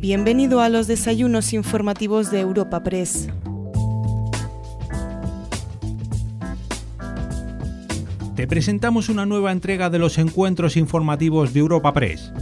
[0.00, 3.28] Bienvenido a los desayunos informativos de Europa Press.
[8.34, 12.32] Te presentamos una nueva entrega de los encuentros informativos de Europa Press.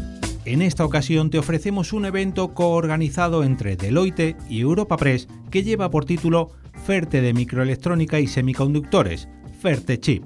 [0.45, 5.91] En esta ocasión te ofrecemos un evento coorganizado entre Deloitte y Europa Press que lleva
[5.91, 6.53] por título
[6.87, 9.29] Ferte de microelectrónica y semiconductores,
[9.61, 10.23] Ferte Chip.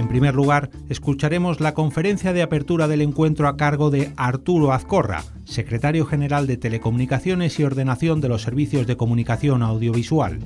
[0.00, 5.22] En primer lugar, escucharemos la conferencia de apertura del encuentro a cargo de Arturo Azcorra,
[5.44, 10.38] secretario general de Telecomunicaciones y Ordenación de los Servicios de Comunicación Audiovisual.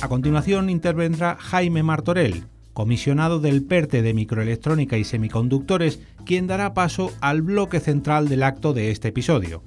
[0.00, 7.12] A continuación intervendrá Jaime Martorell, comisionado del PERTE de Microelectrónica y Semiconductores, quien dará paso
[7.20, 9.62] al bloque central del acto de este episodio.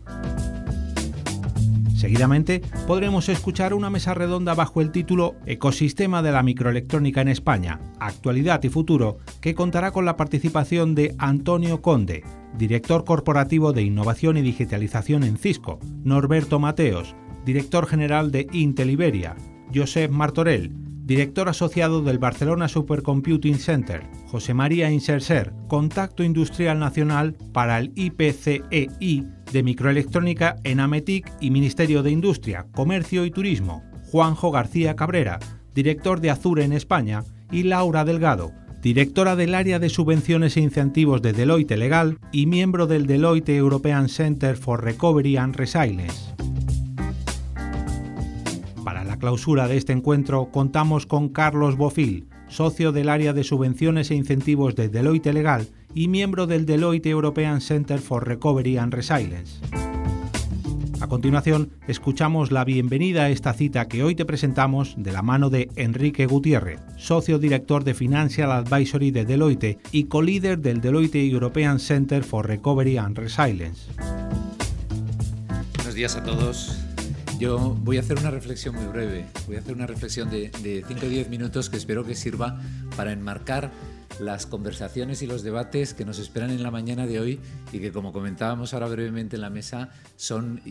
[2.06, 7.80] Seguidamente podremos escuchar una mesa redonda bajo el título Ecosistema de la microelectrónica en España,
[8.00, 12.24] actualidad y futuro, que contará con la participación de Antonio Conde,
[12.56, 19.36] director corporativo de innovación y digitalización en Cisco, Norberto Mateos, director general de Intel Iberia,
[19.74, 20.74] Josep Martorell,
[21.06, 29.28] director asociado del Barcelona Supercomputing Center, José María Inserser, contacto industrial nacional para el IPCEI
[29.52, 35.40] de microelectrónica en Ametic y Ministerio de Industria, Comercio y Turismo, Juanjo García Cabrera,
[35.76, 41.22] director de Azure en España, y Laura Delgado, directora del área de subvenciones e incentivos
[41.22, 46.36] de Deloitte Legal y miembro del Deloitte European Center for Recovery and Resilience
[49.18, 54.76] clausura de este encuentro contamos con Carlos Bofil, socio del área de subvenciones e incentivos
[54.76, 59.60] de Deloitte Legal y miembro del Deloitte European Center for Recovery and Resilience.
[61.02, 65.50] A continuación, escuchamos la bienvenida a esta cita que hoy te presentamos de la mano
[65.50, 71.80] de Enrique Gutiérrez, socio director de Financial Advisory de Deloitte y co-líder del Deloitte European
[71.80, 73.82] Center for Recovery and Resilience.
[75.76, 76.85] Buenos días a todos.
[77.40, 80.52] Yo voy a hacer una reflexión muy breve, voy a hacer una reflexión de,
[80.88, 82.62] 5 o 10 minutos que espero que sirva
[82.96, 83.72] para enmarcar
[84.20, 87.40] las conversaciones y los debates que nos esperan en la mañana de hoy
[87.74, 90.62] y que, como comentábamos ahora brevemente en la mesa, son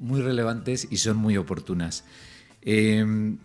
[0.00, 2.04] muy relevantes y son muy oportunas.
[2.62, 3.36] Em,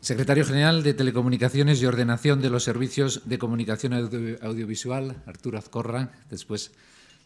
[0.00, 6.10] secretario General de Telecomunicaciones y Ordenación de los Servicios de Comunicación Audiovisual, Arturo Azcorra.
[6.28, 6.72] Después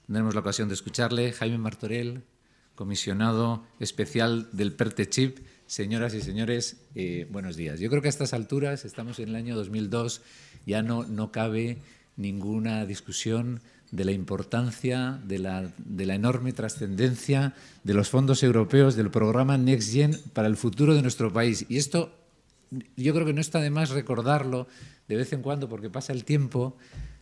[0.07, 1.33] tendremos la ocasión de escucharle.
[1.33, 2.23] Jaime Martorell,
[2.75, 5.39] comisionado especial del PERTE Chip.
[5.67, 7.81] Señoras y señores, eh, buenos días.
[7.81, 10.23] Yo creo que a estas alturas, estamos en el año 2002,
[10.67, 11.79] ya no, no cabe
[12.17, 17.55] ninguna discusión de la importancia, de la, de la enorme trascendencia
[17.85, 21.65] de los fondos europeos del programa Next Gen para el futuro de nuestro país.
[21.69, 22.13] Y esto
[22.97, 24.67] yo creo que no está de más recordarlo
[25.09, 26.77] de vez en cuando porque pasa el tiempo,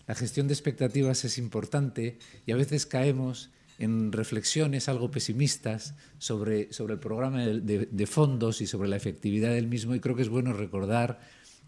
[0.06, 6.72] la gestión de expectativas es importante y a veces caemos en reflexiones algo pesimistas sobre,
[6.72, 10.28] sobre el programa de, fondos y sobre la efectividad del mismo y creo que es
[10.28, 11.20] bueno recordar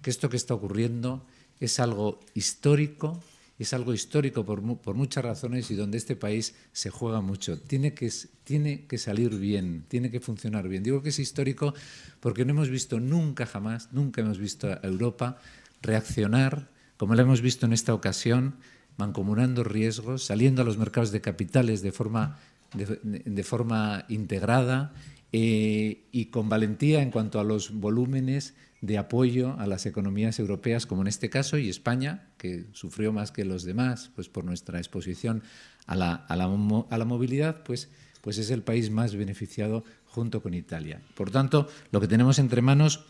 [0.02, 1.26] que esto que está ocurriendo
[1.60, 3.22] es algo histórico,
[3.58, 7.58] es algo histórico por, por, muchas razones y donde este país se juega mucho.
[7.58, 10.82] Tiene que, tiene que salir bien, tiene que funcionar bien.
[10.82, 11.72] Digo que es histórico
[12.20, 15.38] porque no hemos visto nunca jamás, nunca hemos visto a Europa
[15.80, 18.54] reaccionar como lo hemos visto en esta ocasión
[18.96, 22.38] mancomunando riesgos, saliendo a los mercados de capitales de forma,
[22.74, 24.92] de, forma integrada
[25.32, 30.84] eh, y con valentía en cuanto a los volúmenes de apoyo a las economías europeas,
[30.84, 34.78] como en este caso, y España, que sufrió más que los demás, pues por nuestra
[34.78, 35.42] exposición
[35.86, 36.44] a la, a la,
[36.90, 37.88] a la movilidad, pues,
[38.20, 41.00] pues es el país más beneficiado junto con Italia.
[41.14, 43.04] Por tanto, lo que tenemos entre manos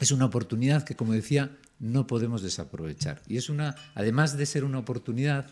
[0.00, 3.22] es una oportunidad que, como decía, no podemos desaprovechar.
[3.28, 5.46] Y es una, además de ser una oportunidad,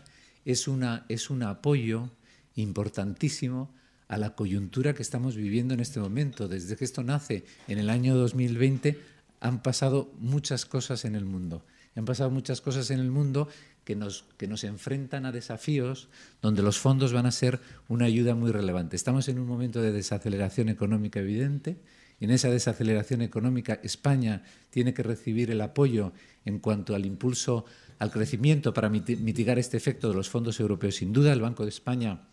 [0.45, 2.11] es, una, es un apoyo
[2.55, 3.75] importantísimo
[4.09, 6.49] a la coyuntura que estamos viviendo en este momento.
[6.49, 9.01] Desde que esto nace en el año 2020
[9.41, 11.65] han pasado muchas cosas en el mundo.
[11.95, 13.49] Han pasado muchas cosas en el mundo
[13.85, 16.09] que nos, que nos enfrentan a desafíos
[16.41, 18.97] donde los fondos van a ser una ayuda muy relevante.
[18.97, 21.79] Estamos en un momento de desaceleración económica evidente
[22.25, 26.13] en esa desaceleración económica, España tiene que recibir el apoyo
[26.45, 27.65] en cuanto al impulso
[27.99, 30.97] al crecimiento para mitigar este efecto de los fondos europeos.
[30.97, 32.29] Sin duda, el Banco de España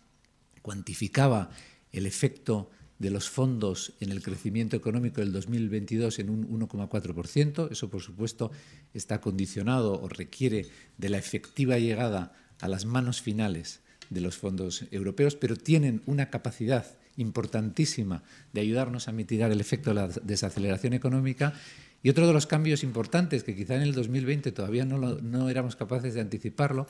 [0.62, 1.50] cuantificaba
[1.92, 2.70] el efecto
[3.00, 7.72] de los fondos en el crecimiento económico del 2022 en un 1,4%.
[7.72, 8.52] Eso, por supuesto,
[8.94, 10.66] está condicionado o requiere
[10.98, 16.30] de la efectiva llegada a las manos finales de los fondos europeos, pero tienen una
[16.30, 18.22] capacidad importantísima
[18.52, 21.54] de ayudarnos a mitigar el efecto de la desaceleración económica.
[22.02, 25.76] Y otro de los cambios importantes, que quizá en el 2020 todavía no, no éramos
[25.76, 26.86] capaces de anticiparlo,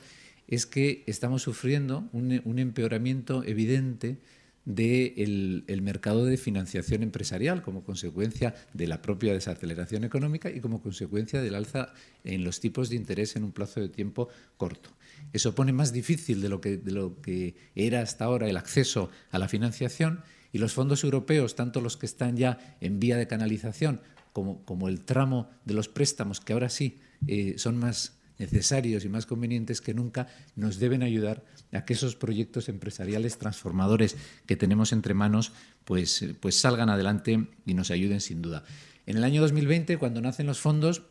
[0.50, 4.18] es que estamos sufriendo un, empeoramiento evidente
[4.64, 10.82] del el mercado de financiación empresarial como consecuencia de la propia desaceleración económica y como
[10.82, 11.94] consecuencia del alza
[12.24, 14.90] en los tipos de interés en un plazo de tiempo corto.
[15.32, 19.10] Eso pone más difícil de lo que, de lo que era hasta ahora el acceso
[19.30, 20.22] a la financiación
[20.52, 24.00] y los fondos europeos, tanto los que están ya en vía de canalización
[24.32, 29.08] como, como el tramo de los préstamos, que ahora sí eh, son más necesarios y
[29.08, 30.26] más convenientes que nunca,
[30.56, 35.52] nos deben ayudar a que esos proyectos empresariales transformadores que tenemos entre manos
[35.84, 38.64] pues, pues salgan adelante y nos ayuden sin duda.
[39.06, 41.02] En el año 2020, cuando nacen los fondos,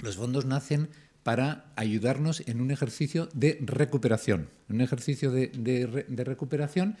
[0.00, 0.88] los fondos nacen
[1.22, 6.96] para ayudarnos en un ejercicio de recuperación, un ejercicio de, recuperación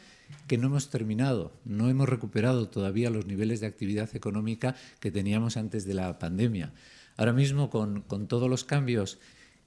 [0.46, 5.56] que no hemos terminado, no hemos recuperado todavía los niveles de actividad económica que teníamos
[5.56, 6.72] antes de la pandemia.
[7.16, 9.18] Ahora mismo, con, todos los cambios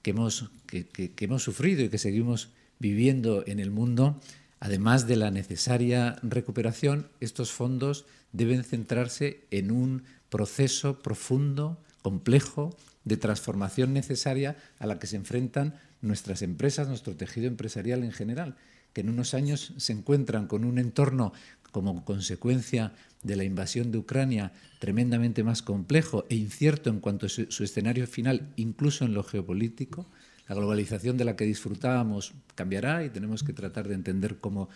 [0.02, 4.20] que, hemos sufrido y que seguimos viviendo en el mundo,
[4.60, 13.16] además de la necesaria recuperación, estos fondos deben centrarse en un proceso profundo, complejo, de
[13.16, 18.56] transformación necesaria a la que se enfrentan nuestras empresas, nuestro tejido empresarial en general,
[18.92, 21.32] que en unos años se encuentran con un entorno
[21.74, 22.92] como consecuencia
[23.24, 28.06] de la invasión de Ucrania tremendamente más complejo e incierto en cuanto a su, escenario
[28.06, 30.06] final, incluso en lo geopolítico.
[30.46, 34.68] La globalización de la que disfrutábamos cambiará y tenemos que tratar de entender cómo,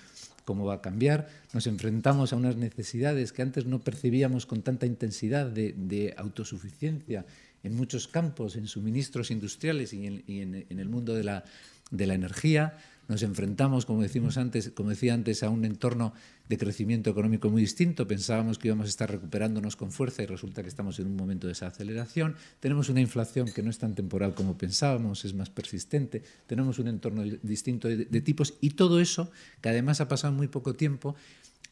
[0.45, 1.29] cómo va a cambiar.
[1.53, 7.27] Nos enfrentamos a unas necesidades que antes no percibíamos con tanta intensidad de, autosuficiencia
[7.63, 11.45] en muchos campos, en suministros industriales y en, en el mundo de la,
[11.91, 12.77] de la energía
[13.09, 16.13] nos enfrentamos, como decimos antes, como decía antes, a un entorno
[16.47, 18.07] de crecimiento económico muy distinto.
[18.07, 21.47] Pensábamos que íbamos a estar recuperándonos con fuerza y resulta que estamos en un momento
[21.47, 22.37] de esa aceleración.
[22.61, 26.23] Tenemos una inflación que no es tan temporal como pensábamos, es más persistente.
[26.47, 29.31] Tenemos un entorno distinto de, tipos y todo eso,
[29.63, 31.17] que además ha pasado muy poco tiempo,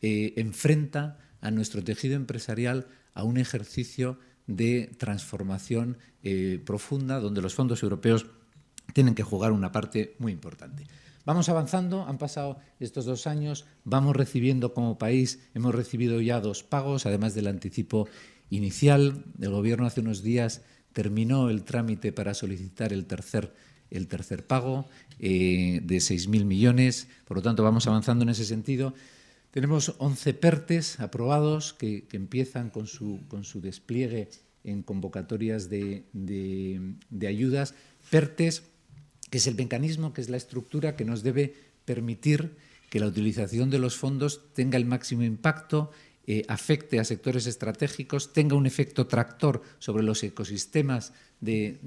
[0.00, 7.54] eh, enfrenta a nuestro tejido empresarial a un ejercicio de transformación eh, profunda donde los
[7.54, 8.26] fondos europeos
[8.92, 10.86] tienen que jugar una parte muy importante.
[11.24, 16.62] Vamos avanzando, han pasado estos dos años, vamos recibiendo como país, hemos recibido ya dos
[16.62, 18.08] pagos, además del anticipo
[18.48, 19.24] inicial.
[19.40, 23.52] El Gobierno hace unos días terminó el trámite para solicitar el tercer,
[23.90, 24.86] el tercer pago
[25.18, 28.94] eh, de 6.000 millones, por lo tanto vamos avanzando en ese sentido.
[29.56, 34.28] Tenemos 11 PERTES aprobados que, empiezan con su, con su, despliegue
[34.64, 37.72] en convocatorias de, de ayudas.
[38.10, 38.64] PERTES
[39.30, 41.54] que es el mecanismo, que es la estructura que nos debe
[41.86, 42.54] permitir
[42.90, 45.90] que la utilización de los fondos tenga el máximo impacto,
[46.26, 51.78] eh, afecte a sectores estratégicos, tenga un efecto tractor sobre los ecosistemas de,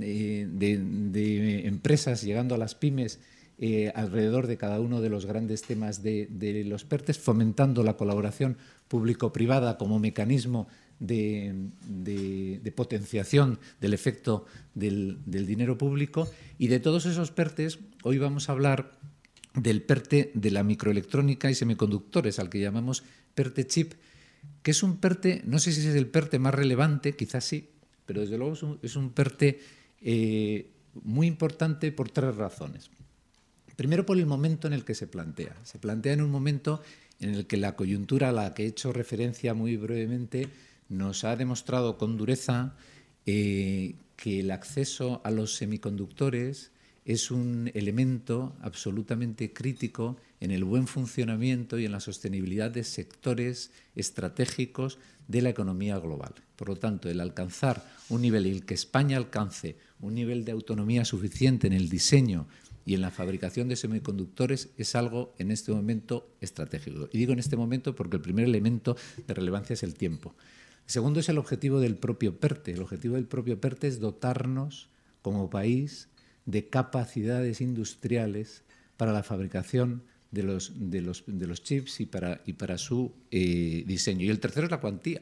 [1.65, 3.19] empresas, llegando a las pymes
[3.61, 8.55] eh, alrededor de cada uno de los grandes temas de, los PERTES, fomentando la colaboración
[8.87, 10.69] público-privada como mecanismo
[11.01, 14.45] de, potenciación del efecto
[14.75, 18.97] del, dinero público y de todos esos PERTES, hoy vamos a hablar
[19.55, 23.03] del PERTE de la microelectrónica y semiconductores, al que llamamos
[23.35, 23.93] PERTE chip,
[24.63, 27.67] que es un PERTE, no sé si es el PERTE más relevante, quizás sí,
[28.05, 29.59] pero desde luego es un, PERTE
[29.99, 30.71] eh,
[31.03, 32.89] muy importante por tres razones.
[33.79, 35.55] Primero por el momento en el que se plantea.
[35.63, 36.81] Se plantea en un momento
[37.21, 40.49] en el que la coyuntura a la que he hecho referencia muy brevemente
[40.89, 42.75] nos ha demostrado con dureza
[43.25, 46.71] eh, que el acceso a los semiconductores
[47.05, 53.71] es un elemento absolutamente crítico en el buen funcionamiento y en la sostenibilidad de sectores
[53.95, 54.97] estratégicos
[55.29, 56.33] de la economía global.
[56.57, 61.05] Por lo tanto, el alcanzar un nivel, el que España alcance un nivel de autonomía
[61.05, 62.45] suficiente en el diseño
[62.89, 67.07] y en la fabricación de semiconductores es algo en este momento estratégico.
[67.11, 70.33] Y digo en este momento porque el primer elemento de relevancia es el tiempo.
[70.87, 72.71] Segundo es el objetivo del propio PERTE.
[72.71, 74.89] El objetivo del propio PERTE es dotarnos
[75.21, 76.09] como país
[76.47, 78.63] de capacidades industriales
[78.97, 83.13] para la fabricación de los, de los, de los chips y para, y para su
[83.29, 84.25] eh, diseño.
[84.25, 85.21] Y el tercero es la cuantía.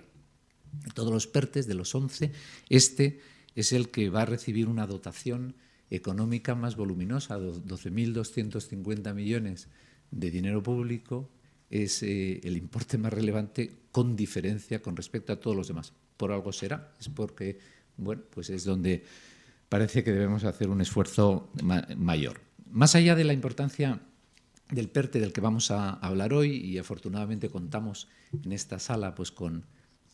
[0.94, 2.32] todos los PERTES, de los 11,
[2.70, 3.20] este
[3.56, 5.54] es el que va a recibir una dotación
[5.90, 9.70] económica más voluminosa, 12.250 millones
[10.12, 11.30] de dinero público,
[11.70, 15.94] es eh, el importe más relevante con diferencia con respecto a todos los demás.
[16.18, 17.60] Por algo será, es porque,
[17.98, 19.04] bueno, pues es donde
[19.70, 21.52] parece que debemos hacer un esfuerzo
[21.98, 22.42] mayor.
[22.72, 24.02] Más allá de la importancia
[24.72, 28.08] del PERTE del que vamos a hablar hoy, y afortunadamente contamos
[28.44, 29.66] en esta sala pues con,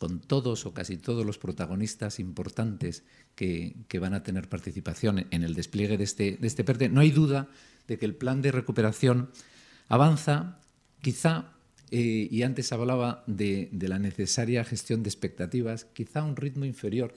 [0.04, 3.06] con todos o casi todos los protagonistas importantes
[3.36, 7.00] que, que, van a tener participación en el despliegue de este, de este PERTE, no
[7.00, 7.48] hay duda
[7.88, 9.30] de que el plan de recuperación
[9.88, 10.60] avanza
[11.02, 11.54] quizá
[11.90, 17.14] eh, y antes hablaba de, la necesaria gestión de expectativas, quizá un ritmo inferior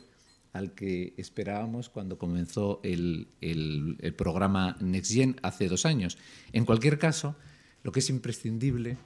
[0.53, 6.19] al que esperábamos cuando comenzó el, el, el programa NextGen hace dos años.
[6.53, 7.35] En cualquier caso,
[7.83, 8.97] lo que es imprescindible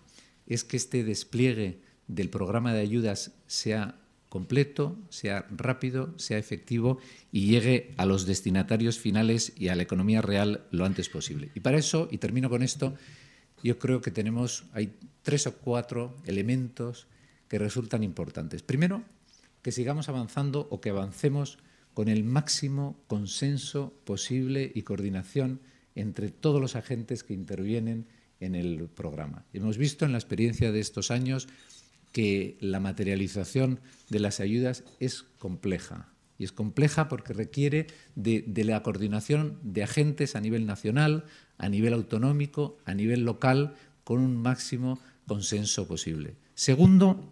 [0.47, 3.97] es que este despliegue del programa de ayudas sea
[4.29, 6.99] completo, sea rápido, sea efectivo
[7.33, 11.51] y llegue a los destinatarios finales y a la economía real lo antes posible.
[11.55, 12.95] Y para eso, y termino con esto,
[13.63, 17.07] yo creo que tenemos, hay tres o cuatro elementos
[17.49, 18.63] que resultan importantes.
[18.63, 19.03] Primero,
[19.63, 21.59] que sigamos avanzando o que avancemos
[21.93, 25.61] con el máximo consenso posible y coordinación
[25.95, 28.07] entre todos los agentes que intervienen
[28.39, 29.45] en el programa.
[29.53, 31.49] Hemos visto en la experiencia de estos años
[32.13, 36.09] que la materialización de las ayudas es compleja.
[36.39, 41.25] Y es compleja porque requiere de, la coordinación de agentes a nivel nacional,
[41.59, 43.75] a nivel autonómico, a nivel local,
[44.05, 46.37] con un máximo consenso posible.
[46.55, 47.31] Segundo,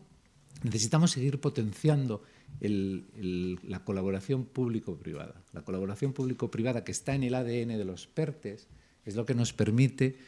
[0.62, 2.22] necesitamos seguir potenciando
[2.60, 5.42] la colaboración público-privada.
[5.52, 8.68] La colaboración público-privada que está en el ADN de los PERTES
[9.04, 10.18] es lo que nos permite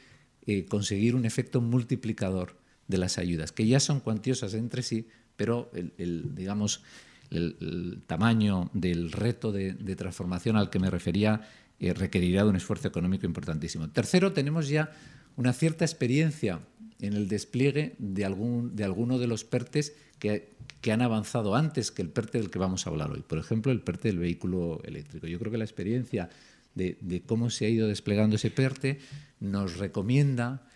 [0.47, 2.57] eh, conseguir un efecto multiplicador
[2.91, 5.07] de las ayudas, que ya son cuantiosas entre sí,
[5.37, 6.83] pero el, digamos,
[7.31, 12.89] el, tamaño del reto de, transformación al que me refería eh, requerirá de un esfuerzo
[12.89, 13.89] económico importantísimo.
[13.89, 14.93] Tercero, tenemos ya
[15.37, 16.61] una cierta experiencia
[17.01, 20.51] en el despliegue de, algún, de alguno de los PERTES que,
[20.83, 23.23] que, han avanzado antes que el PERTE del que vamos a hablar hoy.
[23.27, 25.27] Por ejemplo, el PERTE del vehículo eléctrico.
[25.27, 26.29] Yo creo que la experiencia
[26.75, 28.99] de, de cómo se ha ido desplegando ese PERTE
[29.39, 30.67] nos recomienda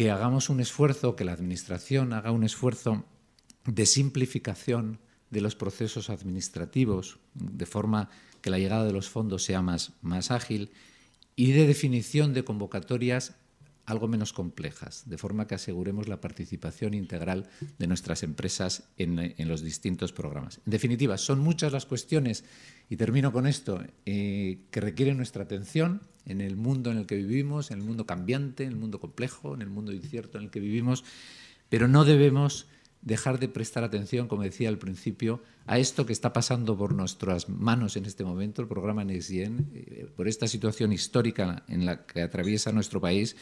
[0.00, 3.04] que hagamos un esfuerzo, que la Administración haga un esfuerzo
[3.66, 8.08] de simplificación de los procesos administrativos, de forma
[8.40, 10.70] que la llegada de los fondos sea más, más ágil,
[11.36, 13.34] y de definición de convocatorias
[13.86, 19.62] algo menos complejas, de forma que aseguremos la participación integral de nuestras empresas en, los
[19.62, 20.60] distintos programas.
[20.66, 22.44] En definitiva, son muchas las cuestiones,
[22.88, 27.16] y termino con esto, eh, que requieren nuestra atención en el mundo en el que
[27.16, 30.50] vivimos, en el mundo cambiante, en el mundo complejo, en el mundo incierto en el
[30.50, 31.04] que vivimos,
[31.68, 32.66] pero no debemos
[33.02, 37.48] dejar de prestar atención, como decía al principio, a esto que está pasando por nuestras
[37.48, 42.22] manos en este momento, el programa NextGen, eh, por esta situación histórica en la que
[42.22, 43.36] atraviesa nuestro país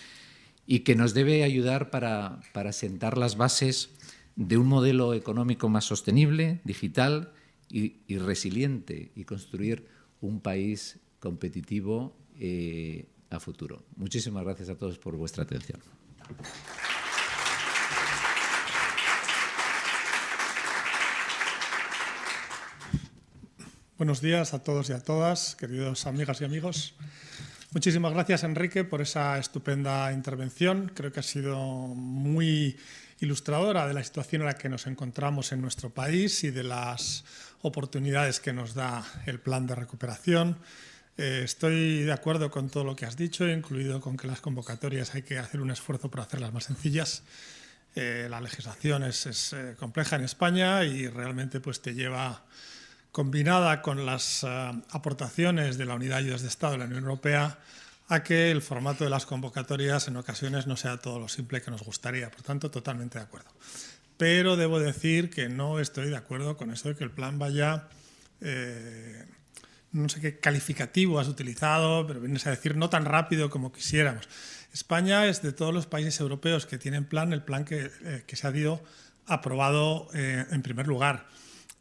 [0.71, 3.89] y que nos debe ayudar para, sentar las bases
[4.37, 7.33] de un modelo económico más sostenible, digital
[7.71, 9.87] y, resiliente y construir
[10.21, 13.83] un país competitivo eh, a futuro.
[13.97, 15.81] Muchísimas gracias a todos por vuestra atención.
[23.97, 26.95] Buenos días a todos y a todas, queridos amigas y amigos.
[27.71, 30.91] Muchísimas gracias, Enrique, por esa estupenda intervención.
[30.95, 32.79] Creo que ha sido muy
[33.21, 37.25] ilustradora de la situación en la que nos encontramos en nuestro país y de las
[37.61, 40.57] oportunidades que nos da el plan de recuperación.
[41.19, 45.15] Eh, estoy de acuerdo con todo lo que has dicho, incluido con que las convocatorias
[45.15, 47.23] hay que hacer un esfuerzo para hacerlas más sencillas.
[47.95, 52.45] Eh, la legislación es, es eh, compleja en España y realmente pues, te lleva
[53.13, 54.49] combinada con las eh,
[54.91, 57.59] aportaciones de la Unidad de Ayudas de Estado de la Unión Europea,
[58.09, 61.71] a que el formato de las convocatorias en ocasiones no sea todo lo simple que
[61.71, 62.31] nos gustaría.
[62.31, 63.51] Por tanto, totalmente de acuerdo.
[64.17, 67.89] Pero debo decir que no estoy de acuerdo con eso de que el plan vaya,
[68.41, 69.27] eh,
[69.93, 74.29] no sé qué calificativo has utilizado, pero vienes a decir no tan rápido como quisiéramos.
[74.73, 78.37] España es de todos los países europeos que tienen plan, el plan que, eh, que
[78.37, 78.83] se ha ido
[79.27, 81.27] aprobado en primer lugar.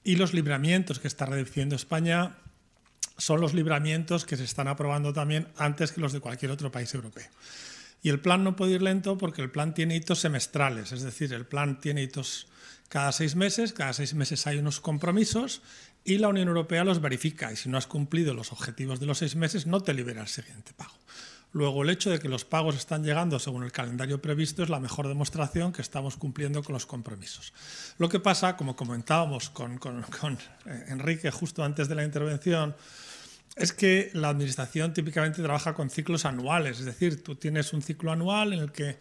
[0.08, 2.38] Y los libramientos que está reduciendo España
[3.18, 6.94] son los libramientos que se están aprobando también antes que los de cualquier otro país
[6.94, 7.28] europeo.
[8.02, 11.34] Y el plan no puede ir lento porque el plan tiene hitos semestrales, es decir,
[11.34, 12.48] el plan tiene hitos
[12.88, 15.62] cada seis meses, cada seis meses hay unos compromisos
[16.06, 19.18] y la Unión Europea los verifica y si no has cumplido los objetivos de los
[19.18, 20.96] seis meses no te libera el siguiente pago.
[21.54, 24.80] Luego, el hecho de que los pagos están llegando según el calendario previsto es la
[24.80, 27.54] mejor demostración que estamos cumpliendo con los compromisos.
[27.98, 29.80] Lo que pasa, como comentábamos con,
[30.66, 32.76] eh, Enrique justo antes de la intervención,
[33.56, 38.12] es que la Administración típicamente trabaja con ciclos anuales, es decir, tú tienes un ciclo
[38.12, 39.00] anual en el que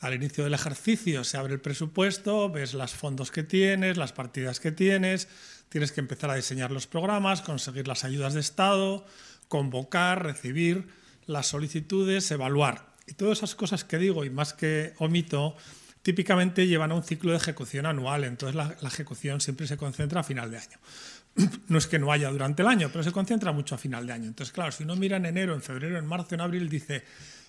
[0.00, 4.60] al inicio del ejercicio se abre el presupuesto, ves los fondos que tienes, las partidas
[4.60, 5.28] que tienes,
[5.68, 9.04] tienes que empezar a diseñar los programas, conseguir las ayudas de Estado,
[9.48, 10.86] convocar, recibir
[11.28, 12.88] las solicitudes, evaluar.
[13.06, 15.56] Y todas esas cosas que digo y más que omito,
[16.02, 20.24] típicamente llevan a un ciclo de ejecución anual, entonces la, ejecución siempre se concentra a
[20.24, 20.78] final de año.
[21.68, 24.12] No es que no haya durante el año, pero se concentra mucho a final de
[24.12, 24.26] año.
[24.26, 27.04] Entonces, claro, si uno mira en enero, en febrero, en marzo, en abril, dice,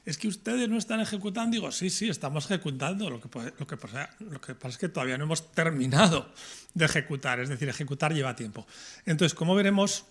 [0.05, 1.55] es que ustedes no están ejecutando.
[1.55, 3.09] Digo, sí, sí, estamos ejecutando.
[3.09, 6.31] Lo que, lo que, pasa, lo que pasa es que todavía no hemos terminado
[6.73, 7.39] de ejecutar.
[7.39, 8.67] Es decir, ejecutar lleva tiempo.
[9.05, 10.05] Entonces, como veremos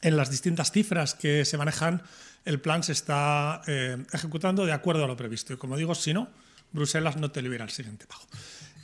[0.00, 2.02] en las distintas cifras que se manejan,
[2.48, 5.52] el plan se está eh, ejecutando de acuerdo a lo previsto.
[5.52, 6.30] Y como digo, si no,
[6.72, 8.22] Bruselas no te libera el siguiente pago.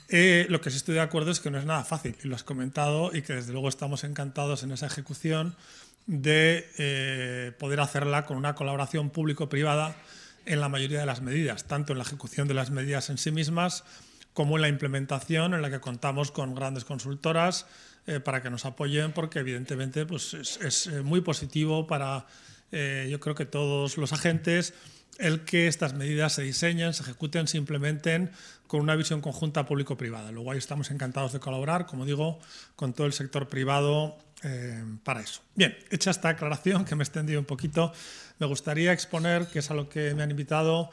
[0.07, 2.35] Eh, lo que sí estoy de acuerdo es que no es nada fácil, y lo
[2.35, 5.55] has comentado, y que desde luego estamos encantados en esa ejecución
[6.05, 9.95] de eh, poder hacerla con una colaboración público-privada
[10.45, 13.31] en la mayoría de las medidas, tanto en la ejecución de las medidas en sí
[13.31, 13.83] mismas
[14.33, 17.65] como en la implementación, en la que contamos con grandes consultoras
[18.05, 22.27] eh, para que nos apoyen, porque evidentemente pues, es, muy positivo para,
[22.71, 24.73] yo creo que todos los agentes,
[25.17, 28.31] el que estas medidas se diseñen, se ejecuten, se implementen
[28.67, 30.31] con una visión conjunta público-privada.
[30.31, 32.39] Luego ahí estamos encantados de colaborar, como digo,
[32.75, 35.41] con todo el sector privado eh, para eso.
[35.55, 37.93] Bien, hecha esta aclaración que me he extendido un poquito,
[38.39, 40.89] me gustaría exponer, que es a lo que me han invitado,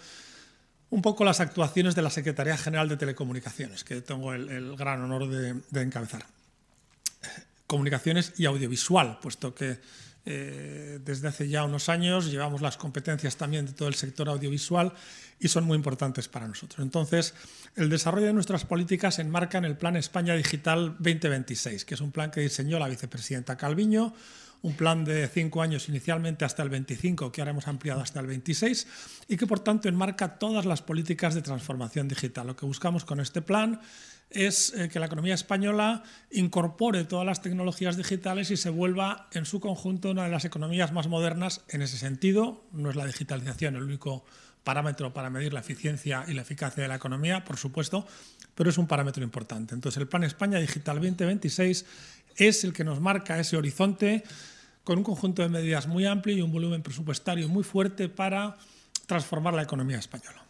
[0.91, 5.29] un poco las actuaciones de la Secretaría General de Telecomunicaciones, que tengo el, gran honor
[5.29, 6.27] de encabezar.
[7.67, 9.79] Comunicaciones y audiovisual, puesto que
[10.25, 14.93] eh, desde hace ya unos años, llevamos las competencias también de todo el sector audiovisual
[15.41, 16.81] y son muy importantes para nosotros.
[16.81, 17.35] Entonces,
[17.75, 22.01] el desarrollo de nuestras políticas se enmarca en el Plan España Digital 2026, que es
[22.01, 24.15] un plan que diseñó la vicepresidenta Calviño,
[24.63, 28.27] un plan de cinco años inicialmente hasta el 25, que ahora hemos ampliado hasta el
[28.27, 28.87] 26,
[29.29, 32.47] y que por tanto enmarca todas las políticas de transformación digital.
[32.47, 33.81] Lo que buscamos con este plan
[34.31, 39.45] es eh, que la economía española incorpore todas las tecnologías digitales y se vuelva en
[39.45, 42.65] su conjunto una de las economías más modernas en ese sentido.
[42.73, 44.25] No es la digitalización el único
[44.65, 48.07] parámetro para medir la eficiencia y la eficacia de la economía, por supuesto,
[48.55, 49.75] pero es un parámetro importante.
[49.75, 51.85] Entonces, el Plan España Digital 2026
[52.37, 54.25] es el que nos marca ese horizonte
[54.85, 58.57] con un conjunto de medidas muy amplio y un volumen presupuestario muy fuerte para
[59.07, 60.45] transformar la economía española.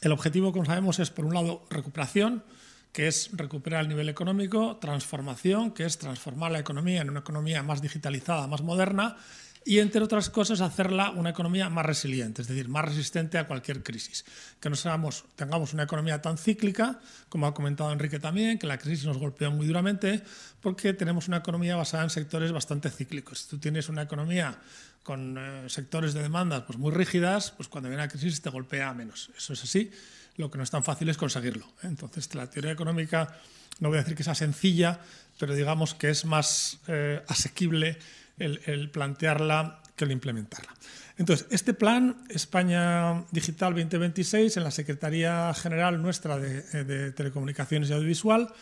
[0.00, 2.44] El objetivo, como sabemos, es, por un lado, recuperación,
[2.92, 7.62] que es recuperar el nivel económico, transformación, que es transformar la economía en una economía
[7.62, 9.16] más digitalizada, más moderna,
[9.64, 13.82] y entre otras cosas hacerla una economía más resiliente, es decir, más resistente a cualquier
[13.82, 14.24] crisis.
[14.60, 18.78] Que no seamos, tengamos una economía tan cíclica, como ha comentado Enrique también, que la
[18.78, 20.22] crisis nos golpeó muy duramente,
[20.60, 23.40] porque tenemos una economía basada en sectores bastante cíclicos.
[23.40, 24.58] Si tú tienes una economía
[25.02, 28.92] con eh, sectores de demandas pues, muy rígidas, pues cuando viene la crisis te golpea
[28.92, 29.30] menos.
[29.36, 29.90] Eso es así
[30.36, 31.66] lo que no es tan fácil es conseguirlo.
[31.82, 31.86] ¿eh?
[31.86, 33.38] Entonces, la teoría económica,
[33.80, 35.00] no voy a decir que sea sencilla,
[35.38, 37.98] pero digamos que es más eh, asequible
[38.38, 40.72] el, plantearla que el implementarla.
[41.16, 48.52] Entonces, este plan, España Digital 2026, en la Secretaría General nuestra de, Telecomunicaciones y Audiovisual,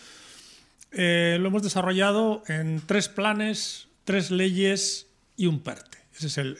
[0.91, 5.07] eh, lo hemos desarrollado en tres planes, tres leyes
[5.37, 5.99] y un PERTE.
[6.15, 6.59] Ese es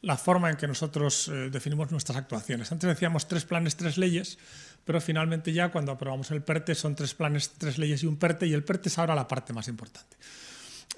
[0.00, 2.70] la forma en que nosotros eh, definimos nuestras actuaciones.
[2.72, 4.38] Antes decíamos tres planes, tres leyes,
[4.84, 8.46] pero finalmente ya cuando aprobamos el PERTE son tres planes, tres leyes y un PERTE,
[8.46, 10.16] y el PERTE es ahora la parte más importante.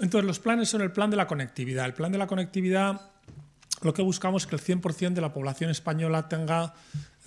[0.00, 1.86] Entonces, los planes son el plan de la conectividad.
[1.86, 3.00] El plan de la conectividad,
[3.82, 6.74] lo que buscamos es que el 100% de la población española tenga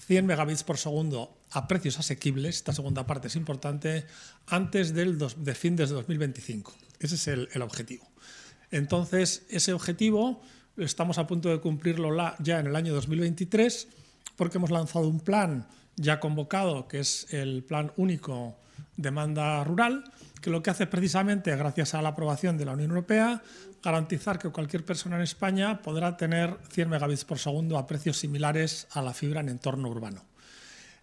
[0.07, 4.05] 100 megabits por segundo a precios asequibles, esta segunda parte es importante,
[4.47, 6.73] antes del de fin de 2025.
[6.99, 8.09] Ese es el, el objetivo.
[8.71, 10.41] Entonces, ese objetivo
[10.77, 12.09] Estamos a punto de cumplirlo
[12.39, 13.87] ya en el año 2023
[14.35, 18.57] porque hemos lanzado un plan ya convocado, que es el Plan Único
[18.97, 20.03] Demanda Rural,
[20.43, 23.41] que lo que hace precisamente, gracias a la aprobación de la Unión Europea,
[23.81, 28.87] garantizar que cualquier persona en España podrá tener 100 megabits por segundo a precios similares
[28.91, 30.25] a la fibra en entorno urbano.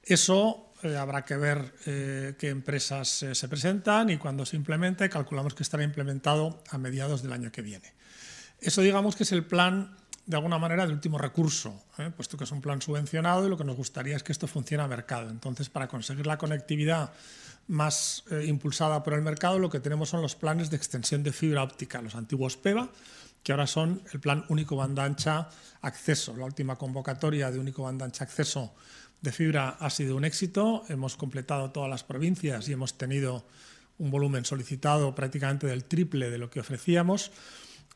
[0.03, 5.09] Eso eh, habrá que ver eh, qué empresas eh, se presentan y cuando se implemente,
[5.09, 7.95] calculamos que estará implementado a mediados del año que viene.
[8.61, 12.11] Eso digamos que es el plan de alguna manera de último recurso, ¿eh?
[12.15, 14.85] puesto que es un plan subvencionado y lo que nos gustaría es que esto funcione
[14.85, 15.31] a mercado.
[15.31, 17.11] Entonces, para conseguir la conectividad
[17.71, 21.33] más eh, impulsada por el mercado, lo que tenemos son los planes de extensión de
[21.33, 22.91] fibra óptica, los antiguos PEVA,
[23.43, 25.49] que ahora son el plan único banda ancha
[25.81, 26.37] acceso.
[26.37, 28.75] La última convocatoria de único banda ancha acceso
[29.21, 30.85] de fibra ha sido un éxito.
[30.89, 33.47] Hemos completado todas las provincias y hemos tenido
[33.99, 37.31] un volumen solicitado prácticamente del triple de lo que ofrecíamos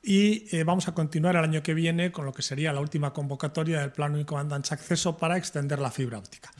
[0.06, 3.14] y eh, vamos a continuar el año que viene con lo que sería la última
[3.14, 6.52] convocatoria del Plan Único Banda Ancha Acceso para extender la fibra óptica.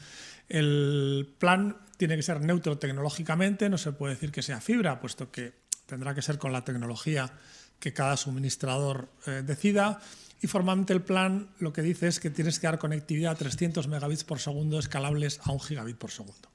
[0.47, 5.31] El plan tiene que ser neutro tecnológicamente, no se puede decir que sea fibra, puesto
[5.31, 5.53] que
[5.85, 7.31] tendrá que ser con la tecnología
[7.79, 9.99] que cada suministrador eh, decida.
[10.41, 13.87] Y formalmente el plan lo que dice es que tienes que dar conectividad a 300
[13.87, 16.49] megabits por segundo escalables a un gigabit por segundo.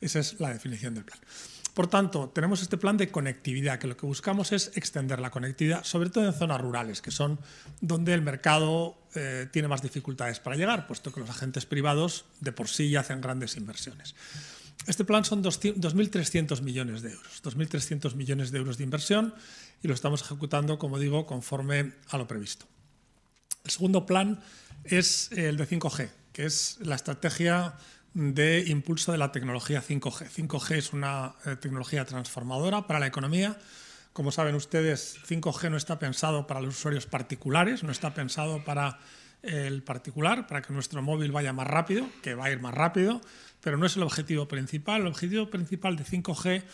[0.00, 1.18] Esa es la definición del plan.
[1.74, 5.82] Por tanto, tenemos este plan de conectividad, que lo que buscamos es extender la conectividad,
[5.82, 7.40] sobre todo en zonas rurales, que son
[7.80, 12.52] donde el mercado eh, tiene más dificultades para llegar, puesto que los agentes privados de
[12.52, 14.14] por sí ya hacen grandes inversiones.
[14.86, 19.34] Este plan son 2.300 millones de euros, 2.300 millones de euros de inversión
[19.82, 22.66] y lo estamos ejecutando, como digo, conforme a lo previsto.
[23.64, 24.40] El segundo plan
[24.84, 27.72] es el de 5G, que es la estrategia
[28.12, 30.28] de impulso de la tecnología 5G.
[30.28, 33.56] 5G es una eh, tecnología transformadora para la economía.
[34.12, 38.98] Como saben ustedes, 5G no está pensado para los usuarios particulares, no está pensado para
[39.40, 43.22] el particular, para que nuestro móvil vaya más rápido, que va a ir más rápido,
[43.62, 45.00] pero no es el objetivo principal.
[45.00, 46.64] El objetivo principal de 5G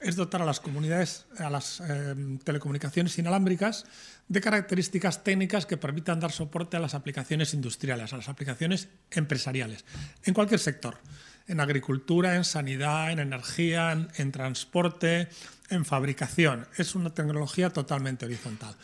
[0.00, 3.84] es dotar a las comunidades, a las eh, telecomunicaciones inalámbricas
[4.28, 9.84] de características técnicas que permitan dar soporte a las aplicaciones industriales, a las aplicaciones empresariales,
[10.24, 10.98] en cualquier sector,
[11.46, 15.28] en agricultura, en sanidad, en energía, en, transporte,
[15.68, 16.66] en fabricación.
[16.78, 18.74] Es una tecnología totalmente horizontal.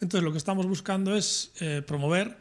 [0.00, 2.36] Entonces, lo que estamos buscando es eh, promover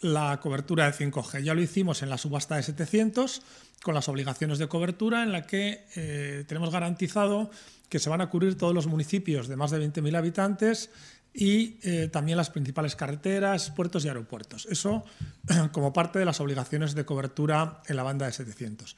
[0.00, 1.42] la cobertura de 5G.
[1.42, 3.42] Ya lo hicimos en la subasta de 700
[3.84, 7.50] con las obligaciones de cobertura en la que eh, tenemos garantizado
[7.90, 10.90] que se van a cubrir todos los municipios de más de 20.000 habitantes
[11.34, 14.66] y eh, también las principales carreteras, puertos y aeropuertos.
[14.70, 15.04] Eso
[15.72, 18.96] como parte de las obligaciones de cobertura en la banda de 700.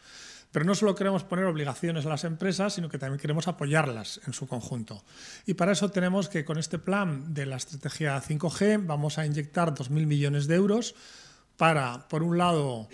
[0.52, 4.34] Pero no solo queremos poner obligaciones a las empresas, sino que también queremos apoyarlas en
[4.34, 5.02] su conjunto.
[5.46, 9.74] Y para eso tenemos que con este plan de la estrategia 5G vamos a inyectar
[9.74, 10.94] 2.000 millones de euros
[11.56, 12.88] para, por un lado,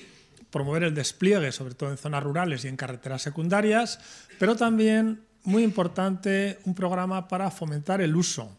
[0.52, 3.98] promover el despliegue, sobre todo en zonas rurales y en carreteras secundarias,
[4.38, 8.56] pero también, muy importante, un programa para fomentar el uso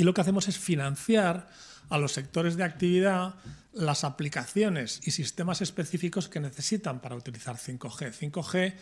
[0.00, 1.48] y lo que hacemos es financiar
[1.90, 3.34] a los sectores de actividad
[3.74, 8.12] las aplicaciones y sistemas específicos que necesitan para utilizar 5G.
[8.12, 8.74] 5G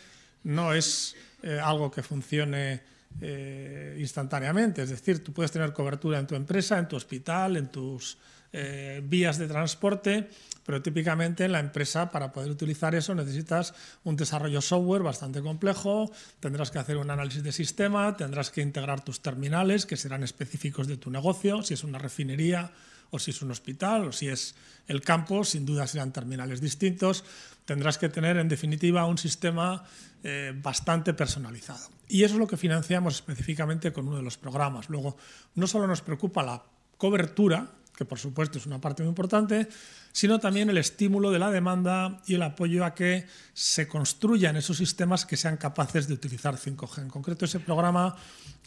[0.43, 2.81] no es eh, algo que funcione
[3.19, 7.69] eh, instantáneamente, es decir, tú puedes tener cobertura en tu empresa, en tu hospital, en
[7.69, 8.17] tus
[8.51, 10.29] eh, vías de transporte,
[10.65, 16.11] pero típicamente en la empresa para poder utilizar eso necesitas un desarrollo software bastante complejo,
[16.39, 20.87] tendrás que hacer un análisis de sistema, tendrás que integrar tus terminales que serán específicos
[20.87, 22.71] de tu negocio, si es una refinería
[23.11, 24.55] o si es un hospital o si es
[24.87, 27.23] el campo, sin duda serán terminales distintos,
[27.65, 29.83] tendrás que tener en definitiva un sistema
[30.23, 31.87] eh, bastante personalizado.
[32.07, 34.89] Y eso es lo que financiamos específicamente con uno de los programas.
[34.89, 35.17] Luego,
[35.55, 36.63] no solo nos preocupa la
[36.97, 39.67] cobertura, que por supuesto es una parte muy importante,
[40.13, 44.77] sino también el estímulo de la demanda y el apoyo a que se construyan esos
[44.77, 47.01] sistemas que sean capaces de utilizar 5G.
[47.01, 48.15] En concreto, ese programa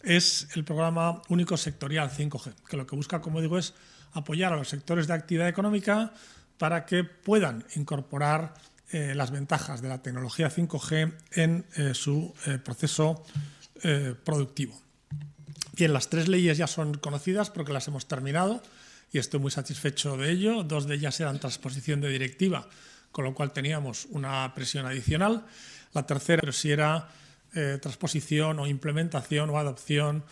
[0.03, 3.73] es el programa único sectorial 5G, que lo que busca, como digo, es
[4.11, 6.13] apoyar a los sectores de actividad económica
[6.59, 8.53] para que puedan incorporar
[8.91, 13.25] eh, las ventajas de la tecnología 5G en eh, su eh, proceso
[14.23, 14.79] productivo.
[15.73, 18.61] Bien, las tres leyes ya son conocidas porque las hemos terminado
[19.13, 20.63] y estoy muy satisfecho de ello.
[20.63, 22.67] Dos de ellas eran transposición de directiva,
[23.11, 25.45] con lo cual teníamos una presión adicional.
[25.93, 27.07] La tercera, pero si era
[27.53, 30.23] eh, transposición o implementación o adopción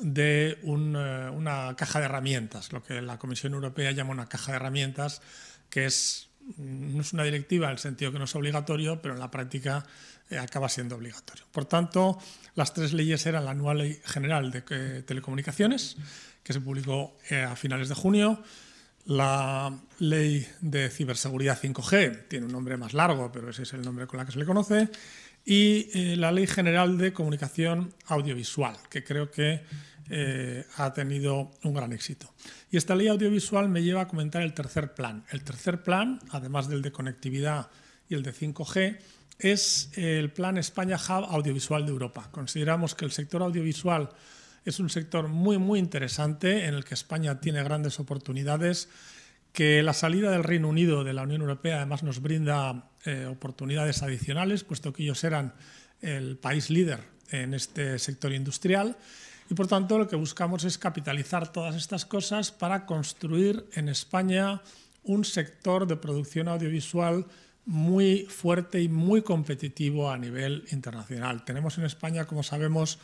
[0.00, 4.56] de eh, una caja de herramientas, lo que la Comisión Europea llama una caja de
[4.56, 5.20] herramientas,
[5.68, 9.14] que es, mm, no es una directiva en el sentido que no es obligatorio, pero
[9.14, 9.84] en la práctica
[10.30, 11.44] eh, acaba siendo obligatorio.
[11.50, 12.20] Por tanto,
[12.54, 15.96] las tres leyes eran la anual general de telecomunicaciones,
[16.48, 18.42] que se publicó eh, a finales de junio.
[19.04, 24.06] La ley de ciberseguridad 5G tiene un nombre más largo, pero ese es el nombre
[24.06, 24.88] con el que se le conoce.
[25.44, 29.60] Y eh, la ley general de comunicación audiovisual, que creo que
[30.08, 32.32] eh, ha tenido un gran éxito.
[32.70, 35.26] Y esta ley audiovisual me lleva a comentar el tercer plan.
[35.30, 37.68] El tercer plan, además del de conectividad
[38.08, 38.96] y el de 5G,
[39.38, 42.30] es el plan España Hub Audiovisual de Europa.
[42.30, 44.08] Consideramos que el sector audiovisual
[44.68, 48.88] es un sector muy, muy interesante en el que España tiene grandes oportunidades,
[49.52, 54.02] que la salida del Reino Unido de la Unión Europea además nos brinda eh, oportunidades
[54.02, 55.54] adicionales, puesto que ellos eran
[56.02, 57.00] el país líder
[57.30, 58.96] en este sector industrial.
[59.50, 64.60] Y por tanto lo que buscamos es capitalizar todas estas cosas para construir en España
[65.02, 67.24] un sector de producción audiovisual
[67.64, 71.44] muy fuerte y muy competitivo a nivel internacional.
[71.44, 72.98] Tenemos en España, como sabemos,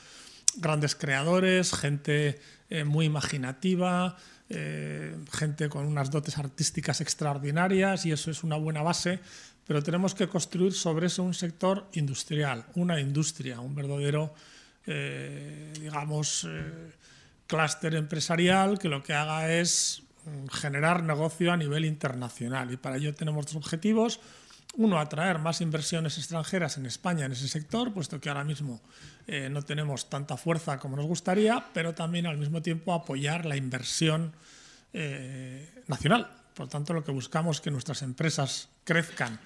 [0.57, 2.41] grandes creadores, gente
[2.71, 4.17] eh, muy imaginativa,
[4.49, 9.21] eh, gente con unas dotes artísticas extraordinarias y eso es una buena base,
[9.67, 14.35] pero tenemos que construir sobre eso un sector industrial, una industria, un verdadero,
[14.87, 16.47] eh, digamos,
[17.47, 22.97] clúster empresarial que lo que haga es mm, generar negocio a nivel internacional y para
[22.97, 24.21] ello tenemos dos objetivos.
[24.77, 28.81] uno, atraer más inversiones extranjeras en España en ese sector, puesto que ahora mismo
[29.27, 33.57] eh, no tenemos tanta fuerza como nos gustaría, pero también al mismo tiempo apoyar la
[33.57, 34.33] inversión
[34.93, 36.31] eh, nacional.
[36.55, 39.41] Por tanto, lo que buscamos es que nuestras empresas crezcan,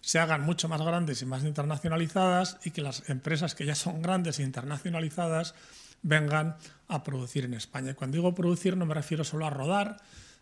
[0.00, 4.02] se hagan mucho más grandes y más internacionalizadas y que las empresas que ya son
[4.02, 5.54] grandes e internacionalizadas
[6.02, 6.56] vengan
[6.88, 7.92] a producir en España.
[7.92, 9.96] Y cuando digo producir no me refiero solo a rodar,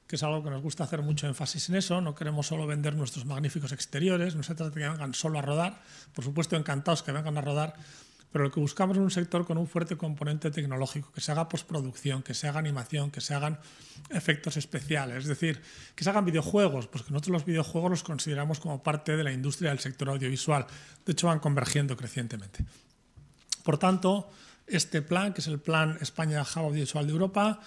[0.07, 2.00] que es algo que nos gusta hacer mucho énfasis en eso.
[2.00, 5.42] No queremos solo vender nuestros magníficos exteriores, no se trata de que vengan solo a
[5.42, 5.81] rodar.
[6.12, 7.74] Por supuesto, encantados que vengan a rodar,
[8.33, 11.49] pero lo que buscamos es un sector con un fuerte componente tecnológico, que se haga
[11.49, 13.61] postproducción, que se haga animación, que se hagan
[14.11, 15.61] efectos especiales, es decir,
[15.95, 19.33] que se hagan videojuegos, pues que nosotros los videojuegos los consideramos como parte de la
[19.33, 20.66] industria del sector audiovisual.
[21.05, 22.64] De hecho, van convergiendo crecientemente.
[23.62, 24.31] Por tanto,
[24.66, 27.61] este plan, que es el Plan España Hub Audiovisual de Europa,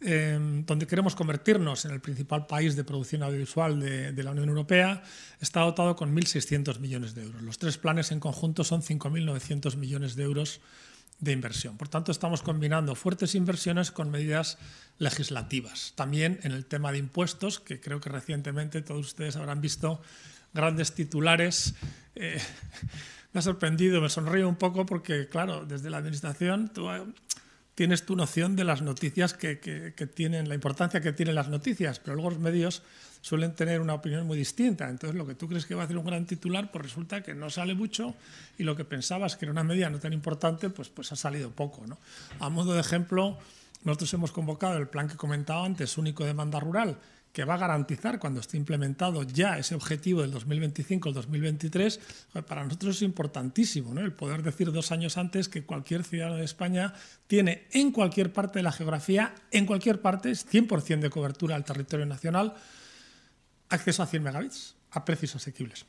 [0.00, 5.02] Em, donde queremos convertirnos en el principal país de producción audiovisual de, la Unión Europea,
[5.40, 7.40] está dotado con 1.600 millones de euros.
[7.42, 10.60] Los tres planes en conjunto son 5.900 millones de euros
[11.18, 11.78] de inversión.
[11.78, 14.58] Por tanto, estamos combinando fuertes inversiones con medidas
[14.98, 15.94] legislativas.
[15.96, 20.02] También en el tema de impuestos, que creo que recientemente todos ustedes habrán visto
[20.52, 21.74] grandes titulares.
[22.16, 22.38] Eh,
[23.32, 26.70] me ha sorprendido, me sonrío un poco porque, claro, desde la Administración
[27.76, 29.54] tienes tu noción de las noticias que,
[30.14, 32.82] tienen, la importancia que tienen las noticias, pero luego los medios
[33.20, 34.88] suelen tener una opinión muy distinta.
[34.88, 37.34] Entonces, lo que tú crees que va a ser un gran titular, pues resulta que
[37.34, 38.14] no sale mucho
[38.56, 41.50] y lo que pensabas que era una media no tan importante, pues, pues ha salido
[41.50, 41.86] poco.
[41.86, 41.98] ¿no?
[42.40, 43.36] A modo de ejemplo,
[43.84, 46.98] nosotros hemos convocado el plan que comentaba antes, único demanda rural,
[47.36, 52.00] que va a garantizar cuando esté implementado ya ese objetivo del 2025 el 2023,
[52.48, 54.00] para nosotros es importantísimo ¿no?
[54.00, 56.94] el poder decir dos años antes que cualquier ciudadano de España
[57.26, 62.06] tiene en cualquier parte de la geografía, en cualquier parte, 100% de cobertura al territorio
[62.06, 62.54] nacional,
[63.68, 65.84] acceso a 100 megabits a precios asequibles.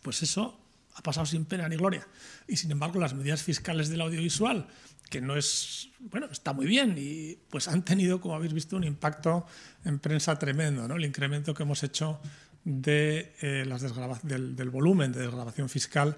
[0.00, 0.63] Pues eso
[0.94, 2.06] ha pasado sin pena ni gloria.
[2.46, 4.66] Y sin embargo, las medidas fiscales del audiovisual,
[5.10, 8.84] que no es, bueno, está muy bien y pues han tenido, como habéis visto, un
[8.84, 9.46] impacto
[9.84, 10.96] en prensa tremendo, ¿no?
[10.96, 12.20] El incremento que hemos hecho
[12.64, 13.82] de, eh, las
[14.22, 16.16] del, del, volumen de desgrabación fiscal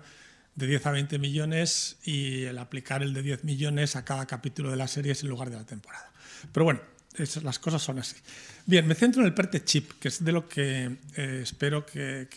[0.55, 4.71] de 10 a 20 millones y el aplicar el de 10 millones a cada capítulo
[4.71, 6.11] de la serie en lugar de la temporada.
[6.53, 6.81] Pero bueno,
[7.43, 8.17] las cosas son así.
[8.67, 12.29] Bien, me centro en el PERTE chip, que es de lo que eh, espero que,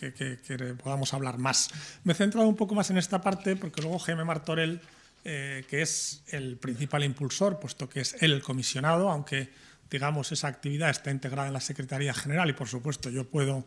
[0.82, 1.70] podamos hablar más.
[2.04, 4.80] Me he centrado un poco más en esta parte porque luego Jaime Martorell,
[5.24, 9.50] eh, que es el principal impulsor, puesto que es él el comisionado, aunque
[9.90, 13.66] digamos esa actividad está integrada en la Secretaría General y por supuesto yo puedo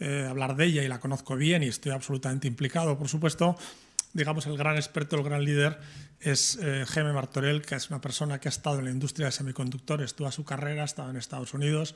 [0.00, 3.56] eh, hablar de ella y la conozco bien y estoy absolutamente implicado, por supuesto,
[4.12, 5.78] digamos, el gran experto, el gran líder
[6.20, 9.32] es eh, Jaime Martorell, que es una persona que ha estado en la industria de
[9.32, 11.94] semiconductores toda su carrera, ha estado en Estados Unidos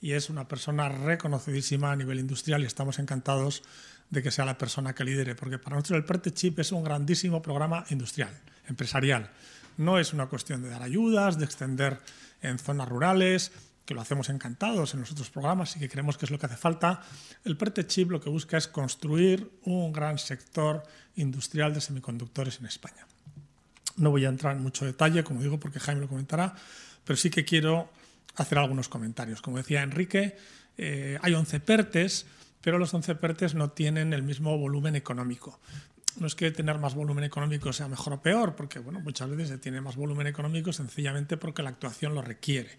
[0.00, 3.62] y es una persona reconocidísima a nivel industrial y estamos encantados
[4.10, 6.84] de que sea la persona que lidere, porque para nosotros el PERTE Chip es un
[6.84, 8.30] grandísimo programa industrial,
[8.68, 9.30] empresarial.
[9.76, 11.98] No es una cuestión de dar ayudas, de extender
[12.42, 13.50] en zonas rurales,
[13.84, 16.46] que lo hacemos encantados en los otros programas y que creemos que es lo que
[16.46, 17.02] hace falta,
[17.44, 20.82] el PERTE Chip lo que busca es construir un gran sector
[21.16, 23.06] industrial de semiconductores en España.
[23.96, 26.54] No voy a entrar en mucho detalle, como digo, porque Jaime lo comentará,
[27.04, 27.90] pero sí que quiero
[28.36, 29.42] hacer algunos comentarios.
[29.42, 30.36] Como decía Enrique,
[30.76, 32.26] eh, hay 11 PERTES,
[32.60, 35.60] pero los 11 PERTES no tienen el mismo volumen económico
[36.18, 39.48] no es que tener más volumen económico sea mejor o peor, porque bueno, muchas veces
[39.48, 42.70] se tiene más volumen económico sencillamente porque la actuación lo requiere.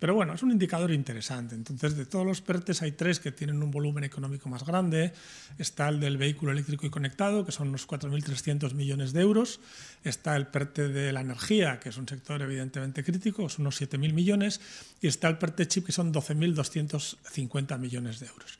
[0.00, 1.54] Pero bueno, es un indicador interesante.
[1.54, 5.12] Entonces, de todos los PERTES hay tres que tienen un volumen económico más grande.
[5.58, 9.60] Está el del vehículo eléctrico y conectado, que son unos 4.300 millones de euros.
[10.02, 14.14] Está el PERTE de la energía, que es un sector evidentemente crítico, son unos 7.000
[14.14, 14.60] millones.
[15.02, 18.58] Y está el PERTE chip, que son 12.250 millones de euros.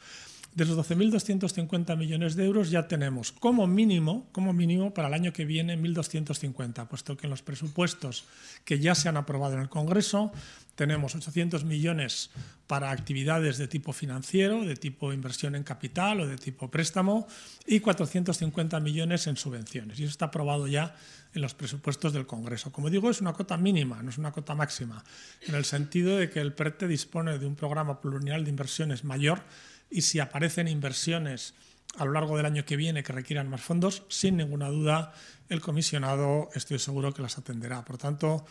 [0.54, 5.32] De los 12.250 millones de euros ya tenemos como mínimo, como mínimo para el año
[5.32, 8.24] que viene 1.250, puesto que en los presupuestos
[8.64, 10.32] que ya se han aprobado en el Congreso
[10.74, 12.30] tenemos 800 millones
[12.66, 17.28] para actividades de tipo financiero, de tipo inversión en capital o de tipo préstamo
[17.66, 20.00] y 450 millones en subvenciones.
[20.00, 20.96] Y eso está aprobado ya
[21.34, 22.72] en los presupuestos del Congreso.
[22.72, 25.04] Como digo, es una cota mínima, no es una cota máxima,
[25.46, 29.42] en el sentido de que el PERTE dispone de un programa plurianual de inversiones mayor
[29.90, 31.54] y si aparecen inversiones
[31.96, 35.12] a lo largo del año que viene que requieran más fondos, sin ninguna duda
[35.48, 37.84] el comisionado estoy seguro que las atenderá.
[37.84, 38.46] Por tanto,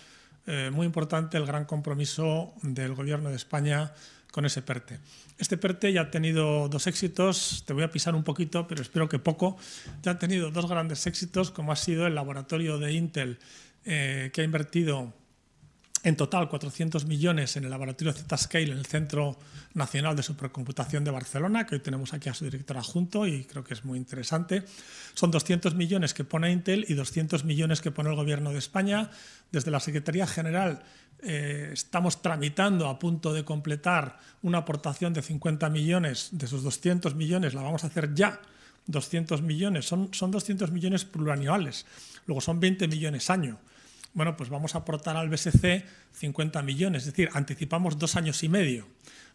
[0.45, 3.93] eh, muy importante el gran compromiso del Gobierno de España
[4.31, 4.99] con ese PERTE.
[5.37, 9.07] Este PERTE ya ha tenido dos éxitos, te voy a pisar un poquito, pero espero
[9.07, 9.57] que poco.
[10.03, 13.39] Ya ha tenido dos grandes éxitos, como ha sido el laboratorio de Intel,
[13.85, 15.13] eh, que ha invertido
[16.03, 19.37] en total, 400 millones en el laboratorio Zscaler, en el Centro
[19.73, 23.65] Nacional de Supercomputación de Barcelona, que hoy tenemos aquí a su director adjunto y creo
[23.65, 24.63] que es muy interesante.
[25.13, 29.09] Son 200 millones que pone Intel y 200 millones que pone el Gobierno de España.
[29.51, 30.83] Desde la Secretaría General
[31.21, 36.29] eh, estamos tramitando a punto de completar una aportación de 50 millones.
[36.31, 38.39] De esos 200 millones la vamos a hacer ya.
[38.87, 41.85] 200 millones, son, son 200 millones plurianuales,
[42.25, 43.59] luego son 20 millones año
[44.13, 48.49] bueno, pues vamos a aportar al BSC 50 millones, es decir, anticipamos dos años y
[48.49, 48.87] medio.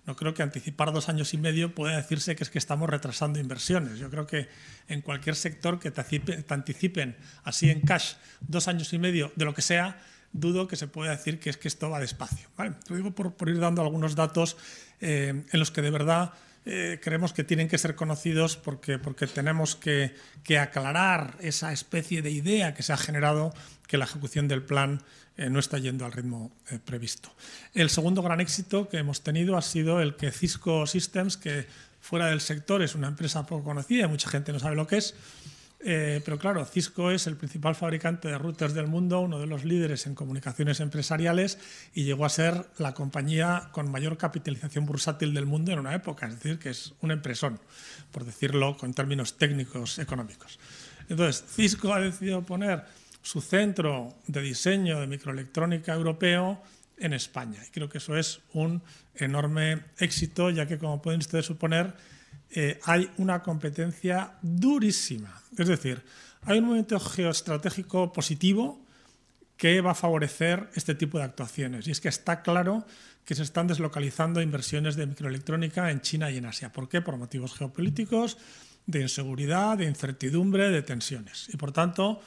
[0.07, 3.39] No creo que anticipar dos años y medio pueda decirse que es que estamos retrasando
[3.39, 3.99] inversiones.
[3.99, 4.49] Yo creo que
[4.89, 9.55] en cualquier sector que te, anticipen así en cash dos años y medio de lo
[9.55, 9.99] que sea,
[10.33, 12.49] dudo que se pueda decir que es que esto va despacio.
[12.89, 14.59] Lo digo por, ir dando algunos datos
[15.01, 16.35] eh, en los que de verdad
[16.66, 22.22] eh, creemos que tienen que ser conocidos porque, porque tenemos que, que, aclarar esa especie
[22.22, 23.53] de idea que se ha generado
[23.87, 25.03] que la ejecución del plan
[25.37, 27.31] eh, no está yendo al ritmo eh, previsto.
[27.74, 31.66] El segundo gran éxito que hemos tenido ha sido el que Cisco Systems, que
[32.00, 35.14] fuera del sector es una empresa poco conocida, mucha gente no sabe lo que es,
[35.87, 39.64] eh, pero claro, Cisco es el principal fabricante de routers del mundo, uno de los
[39.64, 41.59] líderes en comunicaciones empresariales
[41.92, 46.27] y llegó a ser la compañía con mayor capitalización bursátil del mundo en una época,
[46.27, 47.61] es decir, que es un empresón,
[48.12, 50.59] por decirlo con términos técnicos económicos.
[51.11, 52.85] Entonces, Cisco ha decidido poner
[53.20, 56.62] su centro de diseño de microelectrónica europeo
[56.97, 57.61] en España.
[57.66, 58.83] Y creo que eso es un
[59.16, 61.92] enorme éxito, ya que, como pueden ustedes suponer,
[62.57, 65.43] eh, hay una competencia durísima.
[65.59, 66.05] Es decir,
[66.43, 68.81] hay un momento geoestratégico positivo
[69.57, 71.88] que va a favorecer este tipo de actuaciones.
[71.88, 72.87] Y es que está claro
[73.25, 76.73] que se están deslocalizando inversiones de microelectrónica en China y en Asia.
[76.73, 77.01] ¿Por qué?
[77.01, 78.38] Por motivos geopolíticos,
[78.87, 81.49] de inseguridad, de incertidumbre, de tensiones.
[81.53, 82.21] Y por tanto,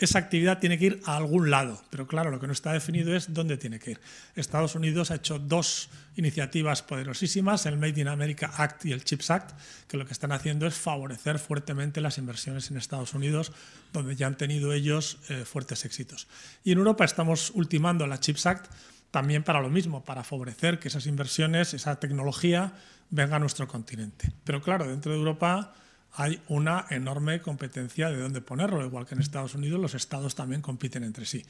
[0.00, 3.14] esa actividad tiene que ir a algún lado, pero claro, lo que no está definido
[3.14, 4.00] es dónde tiene que ir.
[4.34, 9.30] Estados Unidos ha hecho dos iniciativas poderosísimas, el Made in America Act y el CHIPS
[9.30, 9.50] Act,
[9.86, 13.52] que lo que están haciendo es favorecer fuertemente las inversiones en Estados Unidos,
[13.92, 16.28] donde ya han tenido ellos eh, fuertes éxitos.
[16.64, 18.72] Y en Europa estamos ultimando la CHIPS Act
[19.10, 22.72] también para lo mismo, para favorecer que esas inversiones, esa tecnología,
[23.10, 24.32] venga a nuestro continente.
[24.44, 25.74] Pero claro, dentro de Europa
[26.14, 30.60] hay una enorme competencia de dónde ponerlo, igual que en Estados Unidos los estados también
[30.60, 31.44] compiten entre sí.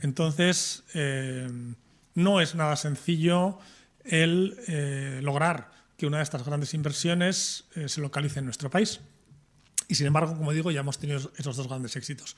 [0.00, 1.48] Entonces, eh,
[2.14, 3.58] no es nada sencillo
[4.04, 9.00] el eh, lograr que una de estas grandes inversiones eh, se localice en nuestro país.
[9.88, 12.36] Y sin embargo, como digo, ya hemos tenido esos dos grandes éxitos.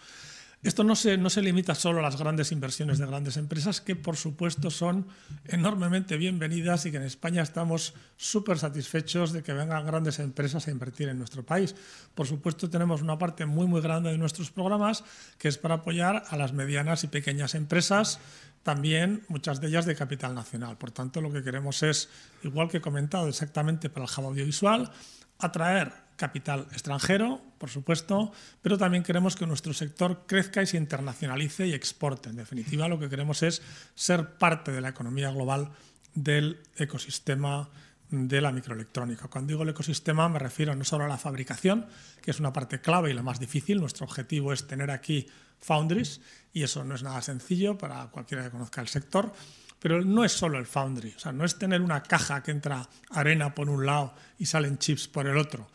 [0.66, 3.94] Esto no se, no se limita solo a las grandes inversiones de grandes empresas, que
[3.94, 5.06] por supuesto son
[5.44, 10.72] enormemente bienvenidas y que en España estamos súper satisfechos de que vengan grandes empresas a
[10.72, 11.76] invertir en nuestro país.
[12.16, 15.04] Por supuesto tenemos una parte muy muy grande de nuestros programas
[15.38, 18.18] que es para apoyar a las medianas y pequeñas empresas,
[18.64, 20.76] también muchas de ellas de capital nacional.
[20.78, 22.08] Por tanto, lo que queremos es,
[22.42, 24.90] igual que he comentado exactamente para el hub audiovisual,
[25.38, 31.66] atraer capital extranjero, por supuesto, pero también queremos que nuestro sector crezca y se internacionalice
[31.66, 32.30] y exporte.
[32.30, 33.62] En definitiva, lo que queremos es
[33.94, 35.70] ser parte de la economía global
[36.14, 37.68] del ecosistema
[38.10, 39.28] de la microelectrónica.
[39.28, 41.86] Cuando digo el ecosistema me refiero no solo a la fabricación,
[42.22, 43.80] que es una parte clave y la más difícil.
[43.80, 45.26] Nuestro objetivo es tener aquí
[45.58, 46.20] foundries
[46.52, 49.32] y eso no es nada sencillo para cualquiera que conozca el sector.
[49.78, 52.88] Pero no es solo el foundry, o sea, no es tener una caja que entra
[53.10, 55.68] arena por un lado y salen chips por el otro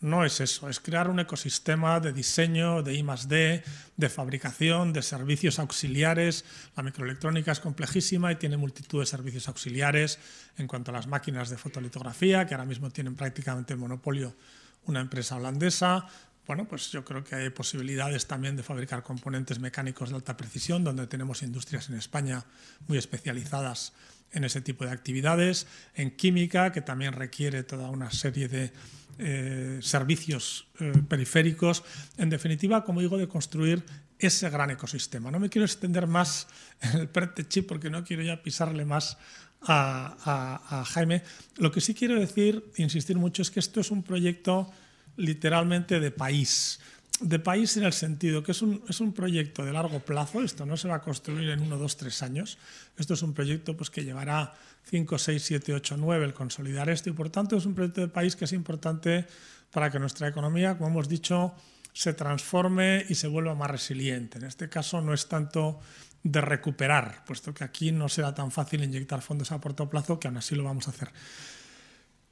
[0.00, 3.64] no es eso, es crear un ecosistema de diseño, de I+D,
[3.96, 6.44] de fabricación, de servicios auxiliares.
[6.76, 10.20] La microelectrónica es complejísima y tiene multitud de servicios auxiliares
[10.56, 14.36] en cuanto a las máquinas de fotolitografía, que ahora mismo tienen prácticamente el monopolio
[14.84, 16.06] una empresa holandesa.
[16.46, 20.84] Bueno, pues yo creo que hay posibilidades también de fabricar componentes mecánicos de alta precisión,
[20.84, 22.44] donde tenemos industrias en España
[22.86, 23.92] muy especializadas
[24.32, 25.66] en ese tipo de actividades.
[25.94, 28.72] En química, que también requiere toda una serie de
[29.18, 31.82] eh, servicios eh, periféricos,
[32.16, 33.84] en definitiva, como digo, de construir
[34.18, 35.30] ese gran ecosistema.
[35.30, 36.48] No me quiero extender más
[36.80, 39.18] en el PERTE chip porque no quiero ya pisarle más
[39.62, 41.22] a, Jaime.
[41.56, 44.70] Lo que sí quiero decir, insistir mucho, es que esto es un proyecto
[45.16, 46.80] literalmente de país.
[47.20, 50.64] De país en el sentido que es un, es un proyecto de largo plazo, esto
[50.64, 52.58] no se va a construir en uno, dos, tres años,
[52.96, 54.54] esto es un proyecto pues, que llevará
[54.88, 58.08] 5, 6, 7, 8, 9 el consolidar esto y por tanto es un proyecto de
[58.08, 59.26] país que es importante
[59.70, 61.54] para que nuestra economía, como hemos dicho,
[61.92, 64.38] se transforme y se vuelva más resiliente.
[64.38, 65.80] En este caso no es tanto
[66.22, 70.28] de recuperar, puesto que aquí no será tan fácil inyectar fondos a corto plazo que
[70.28, 71.10] aún así lo vamos a hacer.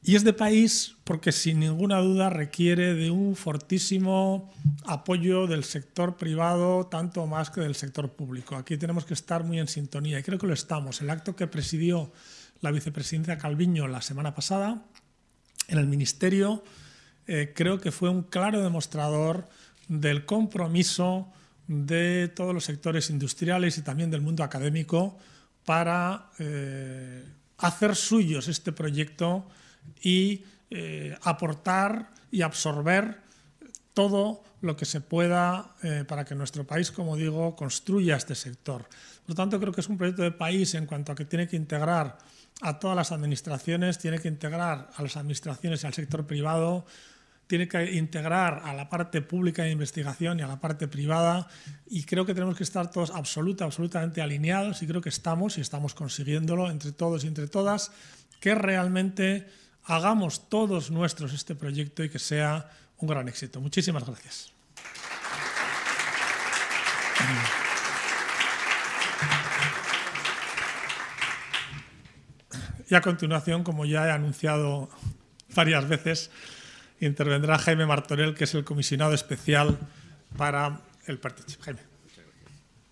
[0.03, 4.53] Y es de país porque sin ninguna duda requiere de un fortísimo
[4.85, 8.55] apoyo del sector privado, tanto más que del sector público.
[8.55, 11.01] Aquí tenemos que estar muy en sintonía y creo que lo estamos.
[11.01, 12.13] El acto que presidió
[12.61, 14.83] la vicepresidenta Calviño la semana pasada
[15.69, 16.63] en el Ministerio
[17.27, 19.49] eh, creo que fue un claro demostrador
[19.89, 21.33] del compromiso
[21.67, 25.19] de todos los sectores industriales y también del mundo académico
[25.65, 27.25] para eh,
[27.59, 29.49] hacer suyos este proyecto
[30.01, 33.21] y eh, aportar y absorber
[33.93, 35.75] todo lo que se pueda
[36.07, 38.83] para que nuestro país, como digo, construya este sector.
[38.83, 41.49] Por lo tanto, creo que es un proyecto de país en cuanto a que tiene
[41.49, 42.19] que integrar
[42.63, 46.87] a todas las administraciones, tiene que integrar a las administraciones y al sector privado,
[47.47, 51.49] tiene que integrar a la parte pública de investigación y a la parte privada
[51.87, 55.61] y creo que tenemos que estar todos absoluta, absolutamente alineados y creo que estamos y
[55.61, 57.93] estamos consiguiéndolo entre todos y entre todas,
[58.41, 59.47] que realmente
[59.85, 63.61] hagamos todos nuestros este proyecto y que sea un gran éxito.
[63.61, 64.53] Muchísimas gracias.
[72.89, 74.89] Y a continuación, como ya he anunciado
[75.55, 76.30] varias veces,
[77.01, 79.78] intervendrá Jaime Martorell, que es el comisionado especial
[80.37, 81.61] para el PERTECHIP.
[81.62, 81.80] Jaime.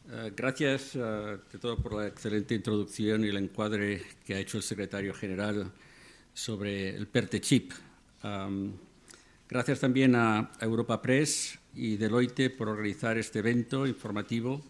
[0.06, 4.58] Uh, gracias uh, de todo por la excelente introducción y el encuadre que ha hecho
[4.58, 5.72] el secretario general
[6.32, 7.72] sobre el PERTE chip.
[8.22, 8.72] Um,
[9.48, 14.62] gracias también a Europa Press y Deloitte por organizar este evento informativo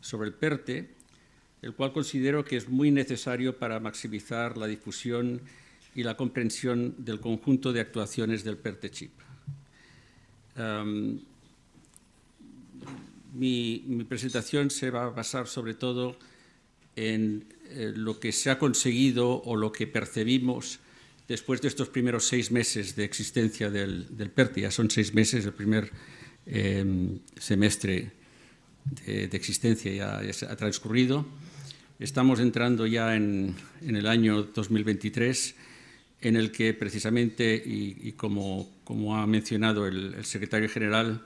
[0.00, 0.90] sobre el PERTE,
[1.62, 5.40] el cual considero que es muy necesario para maximizar la difusión
[5.94, 9.12] y la comprensión del conjunto de actuaciones del PERTE chip.
[10.58, 11.20] Um,
[13.34, 16.16] mi, presentación se va a basar sobre todo
[16.96, 20.80] en eh, lo que se ha conseguido o lo que percibimos
[21.28, 25.46] después de estos primeros seis meses de existencia del, del PERTE, ya son seis meses,
[25.46, 25.90] el primer
[26.44, 26.84] eh,
[27.38, 28.10] semestre
[29.06, 31.24] de, de, existencia ya, ya ha transcurrido.
[32.02, 35.54] Estamos entrando ya en, el año 2023,
[36.20, 38.66] en el que precisamente, y, como,
[39.16, 41.24] ha mencionado el, secretario general,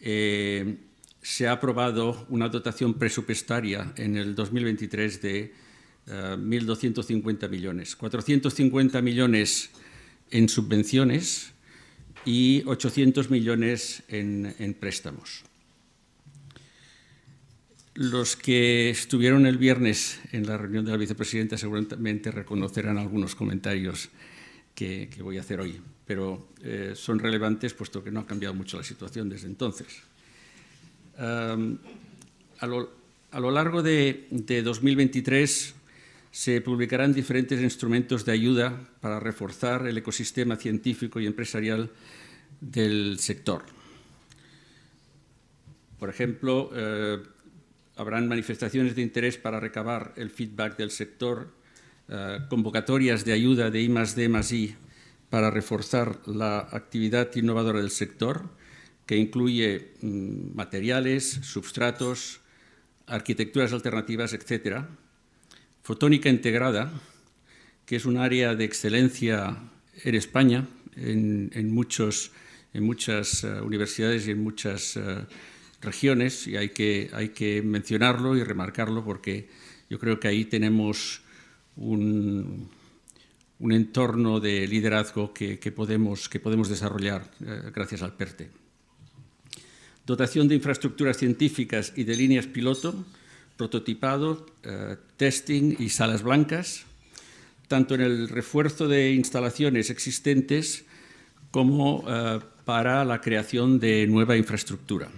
[0.00, 0.76] eh,
[1.20, 5.52] se ha aprobado una dotación presupuestaria en el 2023 de
[6.06, 9.68] 1.250 millones, 450 millones
[10.30, 11.52] en subvenciones
[12.24, 15.44] y 800 millones en, préstamos.
[17.94, 24.10] Los que estuvieron el viernes en la reunión de la vicepresidenta seguramente reconocerán algunos comentarios
[24.74, 28.76] que, voy a hacer hoy, pero eh, son relevantes puesto que no ha cambiado mucho
[28.76, 29.88] la situación desde entonces.
[31.18, 35.74] A, lo, largo de, de 2023
[36.30, 41.90] se publicarán diferentes instrumentos de ayuda para reforzar el ecosistema científico y empresarial
[42.60, 43.64] del sector.
[45.98, 47.18] Por ejemplo, eh,
[48.00, 51.52] habrán manifestaciones de interés para recabar el feedback del sector,
[52.08, 54.76] eh, convocatorias de ayuda de I D I
[55.28, 58.48] para reforzar la actividad innovadora del sector,
[59.04, 62.40] que incluye mm, materiales, substratos,
[63.06, 64.88] arquitecturas alternativas, etcétera.
[65.82, 66.90] Fotónica integrada,
[67.84, 69.58] que es un área de excelencia
[70.04, 72.32] en España, en, muchos,
[72.72, 75.26] en muchas uh, universidades y en muchas uh,
[75.80, 79.48] regiones, y hay que, mencionarlo y remarcarlo porque
[79.88, 81.22] yo creo que ahí tenemos
[81.76, 82.68] un,
[83.60, 86.28] entorno de liderazgo que, podemos,
[86.68, 88.50] desarrollar uh, gracias al PERTE.
[90.06, 93.04] Dotación de infraestructuras científicas y de líneas piloto,
[93.56, 96.84] prototipado, eh, testing y salas blancas,
[97.68, 100.84] tanto en el refuerzo de instalaciones existentes
[101.50, 105.10] como eh, para la creación de nueva infraestructura.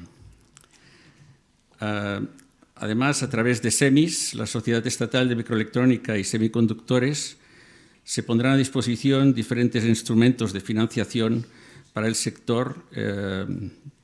[1.82, 2.20] Eh,
[2.76, 7.36] además, a través de SEMIS, la Sociedad Estatal de Microelectrónica y Semiconductores,
[8.04, 11.46] se pondrán a disposición diferentes instrumentos de financiación
[11.92, 13.46] para el sector, eh,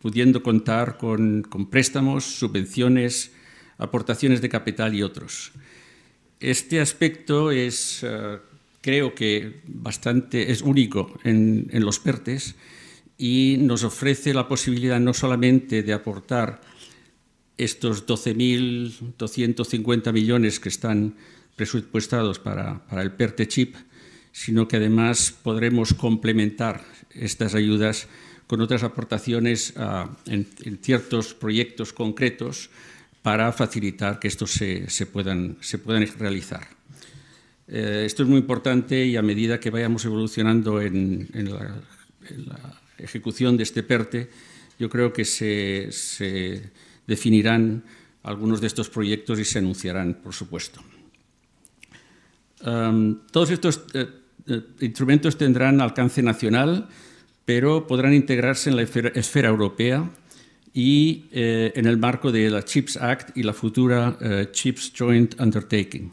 [0.00, 3.32] pudiendo contar con, préstamos, subvenciones,
[3.78, 5.52] aportaciones de capital y otros.
[6.38, 8.38] Este aspecto es, uh,
[8.80, 12.54] creo que, bastante, es único en, en los PERTES
[13.16, 16.60] y nos ofrece la posibilidad no solamente de aportar
[17.58, 21.16] estos 12.250 millones que están
[21.56, 23.74] presupuestados para, para el PERTE chip,
[24.32, 28.08] sino que además podremos complementar estas ayudas
[28.46, 32.70] con otras aportaciones uh, en, en ciertos proyectos concretos
[33.22, 36.66] para facilitar que estos se, se, puedan, se puedan realizar.
[37.66, 41.82] esto es muy importante y a medida que vayamos evolucionando en, la,
[42.96, 44.30] ejecución de este PERTE,
[44.78, 45.90] yo creo que se,
[47.08, 47.82] definirán
[48.22, 50.80] algunos de estos proyectos y se anunciarán, por supuesto.
[53.32, 53.82] todos estos
[54.80, 56.88] instrumentos tendrán alcance nacional,
[57.44, 60.08] pero podrán integrarse en la esfera, europea
[60.74, 65.40] y eh, en el marco de la CHIPS Act y la futura eh, CHIPS Joint
[65.40, 66.12] Undertaking.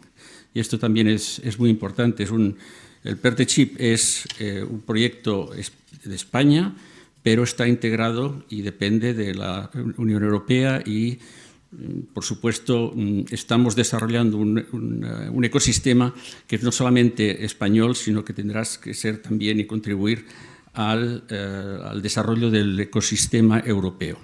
[0.53, 2.23] Y esto también es, muy importante.
[2.23, 2.55] Es un,
[3.03, 6.73] el PERTE Chip es eh, un proyecto de España,
[7.25, 11.17] pero está integrado y depende de la Unión Europea y
[11.71, 16.13] mm, por supuesto, mm, estamos desarrollando un, ecosistema
[16.45, 21.99] que es no solamente español, sino que tendrás que ser también y contribuir eh, al,
[22.03, 24.19] desarrollo del ecosistema europeo.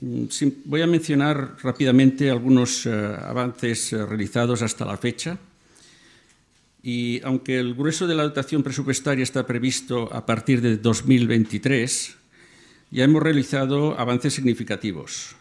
[0.00, 0.24] Mm,
[0.64, 5.36] voy a mencionar rápidamente algunos eh, avances eh, realizados hasta la fecha.
[6.86, 12.14] Y aunque el grueso de la dotación presupuestaria está previsto a partir de 2023,
[12.92, 15.34] ya hemos realizado avances significativos.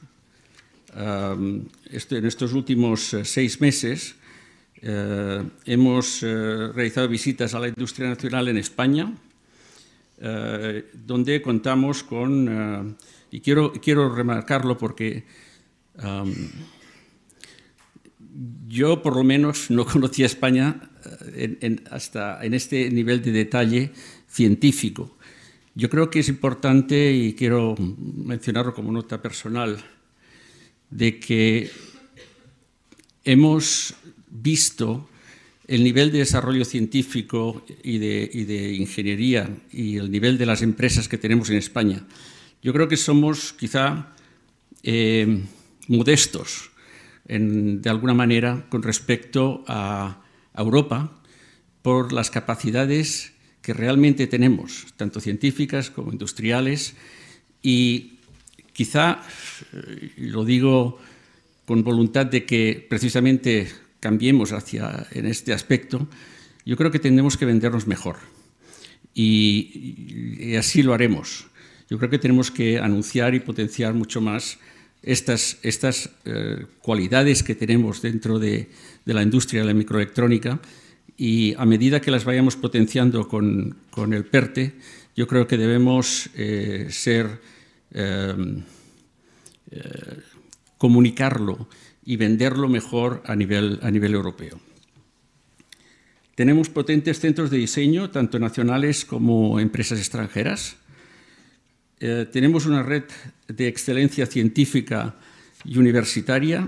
[1.92, 4.16] Este, en estos últimos seis meses
[4.82, 9.14] eh, hemos eh, realizado visitas a la industria nacional en España,
[10.18, 12.98] eh, donde contamos con,
[13.30, 15.24] y quiero, quiero remarcarlo porque
[18.76, 20.92] yo por lo menos no conocía España
[21.90, 23.92] hasta en este nivel de detalle
[24.28, 25.18] científico.
[25.76, 29.78] Yo creo que es importante, y quiero mencionarlo como nota personal,
[30.90, 31.70] de que
[33.24, 33.96] hemos
[34.30, 35.10] visto
[35.68, 41.18] el nivel de desarrollo científico y de, ingeniería y el nivel de las empresas que
[41.18, 42.06] tenemos en España,
[42.62, 44.14] yo creo que somos quizá
[44.84, 45.44] eh,
[45.88, 46.72] modestos
[47.28, 50.22] de alguna manera con respecto a,
[50.58, 51.12] Europa
[51.82, 56.96] por las capacidades que realmente tenemos, tanto científicas como industriales,
[57.62, 58.20] y
[58.72, 59.20] quizá,
[59.74, 60.98] eh, lo digo
[61.66, 63.68] con voluntad de que precisamente
[64.00, 66.08] cambiemos hacia, en este aspecto,
[66.66, 68.18] yo creo que tendremos que vendernos mejor.
[69.14, 71.48] Y, así lo haremos.
[71.90, 74.60] Yo creo que tenemos que anunciar y potenciar mucho más
[75.06, 78.70] estas, estas eh, cualidades que tenemos dentro de,
[79.06, 80.60] la industria de la microelectrónica
[81.16, 83.78] y a medida que las vayamos potenciando con,
[84.12, 84.74] el PERTE,
[85.16, 87.40] yo creo que debemos eh, ser,
[87.92, 88.36] eh,
[90.78, 91.70] comunicarlo
[92.04, 94.60] y venderlo mejor a nivel, a nivel europeo.
[96.34, 100.76] Tenemos potentes centros de diseño, tanto nacionales como empresas extranjeras.
[102.00, 103.04] Eh, tenemos una red
[103.48, 105.16] de excelencia científica
[105.64, 106.68] y universitaria.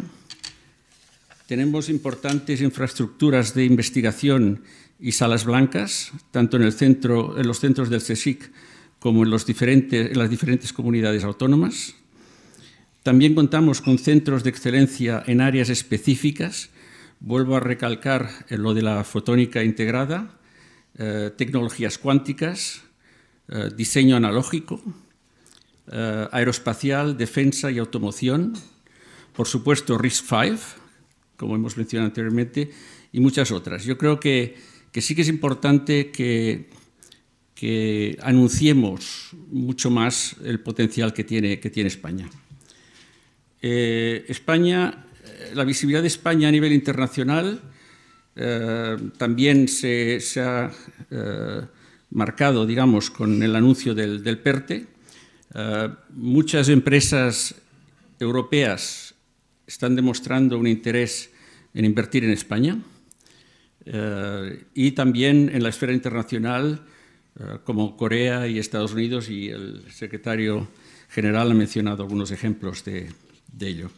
[1.47, 4.63] Tenemos importantes infraestructuras de investigación
[4.99, 8.51] y salas blancas, tanto en, los centros del CSIC
[8.99, 11.95] como en, las diferentes comunidades autónomas.
[13.03, 16.69] También contamos con centros de excelencia en áreas específicas.
[17.19, 20.37] Vuelvo a recalcar lo de la fotónica integrada,
[20.97, 22.81] eh, tecnologías cuánticas,
[23.49, 24.81] eh, diseño analógico,
[25.89, 28.53] eh, aeroespacial, defensa y automoción,
[29.33, 30.59] por supuesto RISC-V,
[31.37, 32.71] como hemos mencionado anteriormente,
[33.13, 33.85] y muchas otras.
[33.85, 34.57] Yo creo que,
[34.93, 36.67] sí que es importante que,
[38.21, 42.29] anunciemos mucho más el potencial que tiene, España.
[43.61, 47.61] Eh, España, eh, la visibilidad de España a nivel internacional
[49.17, 50.69] también se, ha
[52.11, 54.96] marcado, digamos, con el anuncio del, PERTE.
[56.09, 57.55] Muchas empresas
[58.19, 59.15] europeas
[59.65, 61.29] están demostrando un interés
[61.73, 62.77] en invertir en España
[64.73, 66.81] y también en la esfera internacional,
[67.63, 70.67] como Corea y Estados Unidos, y el secretario
[71.09, 73.09] general ha mencionado algunos ejemplos de,
[73.59, 73.89] ello.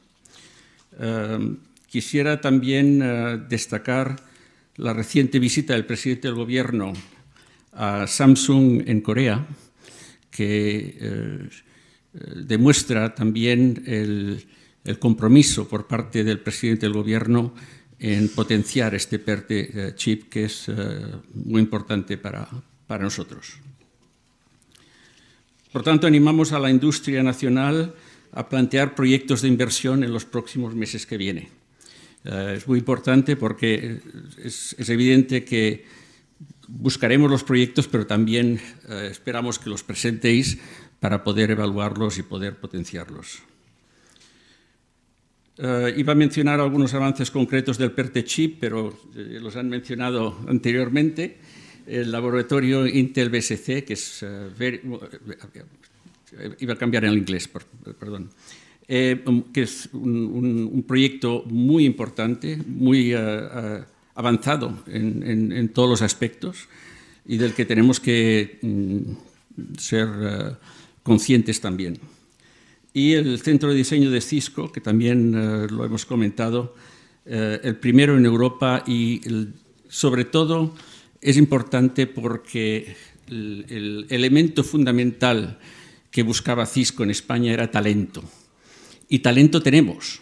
[1.89, 4.15] Quisiera también eh, destacar
[4.75, 6.93] la reciente visita del presidente del Gobierno
[7.73, 9.47] a Samsung en Corea,
[10.29, 11.49] que eh,
[12.45, 14.45] demuestra también el,
[14.97, 17.53] compromiso por parte del presidente del Gobierno
[17.99, 20.71] en potenciar este PERTE eh, chip, que es
[21.33, 22.47] muy importante para,
[22.87, 23.59] para nosotros.
[25.71, 27.93] Por tanto, animamos a la industria nacional
[28.31, 31.49] a plantear proyectos de inversión en los próximos meses que vienen.
[32.25, 33.99] Eh, es muy importante porque
[34.43, 35.85] es, evidente que
[36.69, 40.59] buscaremos los proyectos, pero también eh, esperamos que los presentéis
[40.99, 43.41] para poder evaluarlos y poder potenciarlos.
[45.61, 51.37] Eh, iba a mencionar algunos avances concretos del PERTE-CHIP, pero eh, los han mencionado anteriormente.
[51.85, 54.23] El laboratorio Intel BSC, que es...
[54.23, 54.81] Eh,
[56.59, 57.49] iba a cambiar en el inglés,
[57.99, 58.29] perdón.
[58.87, 63.13] que es un, proyecto muy importante, muy
[64.19, 66.67] avanzado en, todos los aspectos
[67.25, 70.57] y del que tenemos que mm, ser
[71.03, 71.99] conscientes también
[72.93, 76.75] y el centro de diseño de Cisco, que también eh, lo hemos comentado,
[77.25, 79.21] eh, el primero en Europa y
[79.87, 80.75] sobre todo
[81.21, 82.95] es importante porque
[83.27, 85.59] el, elemento fundamental
[86.09, 88.23] que buscaba Cisco en España era talento.
[89.07, 90.21] Y talento tenemos.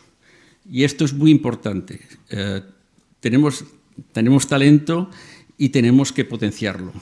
[0.70, 2.02] Y esto es muy importante.
[2.30, 2.62] Eh,
[3.22, 3.64] tenemos,
[4.12, 5.10] tenemos talento
[5.58, 6.94] y tenemos que potenciarlo.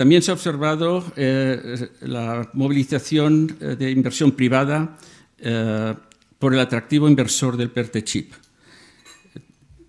[0.00, 4.96] También se ha observado eh, la movilización eh, de inversión privada
[5.36, 5.94] eh,
[6.38, 8.32] por el atractivo inversor del PERTE-CHIP.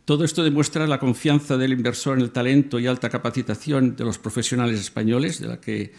[0.03, 4.17] Todo esto demuestra la confianza del inversor en el talento y alta capacitación de los
[4.17, 5.93] profesionales españoles, de la que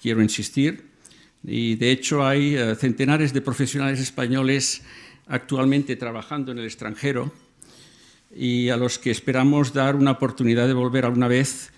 [0.00, 0.86] quiero insistir.
[1.44, 4.80] Y de hecho hay centenares de profesionales españoles
[5.26, 7.32] actualmente trabajando en el extranjero
[8.34, 11.72] y a los que esperamos dar una oportunidad de volver alguna vez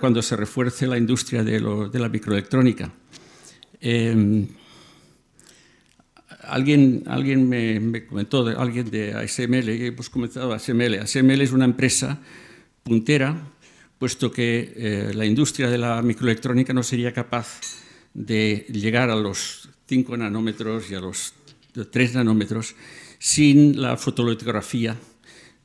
[0.00, 2.92] cuando se refuerce la industria de, la microelectrónica.
[3.80, 4.46] Em,
[6.42, 11.00] alguien alguien me, comentó, alguien de ASML, hemos comentado ASML.
[11.00, 12.18] ASML es una empresa
[12.82, 13.36] puntera,
[13.98, 17.60] puesto que eh, la industria de la microelectrónica no sería capaz
[18.14, 21.34] de llegar a los 5 nanómetros y a los
[21.84, 22.74] 3 nanómetros
[23.18, 24.96] sin la fotolitografía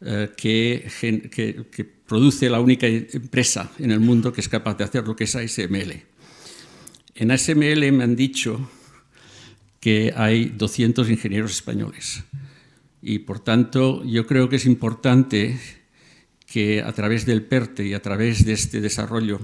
[0.01, 0.89] eh, que,
[1.31, 5.23] que, produce la única empresa en el mundo que es capaz de hacer lo que
[5.23, 6.03] es ASML.
[7.15, 8.69] En ASML me han dicho
[9.79, 12.23] que hay 200 ingenieros españoles
[13.01, 15.57] y por tanto yo creo que es importante
[16.45, 19.39] que a través del PERTE y a través de este desarrollo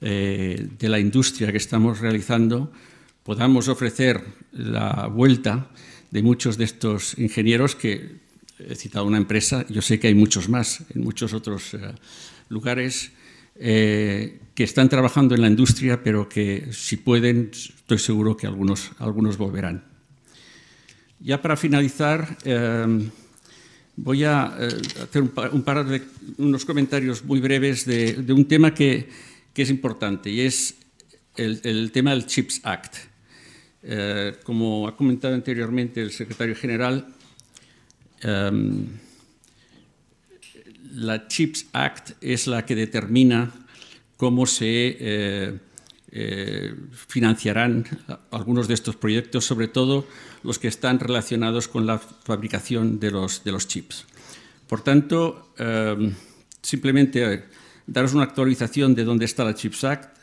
[0.00, 2.70] eh, de la industria que estamos realizando
[3.26, 4.22] podamos ofrecer
[4.52, 5.68] la vuelta
[6.12, 8.22] de muchos de estos ingenieros que
[8.60, 11.78] he citado una empresa, yo sé que hay muchos más en muchos otros eh,
[12.48, 13.10] lugares
[13.56, 18.92] eh, que están trabajando en la industria, pero que si pueden, estoy seguro que algunos,
[18.98, 19.82] algunos volverán.
[21.18, 23.10] Ya para finalizar, eh,
[23.96, 24.44] voy a
[25.02, 26.00] hacer un par, de
[26.38, 29.08] unos comentarios muy breves de, un tema que,
[29.52, 30.76] es importante y es
[31.34, 32.96] el tema del CHIPS Act.
[34.42, 37.06] Como ha comentado anteriormente el secretario general,
[38.22, 38.86] Em,
[40.94, 43.52] la CHIPS Act es la que determina
[44.16, 45.58] cómo se eh,
[46.10, 46.74] eh,
[47.08, 47.84] financiarán
[48.30, 50.06] algunos de estos proyectos, sobre todo
[50.42, 54.06] los que están relacionados con la fabricación de los, de los chips.
[54.66, 56.14] Por tanto, em,
[56.62, 57.44] simplemente
[57.86, 60.15] daros una actualización de dónde está la CHIPS Act.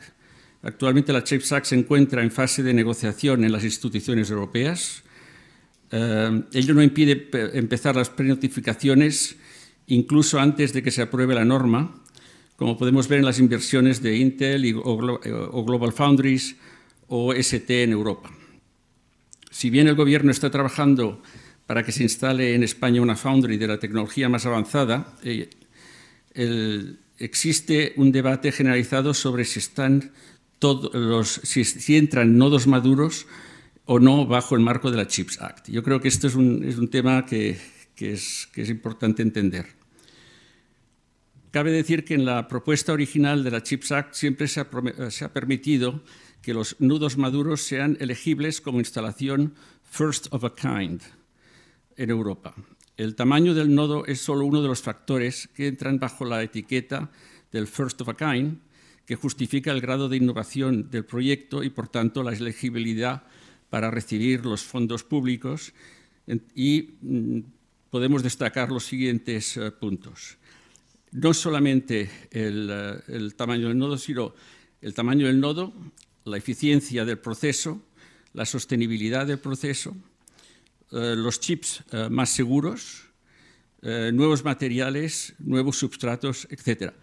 [0.64, 5.02] Actualmente la CHIPS Act se encuentra en fase de negociación en las instituciones europeas.
[5.90, 9.36] Eh, ello no impide empezar las prenotificaciones
[9.88, 12.02] incluso antes de que se apruebe la norma,
[12.56, 16.56] como podemos ver en las inversiones de Intel y, o, Global Foundries
[17.08, 18.30] o ST en Europa.
[19.50, 21.20] Si bien el Gobierno está trabajando
[21.66, 25.50] para que se instale en España una foundry de la tecnología más avanzada, eh,
[27.18, 30.12] existe un debate generalizado sobre si, están
[30.64, 33.26] todos los, si entran nodos maduros
[33.84, 35.68] o no bajo el marco de la CHIPS Act.
[35.68, 37.58] Yo creo que esto es un, tema que,
[37.98, 39.66] es, importante entender.
[41.50, 46.02] Cabe decir que en la propuesta original de la CHIPS Act siempre se ha, permitido
[46.40, 49.52] que los nudos maduros sean elegibles como instalación
[49.82, 51.02] first of a kind
[51.98, 52.54] en Europa.
[52.96, 57.10] El tamaño del nodo es solo uno de los factores que entran bajo la etiqueta
[57.52, 58.60] del first of a kind,
[59.06, 63.24] que justifica el grado de innovación del proyecto y, por tanto, la elegibilidad
[63.70, 65.72] para recibir los fondos públicos
[66.54, 67.40] y mm,
[67.90, 70.36] podemos destacar los siguientes eh, puntos.
[71.12, 74.34] No solamente eh, el, tamaño del nodo, sino
[74.80, 75.72] el tamaño del nodo,
[76.24, 77.82] la eficiencia del proceso,
[78.32, 79.94] la sostenibilidad del proceso,
[80.90, 83.04] eh, los chips más seguros,
[83.82, 86.94] nuevos materiales, nuevos substratos, etc.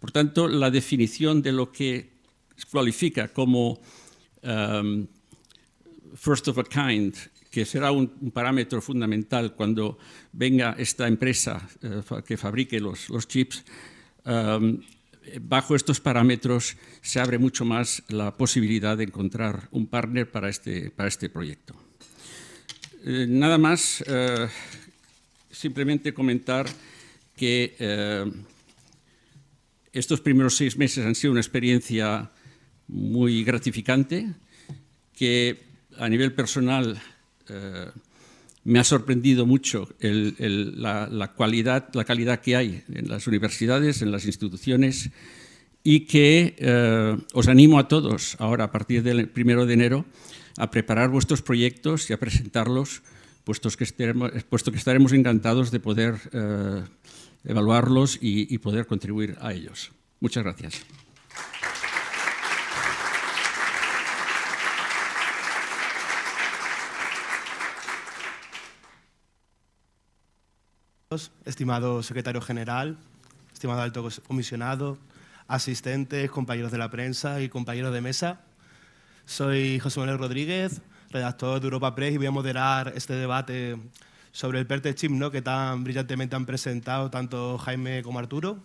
[0.00, 2.10] Por tanto, la definición de lo que
[2.72, 3.80] cualifica como
[4.42, 5.06] em,
[6.14, 7.14] first of a kind,
[7.50, 9.98] que será un, parámetro fundamental cuando
[10.32, 13.64] venga esta empresa eh, que fabrique los, chips,
[14.24, 14.80] um,
[15.42, 20.90] bajo estos parámetros se abre mucho más la posibilidad de encontrar un partner para este,
[20.90, 21.74] para este proyecto.
[23.04, 24.48] eh, nada más, eh,
[25.50, 26.66] simplemente comentar
[27.36, 27.74] que
[29.92, 32.30] estos primeros seis meses han sido una experiencia
[32.88, 34.34] muy gratificante,
[35.14, 35.62] que
[35.98, 37.00] a nivel personal
[38.64, 45.10] me ha sorprendido mucho la, calidad que hay en las universidades, en las instituciones,
[45.82, 50.04] y que eh, os animo a todos ahora, a partir del primero de enero,
[50.58, 53.02] a preparar vuestros proyectos y a presentarlos,
[53.44, 56.82] puesto que estaremos, puesto que estaremos encantados de poder eh,
[57.44, 59.92] evaluarlos y poder contribuir a ellos.
[60.20, 60.84] Muchas gracias.
[71.44, 72.96] estimado secretario general,
[73.52, 74.96] estimado alto comisionado,
[75.48, 78.42] asistentes, compañeros de la prensa y compañeros de mesa.
[79.26, 83.76] Soy José Manuel Rodríguez, redactor de Europa Press y voy a moderar este debate
[84.32, 85.30] sobre el PERTE Chip ¿no?
[85.30, 88.58] que tan brillantemente han presentado tanto Jaime como Arturo.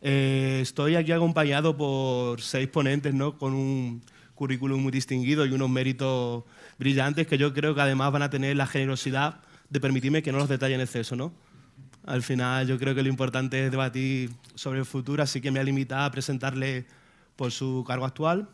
[0.00, 3.38] Eh, estoy aquí acompañado por seis ponentes ¿no?
[3.38, 4.02] con un
[4.34, 6.44] currículum muy distinguido y unos méritos
[6.78, 9.40] brillantes que yo creo que además van a tener la generosidad
[9.70, 11.32] de permitirme que no los detalle en exceso, ¿no?
[12.04, 15.60] Al final yo creo que lo importante es debatir sobre el futuro, así que me
[15.60, 16.84] he limitado a presentarle
[17.36, 18.48] por su cargo actual.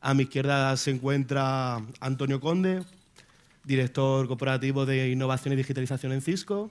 [0.00, 2.82] A mi izquierda se encuentra Antonio Conde,
[3.64, 6.70] director corporativo de Innovación y Digitalización en Cisco.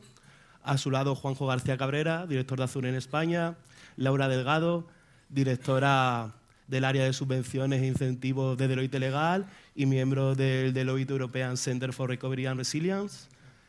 [0.63, 3.55] A su lado Juanjo García Cabrera, director de Azul en España.
[3.95, 4.87] Laura Delgado,
[5.29, 6.33] directora
[6.67, 11.93] del área de subvenciones e incentivos de Deloitte Legal y miembro del Deloitte European Center
[11.93, 13.27] for Recovery and Resilience.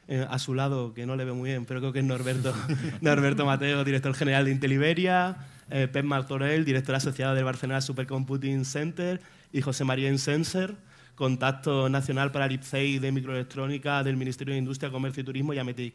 [0.08, 2.52] Eh, a su lado, que no le veo muy bien, pero creo que es Norberto,
[3.00, 5.36] Norberto Mateo, director general de Inteliberia,
[5.70, 9.20] eh, Pep Martorell, director asociado del Barcelona Supercomputing Center,
[9.52, 10.74] y José María Insenser,
[11.20, 15.58] contacto nacional para el IPCEI de microelectrónica del Ministerio de Industria, Comercio y Turismo y
[15.58, 15.94] AMETIC.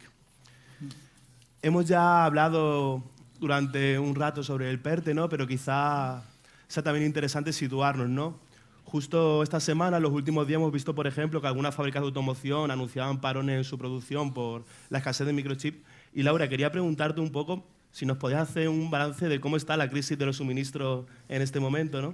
[1.64, 3.02] Hemos ya hablado
[3.40, 5.28] durante un rato sobre el PERTE, ¿no?
[5.28, 6.22] pero quizá
[6.68, 8.08] sea también interesante situarnos.
[8.08, 8.38] ¿no?
[8.84, 12.70] Justo esta semana, los últimos días, hemos visto, por ejemplo, que algunas fábricas de automoción
[12.70, 15.80] anunciaban parones en su producción por la escasez de microchips.
[16.14, 19.76] Y Laura, quería preguntarte un poco si nos podías hacer un balance de cómo está
[19.76, 22.14] la crisis de los suministros en este momento, ¿no?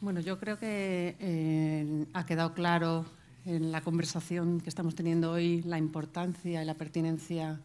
[0.00, 3.06] Bueno, yo creo que eh, ha quedado claro
[3.44, 7.60] en la conversación que estamos teniendo hoy la importancia y la pertinencia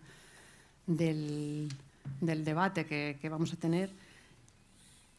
[0.88, 1.70] del,
[2.22, 3.92] debate que vamos a tener.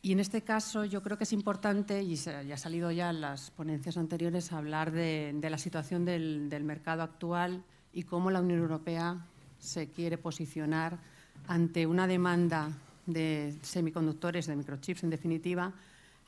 [0.04, 3.52] Y en este caso yo creo que es importante, y ya ha salido ya las
[3.52, 9.24] ponencias anteriores, hablar de, la situación del, mercado actual y cómo la Unión Europea
[9.60, 10.98] se quiere posicionar
[11.46, 12.72] ante una demanda
[13.06, 15.72] de semiconductores, de microchips en definitiva,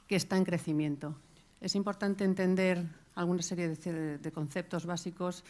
[0.06, 1.16] que está en crecimiento.
[1.60, 2.84] Es importante entender
[3.14, 5.44] alguna serie de, conceptos básicos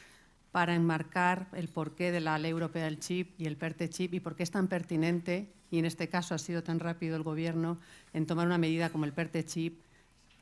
[0.52, 4.20] para enmarcar el porqué de la ley europea del chip y el PERTE chip y
[4.20, 7.80] por qué es tan pertinente y en este caso ha sido tan rápido el Gobierno
[8.12, 9.80] en tomar una medida como el PERTE chip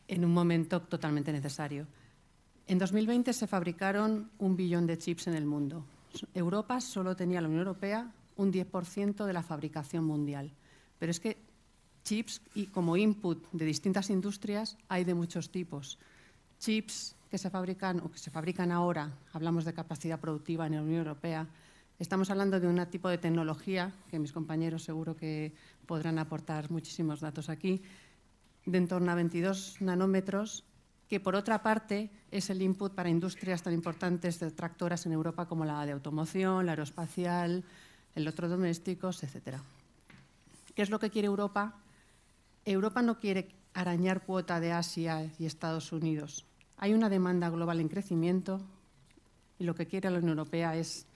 [0.09, 1.87] en un momento totalmente necesario.
[2.67, 5.85] En 2020 se fabricaron un billón de chips en el mundo.
[6.35, 10.53] Europa solo tenía, la Unión Europea, un 10% de la fabricación mundial.
[10.99, 11.39] Pero es que
[12.05, 15.99] chips y como input de distintas industrias hay de muchos tipos.
[16.59, 20.83] Chips que se fabrican o que se fabrican ahora, hablamos de capacidad productiva en la
[20.83, 21.49] Unión Europea,
[22.03, 25.55] Estamos hablando de un tipo de tecnología, que mis compañeros seguro que
[25.87, 27.81] podrán aportar muchísimos datos aquí,
[28.67, 30.65] de en torno a 22 nanómetros,
[31.09, 35.47] que por otra parte es el input para industrias tan importantes de tractoras en Europa
[35.47, 37.63] como la de automoción, la aeroespacial,
[38.17, 39.59] electrodomésticos, etc.
[40.75, 41.82] ¿Qué es lo que quiere Europa?
[42.65, 46.47] Europa no quiere arañar cuota de Asia y Estados Unidos.
[46.77, 48.61] Hay una demanda global en crecimiento
[49.59, 51.07] y lo que quiere la Unión Europea es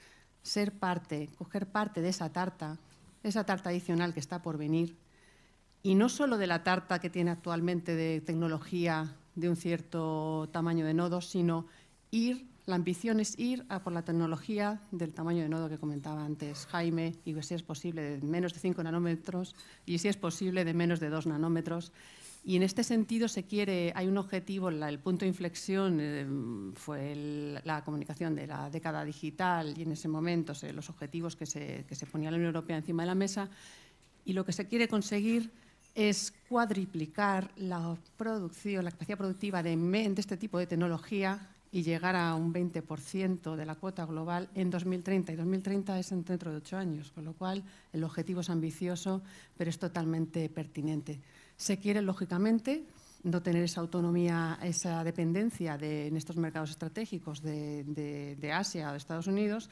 [0.42, 2.78] ser parte, coger parte de esa tarta,
[3.22, 4.96] esa tarta adicional que está por venir,
[5.82, 10.84] y no solo de la tarta que tiene actualmente de tecnología de un cierto tamaño
[10.86, 11.66] de nodos, sino
[12.10, 16.24] ir, la ambición es ir a por la tecnología del tamaño de nodo que comentaba
[16.24, 19.54] antes Jaime, y si es posible de menos de 5 nanómetros,
[19.86, 21.92] y si es posible de menos de 2 nanómetros,
[22.44, 26.26] y en este sentido se quiere, hay un objetivo, el punto de inflexión eh,
[26.74, 31.84] fue la comunicación de la década digital y en ese momento los objetivos que se,
[31.88, 33.48] que ponía la Unión Europea encima de la mesa
[34.24, 35.50] y lo que se quiere conseguir
[35.96, 42.16] es cuadriplicar la producción, la capacidad productiva de, de este tipo de tecnología y llegar
[42.16, 45.34] a un 20% de la cuota global en 2030.
[45.34, 47.62] Y 2030 es dentro de ocho años, con lo cual
[47.92, 49.20] el objetivo es ambicioso,
[49.58, 51.20] pero es totalmente pertinente.
[51.54, 52.86] Se quiere, lógicamente,
[53.24, 57.84] no tener esa autonomía, esa dependencia de, en estos mercados estratégicos de,
[58.40, 59.68] de Asia o de Estados Unidos,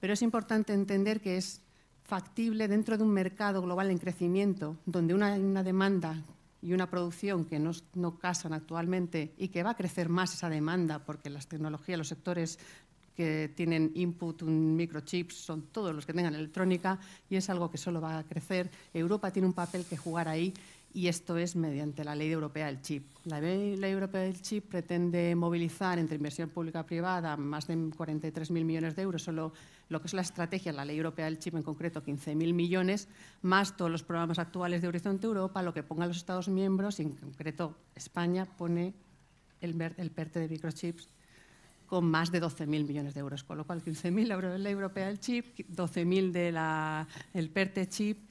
[0.00, 1.60] pero es importante entender que es
[2.02, 6.20] factible dentro de un mercado global en crecimiento, donde una demanda
[6.64, 10.48] y una producción que no, no, casan actualmente y que va a crecer más esa
[10.48, 12.58] demanda porque las tecnologías, los sectores
[13.14, 16.98] que tienen input, un microchip, son todos los que tengan electrónica
[17.28, 18.70] y es algo que solo va a crecer.
[18.94, 20.54] Europa tiene un papel que jugar ahí
[20.94, 23.08] y esto es mediante la Ley Europea del Chip.
[23.24, 29.02] La Ley Europea del Chip pretende movilizar entre inversión pública-privada más de 43.000 millones de
[29.02, 29.52] euros, solo
[29.88, 33.08] lo que es la estrategia, la Ley Europea del Chip en concreto 15.000 millones,
[33.42, 37.02] más todos los programas actuales de Horizonte Europa, lo que pongan los Estados miembros, y
[37.02, 38.94] en concreto España pone
[39.60, 41.08] el, el PERTE de microchips
[41.86, 44.72] con más de 12.000 millones de euros, con lo cual 15.000 euros de la Ley
[44.72, 48.30] Europea del Chip, 12.000 del PERTE Chip,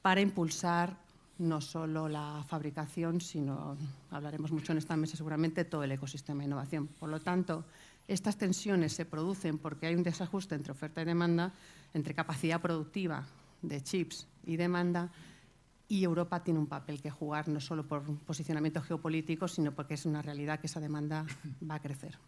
[0.00, 1.03] para impulsar
[1.38, 3.76] no solo la fabricación, sino,
[4.10, 6.86] hablaremos mucho en esta mesa seguramente, todo el ecosistema de innovación.
[6.86, 7.64] Por lo tanto,
[8.06, 11.52] estas tensiones se producen porque hay un desajuste entre oferta y demanda,
[11.92, 13.26] entre capacidad productiva
[13.62, 15.10] de chips y demanda,
[15.88, 19.94] y Europa tiene un papel que jugar no solo por un posicionamiento geopolítico, sino porque
[19.94, 21.26] es una realidad que esa demanda
[21.68, 22.18] va a crecer.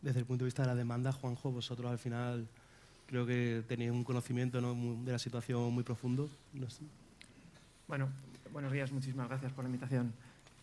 [0.00, 2.46] Desde el punto de vista de la demanda, Juanjo, vosotros al final
[3.06, 6.28] creo que tenéis un conocimiento de la situación muy profundo.
[7.86, 8.08] Bueno,
[8.50, 10.14] buenos días, muchísimas gracias por la invitación.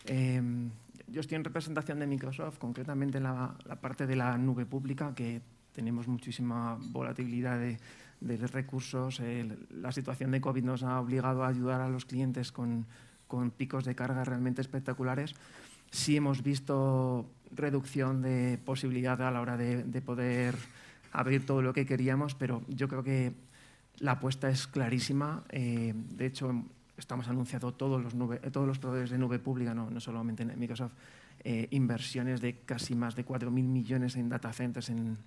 [0.06, 0.72] Em,
[1.08, 5.40] yo estoy en representación de Microsoft, concretamente en la, parte de la nube pública, que
[5.72, 7.78] tenemos muchísima volatilidad de,
[8.48, 9.22] recursos.
[9.70, 12.88] la situación de COVID nos ha obligado a ayudar a los clientes con,
[13.56, 15.36] picos de carga realmente espectaculares.
[15.92, 20.56] Sí hemos visto reducción de posibilidad a la hora de, de poder
[21.12, 23.34] abrir todo lo que queríamos, pero yo creo que
[24.00, 25.44] la apuesta es clarísima.
[25.50, 26.66] Eh, de hecho,
[27.02, 30.58] estamos anunciando todos los, nube, todos los proveedores de nube pública, no, no solamente en
[30.58, 30.94] Microsoft,
[31.44, 35.18] eh, inversiones de casi más de 4.000 millones en data centers en,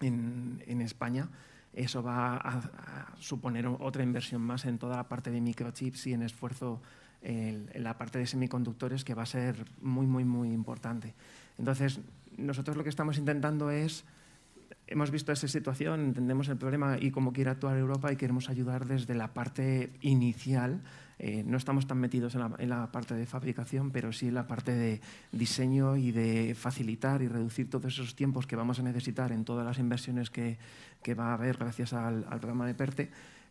[0.00, 1.28] en, España.
[1.72, 6.22] Eso va a, suponer otra inversión más en toda la parte de microchips y en
[6.22, 6.80] esfuerzo
[7.22, 11.14] en, en la parte de semiconductores que va a ser muy, muy, muy importante.
[11.58, 12.00] Entonces,
[12.36, 14.04] nosotros lo que estamos intentando es
[14.86, 18.86] hemos visto esa situación, entendemos el problema y cómo quiere actuar Europa y queremos ayudar
[18.86, 20.80] desde la parte inicial.
[21.18, 24.72] Eh, no estamos tan metidos en la, parte de fabricación, pero sí en la parte
[24.72, 25.00] de
[25.32, 29.64] diseño y de facilitar y reducir todos esos tiempos que vamos a necesitar en todas
[29.64, 30.58] las inversiones que,
[31.18, 33.10] va a haber gracias al, programa de PERTE.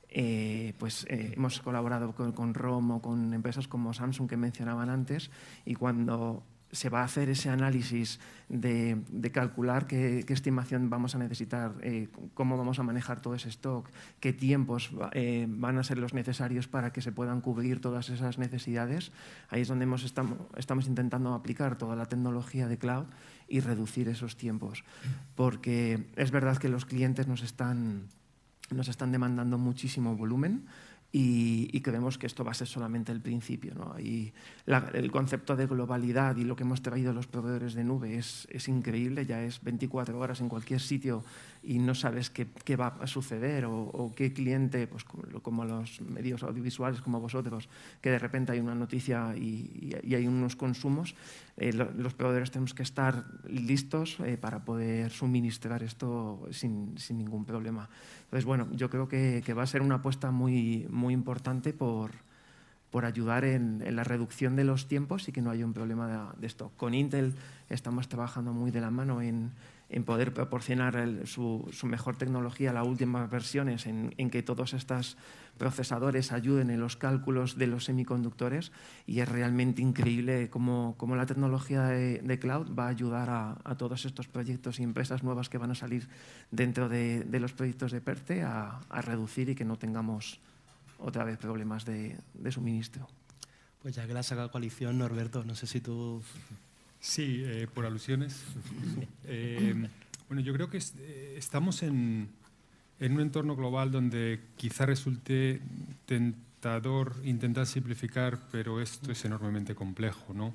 [0.09, 4.89] Eh, pues eh, hemos colaborado con, con ROM o con empresas como Samsung que mencionaban
[4.89, 5.31] antes
[5.65, 6.43] y cuando
[6.75, 8.19] se va a hacer ese análisis
[8.49, 9.01] de,
[9.33, 14.33] calcular qué, estimación vamos a necesitar, eh, cómo vamos a manejar todo ese stock, qué
[14.33, 19.11] tiempos eh, van a ser los necesarios para que se puedan cubrir todas esas necesidades.
[19.49, 23.05] Ahí es donde estamos, estamos intentando aplicar toda la tecnología de cloud
[23.47, 24.83] y reducir esos tiempos.
[25.35, 28.09] Porque es verdad que los clientes nos están,
[28.69, 30.65] nos están demandando muchísimo volumen,
[31.17, 33.73] y, creemos que esto va a ser solamente el principio.
[33.73, 33.97] ¿no?
[33.97, 34.33] Y
[34.93, 38.67] el concepto de globalidad y lo que hemos traído los proveedores de nube es, es,
[38.67, 41.23] increíble, ya es 24 horas en cualquier sitio
[41.63, 46.43] y no sabes qué, qué va a suceder o, qué cliente, pues como, los medios
[46.43, 47.69] audiovisuales como vosotros,
[48.01, 51.15] que de repente hay una noticia y, y hay unos consumos,
[51.57, 57.45] eh, los proveedores tenemos que estar listos eh, para poder suministrar esto sin, sin ningún
[57.45, 57.89] problema.
[58.35, 62.11] Entonces, bueno, yo creo que, va a ser una apuesta muy, muy importante por,
[62.91, 66.09] por ayudar en, en, la reducción de los tiempos y que no haya un problema
[66.09, 66.69] de, de esto.
[66.75, 67.33] Con Intel
[67.69, 69.51] estamos trabajando muy de la mano en,
[69.89, 75.15] en poder proporcionar su, su, mejor tecnología, las últimas versiones, en, en, que todos estos
[75.57, 78.71] procesadores ayuden en los cálculos de los semiconductores
[79.05, 83.57] y es realmente increíble cómo, cómo la tecnología de, de, cloud va a ayudar a,
[83.63, 86.07] a, todos estos proyectos y empresas nuevas que van a salir
[86.51, 90.39] dentro de, de los proyectos de PERTE a, a, reducir y que no tengamos
[90.97, 93.07] otra vez problemas de, de suministro.
[93.81, 96.23] Pues ya que la saca coalición, Norberto, no sé si tú
[97.05, 98.43] Sí, eh, por alusiones.
[99.27, 99.87] Eh,
[100.27, 102.29] bueno, yo creo que eh, estamos en,
[102.99, 105.61] un entorno global donde quizá resulte
[106.07, 110.33] tentador intentar simplificar, pero esto es enormemente complejo.
[110.33, 110.53] ¿no?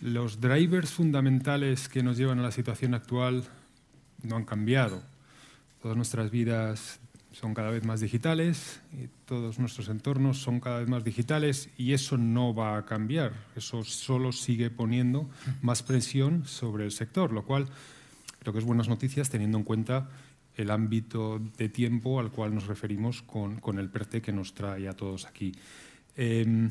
[0.00, 3.44] Los drivers fundamentales que nos llevan a la situación actual
[4.24, 5.02] no han cambiado.
[5.80, 6.98] Todas nuestras vidas
[7.32, 11.92] son cada vez más digitales, y todos nuestros entornos son cada vez más digitales y
[11.92, 15.28] eso no va a cambiar, eso solo sigue poniendo
[15.62, 17.68] más presión sobre el sector, lo cual
[18.38, 20.08] creo que es buenas noticias teniendo en cuenta
[20.56, 24.88] el ámbito de tiempo al cual nos referimos con, con el PERTE que nos trae
[24.88, 25.52] a todos aquí.
[26.16, 26.70] Em,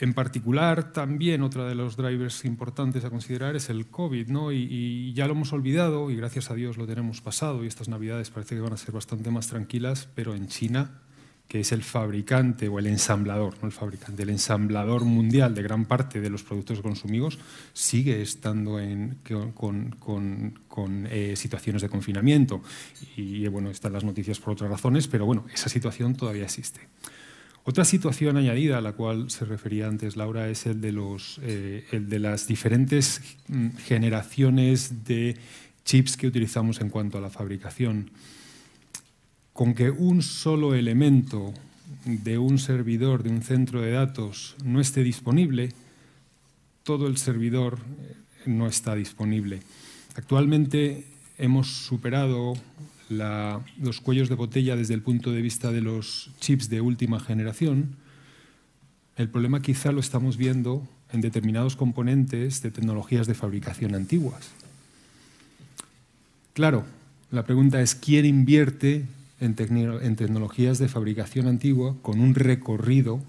[0.00, 4.50] En particular, también otro de los drivers importantes a considerar es el COVID, ¿no?
[4.50, 8.30] Y, ya lo hemos olvidado y gracias a Dios lo tenemos pasado y estas navidades
[8.30, 11.02] parece que van a ser bastante más tranquilas, pero en China,
[11.48, 15.84] que es el fabricante o el ensamblador, no el fabricante, el ensamblador mundial de gran
[15.84, 17.38] parte de los productos consumidos,
[17.74, 19.18] sigue estando en,
[19.54, 22.62] con, con, eh, situaciones de confinamiento.
[23.18, 26.80] Y bueno, están las noticias por otras razones, pero bueno, esa situación todavía existe.
[27.70, 31.86] Otra situación añadida a la cual se refería antes Laura es el de, los, eh,
[31.92, 35.36] el de las diferentes mm, generaciones de
[35.84, 38.10] chips que utilizamos en cuanto a la fabricación.
[39.52, 41.54] Con que un solo elemento
[42.06, 45.68] de un servidor, de un centro de datos, no esté disponible,
[46.82, 48.16] todo el servidor eh,
[48.46, 49.60] no está disponible.
[50.16, 51.06] Actualmente
[51.38, 52.54] hemos superado
[53.10, 57.96] los cuellos de botella desde el punto de vista de los chips de última generación,
[59.16, 64.50] el problema quizá lo estamos viendo en determinados componentes de tecnologías de fabricación antiguas.
[66.54, 66.84] Claro,
[67.30, 69.04] la pregunta es, ¿quién invierte
[69.40, 73.20] en, en tecnologías de fabricación antigua con un recorrido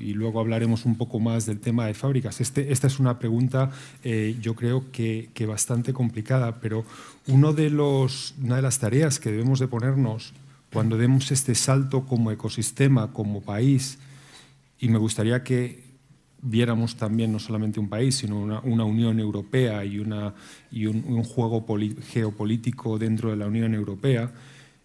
[0.00, 2.40] y luego hablaremos un poco más del tema de fábricas.
[2.40, 3.70] Este, esta es una pregunta,
[4.02, 6.84] eh, yo creo que, bastante complicada, pero
[7.26, 10.32] uno de los, una de las tareas que debemos de ponernos
[10.72, 13.98] cuando demos este salto como ecosistema, como país,
[14.78, 15.82] y me gustaría que
[16.40, 21.66] viéramos también no solamente un país, sino una, Unión Europea y, un juego
[22.12, 24.32] geopolítico dentro de la Unión Europea,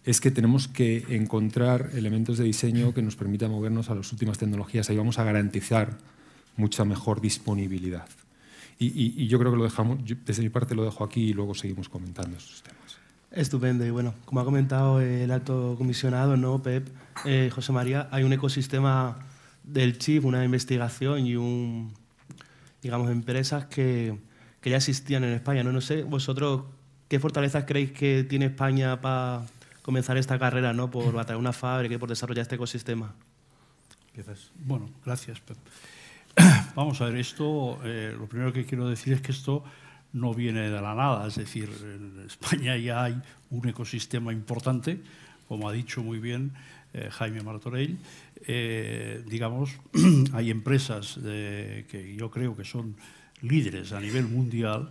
[0.05, 4.37] es que tenemos que encontrar elementos de diseño que nos permitan movernos a las últimas
[4.37, 4.89] tecnologías.
[4.89, 5.97] Ahí vamos a garantizar
[6.57, 8.07] mucha mejor disponibilidad.
[8.77, 11.89] Y, yo creo que lo dejamos, desde mi parte lo dejo aquí y luego seguimos
[11.89, 12.97] comentando estos temas.
[13.31, 13.85] Estupendo.
[13.85, 16.87] Y bueno, como ha comentado el alto comisionado, ¿no, Pep?
[17.25, 19.17] Eh, José María, hay un ecosistema
[19.63, 21.93] del chip, una investigación y un,
[22.83, 24.19] digamos, empresas que,
[24.61, 25.63] que ya existían en España.
[25.63, 26.65] No, no sé, vosotros,
[27.07, 29.45] ¿qué fortalezas creéis que tiene España para
[29.85, 30.89] comenzar esta carrera ¿no?
[30.89, 33.13] por atraer una fábrica y por desarrollar este ecosistema?
[34.65, 35.39] Bueno, gracias.
[36.75, 39.63] Vamos a ver, esto, eh, lo primero que quiero decir es que esto
[40.11, 43.21] no viene de la nada, es decir, en España ya hay
[43.51, 45.03] un ecosistema importante,
[45.47, 46.53] como ha dicho muy bien
[46.95, 47.99] eh, Jaime Martorell,
[48.47, 49.77] eh, digamos,
[50.33, 52.95] hay empresas que yo creo que son
[53.41, 54.89] líderes a nivel mundial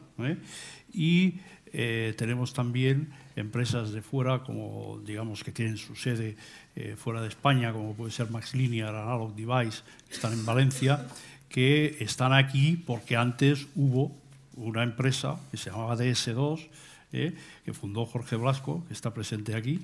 [0.93, 1.41] y
[1.73, 6.37] tenemos también empresas de fuera, como digamos que tienen su sede
[6.77, 11.07] eh, fuera de España, como puede ser Max Linear, Analog Device, están en Valencia,
[11.49, 14.17] que están aquí porque antes hubo
[14.57, 16.69] una empresa que se llamaba DS2,
[17.13, 19.81] eh, que fundó Jorge Blasco, que está presente aquí,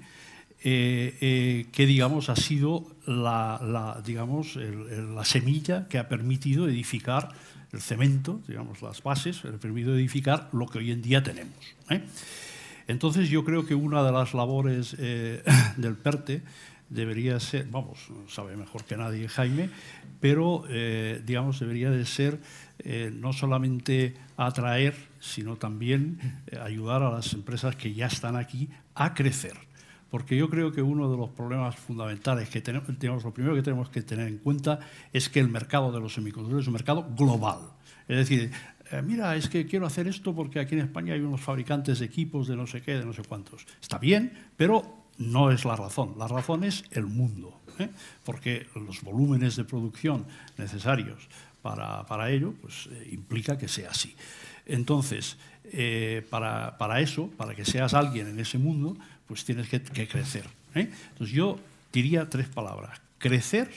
[0.62, 7.30] eh, que digamos ha sido la, digamos, la semilla que ha permitido edificar
[7.72, 11.54] el cemento, digamos las bases, ha permitido edificar lo que hoy en día tenemos.
[12.86, 15.42] Entonces yo creo que una de las labores eh,
[15.76, 16.42] del PERTE
[16.88, 19.70] debería ser, vamos, sabe mejor que nadie Jaime,
[20.20, 22.40] pero eh, digamos debería de ser
[22.80, 26.18] eh, no solamente atraer, sino también
[26.62, 29.54] ayudar a las empresas que ya están aquí a crecer.
[30.10, 33.62] Porque yo creo que uno de los problemas fundamentales que tenemos, digamos, lo primero que
[33.62, 34.80] tenemos que tener en cuenta
[35.12, 37.60] es que el mercado de los semiconductores es un mercado global.
[38.08, 38.50] Es decir,
[38.92, 42.06] eh, mira, es que quiero hacer esto porque aquí en España hay unos fabricantes de
[42.06, 43.66] equipos de no sé qué, de no sé cuántos.
[43.80, 46.14] Está bien, pero no es la razón.
[46.18, 47.88] La razón es el mundo, ¿eh?
[48.24, 50.26] porque los volúmenes de producción
[50.56, 51.28] necesarios
[51.62, 54.14] para, para ello pues, eh, implica que sea así.
[54.66, 55.36] Entonces,
[56.30, 60.44] para, para, eso, para que seas alguien en ese mundo, pues tienes que, crecer.
[60.74, 61.58] Entonces yo
[61.92, 63.00] diría tres palabras.
[63.18, 63.70] Crecer,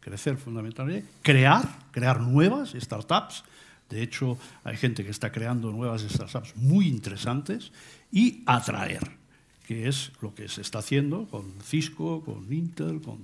[0.00, 3.44] crecer fundamentalmente, crear, crear nuevas startups,
[3.92, 7.72] de hecho, hay gente que está creando nuevas startups muy interesantes
[8.10, 9.02] y atraer,
[9.66, 13.22] que es lo que se está haciendo con Cisco, con Intel, con,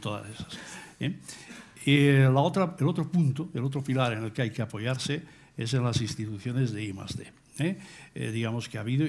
[0.00, 0.58] todas esas.
[0.98, 1.16] ¿eh?
[1.86, 5.22] Y la otra, el otro punto, el otro pilar en el que hay que apoyarse
[5.56, 7.32] es en las instituciones de I+.D.
[7.60, 7.78] ¿eh?
[8.14, 9.06] Eh, digamos que ha habido,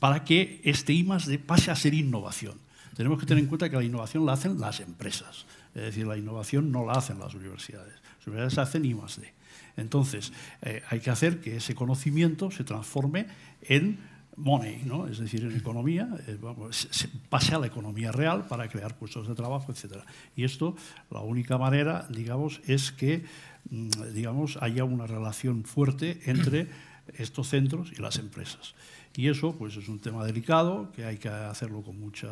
[0.00, 1.38] para que este I+.D.
[1.38, 2.54] pase a ser innovación.
[2.96, 6.18] Tenemos que tener en cuenta que la innovación la hacen las empresas, es decir, la
[6.18, 9.41] innovación no la hacen las universidades, las universidades hacen I+.D.
[9.76, 13.26] Entonces, eh, hay que hacer que ese conocimiento se transforme
[13.62, 13.98] en
[14.36, 15.06] money, ¿no?
[15.06, 16.38] es decir, en economía, eh,
[16.70, 19.98] se pase a la economía real para crear puestos de trabajo, etc.
[20.36, 20.74] Y esto,
[21.10, 23.24] la única manera, digamos, es que
[23.70, 26.68] mm, digamos, haya una relación fuerte entre
[27.14, 28.74] estos centros y las empresas.
[29.16, 32.28] Y eso pues, es un tema delicado, que hay que hacerlo con mucha,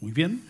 [0.00, 0.42] muy bien,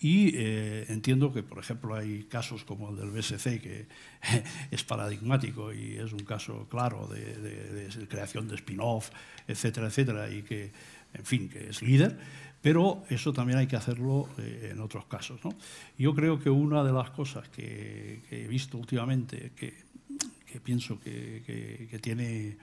[0.00, 3.86] Y eh, entiendo que, por ejemplo, hay casos como el del BSC, que
[4.70, 9.10] es paradigmático y es un caso claro de, creación de spin-off,
[9.48, 10.70] etcétera, etcétera, y que,
[11.14, 12.16] en fin, que es líder,
[12.62, 15.40] pero eso también hay que hacerlo eh, en otros casos.
[15.44, 15.50] ¿no?
[15.98, 19.74] Yo creo que una de las cosas que, he visto últimamente, que,
[20.62, 22.56] pienso que, tiene,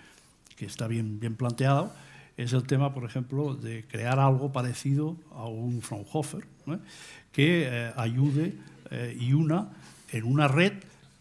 [0.55, 1.93] que está bien, bien planteado,
[2.37, 6.45] es el tema, por ejemplo, de crear algo parecido a un Fraunhofer,
[7.35, 8.53] que eh, ayude
[8.91, 9.69] eh, y una
[10.11, 10.71] en una red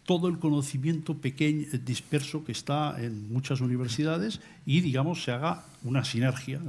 [0.05, 6.05] todo el conocimiento pequeño, disperso que está en muchas universidades y, digamos, se haga una
[6.05, 6.61] sinergia,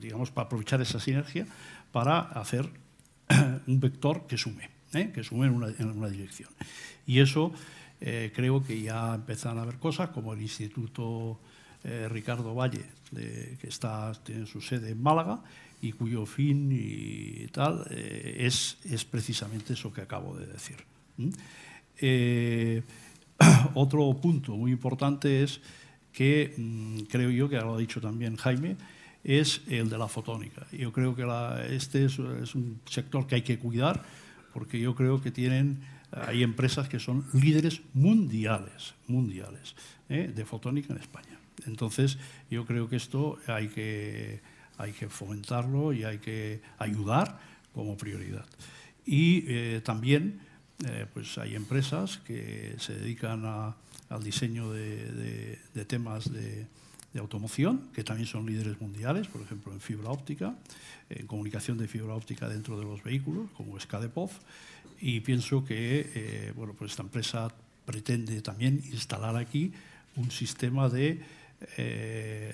[0.00, 1.46] digamos, para aprovechar esa sinergia
[1.92, 2.68] para hacer
[3.68, 5.12] un vector que sume, ¿eh?
[5.14, 6.50] que sume en una, dirección.
[7.06, 7.52] Y eso
[8.00, 11.38] creo que ya empiezan a haber cosas como el Instituto
[11.84, 15.40] eh, Ricardo Valle, que está, tiene su sede en Málaga
[15.86, 20.76] y cuyo fin y tal eh, es, es, precisamente eso que acabo de decir.
[21.98, 22.82] Eh,
[23.74, 25.60] otro punto muy importante es
[26.12, 28.76] que mm, creo yo, que lo ha dicho también Jaime,
[29.24, 30.66] es el de la fotónica.
[30.72, 31.24] Yo creo que
[31.74, 34.04] este es, un sector que hay que cuidar
[34.52, 35.80] porque yo creo que tienen,
[36.12, 39.74] hay empresas que son líderes mundiales, mundiales
[40.08, 41.38] de fotónica en España.
[41.66, 42.18] Entonces,
[42.50, 44.40] yo creo que esto hay que,
[44.78, 47.38] hay que fomentarlo y hay que ayudar
[47.72, 48.44] como prioridad.
[49.04, 50.40] Y eh, también
[50.84, 56.66] eh, pues hay empresas que se dedican al diseño de, temas de,
[57.18, 60.54] automoción, que también son líderes mundiales, por ejemplo en fibra óptica,
[61.08, 64.30] en comunicación de fibra óptica dentro de los vehículos, como SCADEPOV,
[65.00, 67.48] y pienso que eh, bueno, pues esta empresa
[67.86, 69.72] pretende también instalar aquí
[70.16, 71.22] un sistema de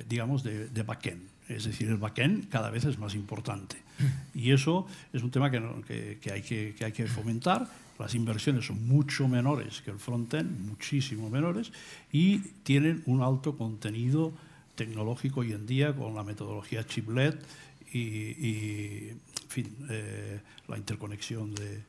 [0.06, 1.32] digamos, de backend.
[1.56, 3.76] Es decir, el backend cada vez es más importante.
[4.34, 7.68] Y eso es un tema que, que, hay, que, hay que fomentar.
[7.98, 11.72] Las inversiones son mucho menores que el frontend, muchísimo menores,
[12.10, 14.32] y tienen un alto contenido
[14.74, 17.38] tecnológico hoy en día con la metodología chiplet
[17.92, 21.82] y, en fin, eh, la interconexión de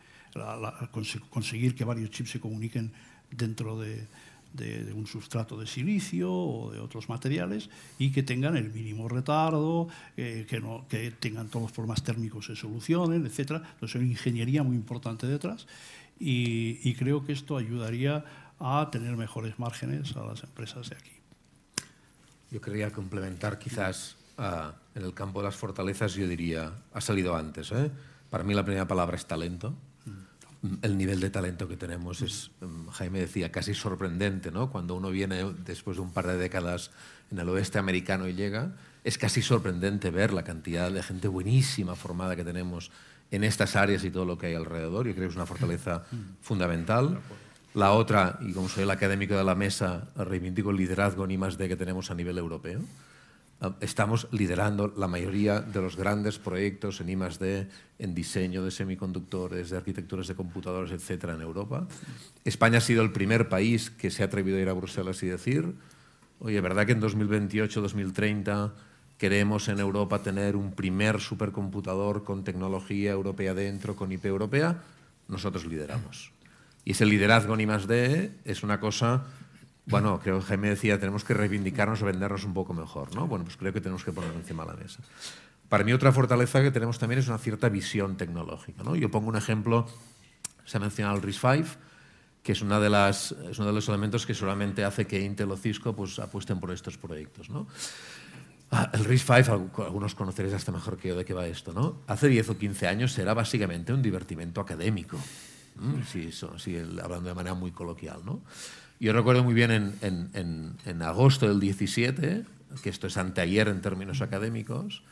[1.31, 2.91] conseguir que varios chips se comuniquen
[3.31, 4.05] dentro de,
[4.53, 9.87] de, un sustrato de silicio o de otros materiales y que tengan el mínimo retardo,
[10.15, 13.61] eh, que, no, que tengan todos los problemas térmicos se solucionen, etc.
[13.73, 15.67] Entonces hay ingeniería muy importante detrás
[16.19, 18.23] y, creo que esto ayudaría
[18.59, 21.11] a tener mejores márgenes a las empresas de aquí.
[22.51, 27.35] Yo querría complementar quizás ah, en el campo de las fortalezas, yo diría, ha salido
[27.35, 27.71] antes.
[27.71, 27.91] ¿eh?
[28.29, 29.75] Para mí la primera palabra es talento
[30.81, 34.69] el nivel de talento que tenemos es, mm, Jaime decía, casi sorprendente, ¿no?
[34.69, 36.91] Cuando uno viene después de un par de décadas
[37.31, 38.71] en el oeste americano y llega,
[39.03, 42.91] es casi sorprendente ver la cantidad de gente buenísima formada que tenemos
[43.31, 45.07] en estas áreas y todo lo que hay alrededor.
[45.07, 46.03] Yo creo que es una fortaleza
[46.41, 47.19] fundamental.
[47.73, 51.57] La otra, y como soy el académico de la mesa, reivindico el liderazgo ni más
[51.57, 52.79] de que tenemos a nivel europeo.
[53.63, 59.69] Ah, estamos liderando la mayoría de los grandes proyectos en I+D, en diseño de semiconductores,
[59.69, 61.87] de arquitecturas de computadores, etcétera, en Europa.
[62.43, 65.27] España ha sido el primer país que se ha atrevido a ir a Bruselas y
[65.27, 65.75] decir,
[66.41, 68.73] oye, ¿verdad que en 2028-2030
[69.17, 74.83] queremos en Europa tener un primer supercomputador con tecnología europea dentro, con IP europea?
[75.29, 76.33] Nosotros lideramos.
[76.83, 79.23] Y ese liderazgo en I+D es una cosa
[79.85, 83.27] bueno, creo que Jaime decía, tenemos que reivindicarnos o vendernos un poco mejor, ¿no?
[83.27, 84.99] Bueno, pues creo que tenemos que ponerlo encima de la mesa.
[85.67, 88.95] Para mí otra fortaleza que tenemos también es una cierta visión tecnológica, ¿no?
[88.95, 89.87] Yo pongo un ejemplo,
[90.65, 91.65] se ha mencionado el RISC-V,
[92.43, 95.51] que es, una de las, es uno de los elementos que solamente hace que Intel
[95.51, 97.67] o Cisco pues, apuesten por estos proyectos, ¿no?
[98.71, 99.51] Ah, el RISC-V,
[99.85, 101.97] algunos conoceréis hasta mejor que yo de qué va esto, ¿no?
[102.07, 105.17] Hace 10 o 15 años era básicamente un divertimento académico,
[106.09, 108.41] si, si, hablando de manera muy coloquial, ¿no?
[109.03, 112.45] Yo recuerdo muy bien en, agosto del 17,
[112.81, 115.03] que esto es anteayer en términos académicos,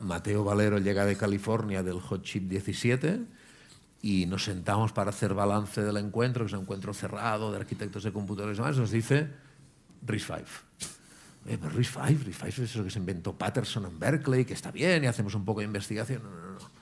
[0.00, 3.20] Mateo Valero llega de California del Hot Chip 17
[4.00, 8.02] y nos sentamos para hacer balance del encuentro, que es un encuentro cerrado de arquitectos
[8.02, 9.28] de computadores y demás, nos dice
[10.06, 10.44] RISC-V.
[11.48, 15.06] Eh, RISC-V, RISC-V es eso que se inventó Patterson en Berkeley, que está bien y
[15.06, 16.22] hacemos un poco de investigación.
[16.22, 16.75] No, no, no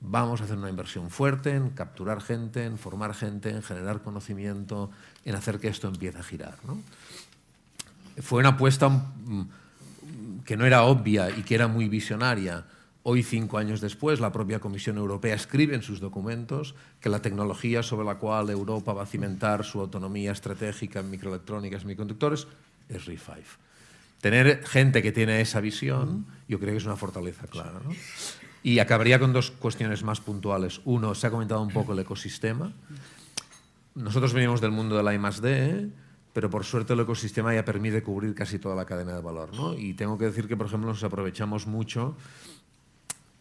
[0.00, 4.90] vamos a hacer una inversión fuerte en capturar gente, en formar gente, en generar conocimiento,
[5.24, 6.56] en hacer que esto empiece a girar.
[8.18, 12.64] Fue una apuesta mm, que no era obvia y que era muy visionaria.
[13.02, 17.82] Hoy, cinco años después, la propia Comisión Europea escribe en sus documentos que la tecnología
[17.82, 22.46] sobre la cual Europa va a cimentar su autonomía estratégica en microelectrónicas y semiconductores
[22.88, 23.42] es RISC-V.
[24.20, 27.80] Tener gente que tiene esa visión, yo creo que es una fortaleza clara.
[28.62, 30.80] Y acabaría con dos cuestiones más puntuales.
[30.84, 32.72] Uno, se ha comentado un poco el ecosistema.
[33.94, 35.88] Nosotros venimos del mundo de la I+D,
[36.32, 39.54] pero por suerte el ecosistema ya permite cubrir casi toda la cadena de valor.
[39.54, 39.76] ¿no?
[39.76, 42.16] Y tengo que decir que, por ejemplo, nos aprovechamos mucho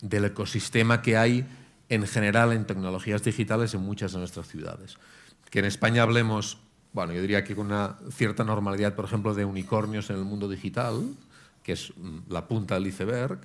[0.01, 1.45] del ecosistema que hay
[1.89, 4.97] en general en tecnologías digitales en muchas de nuestras ciudades.
[5.49, 6.59] Que en España hablemos,
[6.93, 10.47] bueno, yo diría que con una cierta normalidad, por ejemplo, de unicornios en el mundo
[10.47, 11.15] digital,
[11.63, 13.39] que es mm, la punta del iceberg,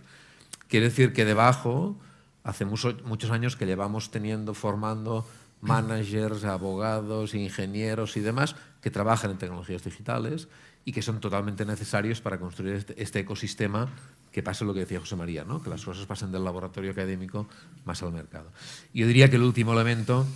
[0.69, 1.97] quiere decir que debajo,
[2.43, 5.27] hace muchos años que llevamos teniendo, formando
[5.61, 10.49] managers, abogados, ingenieros y demás que trabajan en tecnologías digitales
[10.85, 13.89] y que son totalmente necesarios para construir este, este ecosistema
[14.31, 15.62] que pase lo que decía José María, ¿no?
[15.62, 17.49] que las cosas pasen del laboratorio académico
[17.85, 18.51] más al mercado.
[18.93, 20.27] Yo diría que el último elemento,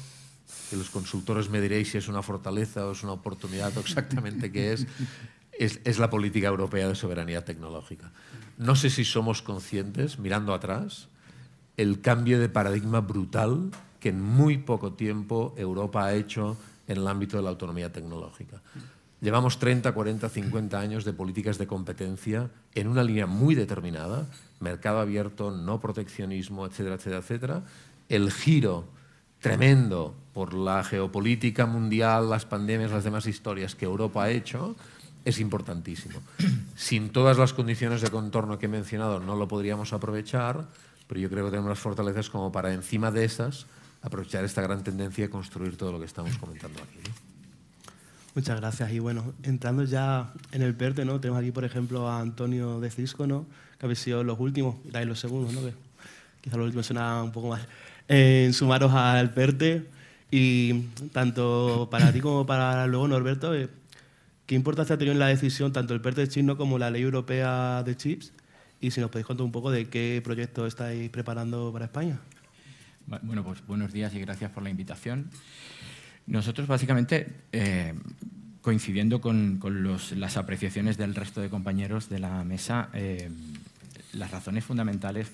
[0.70, 4.50] que los consultores me diréis si es una fortaleza o es una oportunidad o exactamente
[4.50, 4.86] qué es,
[5.58, 8.12] es, la política europea de soberanía tecnológica.
[8.56, 11.08] No sé si somos conscientes, mirando atrás,
[11.76, 13.70] el cambio de paradigma brutal
[14.00, 16.56] que en muy poco tiempo Europa ha hecho
[16.86, 18.62] en el ámbito de la autonomía tecnológica.
[19.20, 24.26] Llevamos 30, 40, 50 años de políticas de competencia en una línea muy determinada,
[24.60, 27.62] mercado abierto, no proteccionismo, etcétera, etcétera, etcétera.
[28.08, 28.86] El giro
[29.40, 34.76] tremendo por la geopolítica mundial, las pandemias, las demás historias que Europa ha hecho,
[35.30, 36.20] es importantísimo.
[36.76, 40.66] Sin todas las condiciones de contorno que he mencionado no lo podríamos aprovechar,
[41.06, 43.66] pero yo creo que tenemos las fortalezas como para encima de esas
[44.02, 47.10] aprovechar esta gran tendencia y construir todo lo que estamos comentando aquí.
[48.34, 48.92] Muchas gracias.
[48.92, 51.20] Y bueno, entrando ya en el PERTE, ¿no?
[51.20, 53.46] tenemos aquí, por ejemplo, a Antonio de Cisco, ¿no?
[53.78, 55.60] que habéis sido los últimos, y los segundos, ¿no?
[55.60, 55.74] que
[56.40, 57.62] quizá los últimos suena un poco más,
[58.06, 59.88] en sumaros al PERTE.
[60.30, 60.82] Y
[61.12, 63.68] tanto para ti como para luego Norberto, eh,
[64.48, 67.02] ¿qué importancia ha tenido en la decisión tanto el PERTE de Chino como la Ley
[67.02, 68.32] Europea de Chips?
[68.80, 72.18] Y si nos podéis contar un poco de qué proyecto estáis preparando para España.
[73.22, 75.30] Bueno, pues buenos días y gracias por la invitación.
[76.26, 77.92] Nosotros básicamente, eh,
[78.62, 79.60] coincidiendo con,
[80.16, 83.30] las apreciaciones del resto de compañeros de la mesa, eh,
[84.14, 85.30] las razones fundamentales,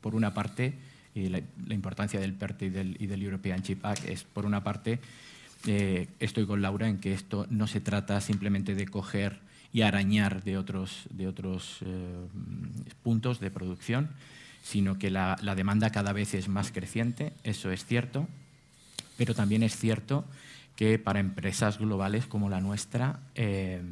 [0.00, 0.74] por una parte,
[1.14, 2.66] y la, importancia del PERTE
[2.98, 4.98] y del, European Chip Act es, por una parte,
[5.66, 9.40] eh, estoy con Laura en que esto no se trata simplemente de coger
[9.72, 11.78] y arañar de otros, de otros
[13.02, 14.10] puntos de producción,
[14.62, 18.28] sino que la, demanda cada vez es más creciente, eso es cierto,
[19.16, 20.24] pero también es cierto
[20.76, 23.82] que para empresas globales como la nuestra eh,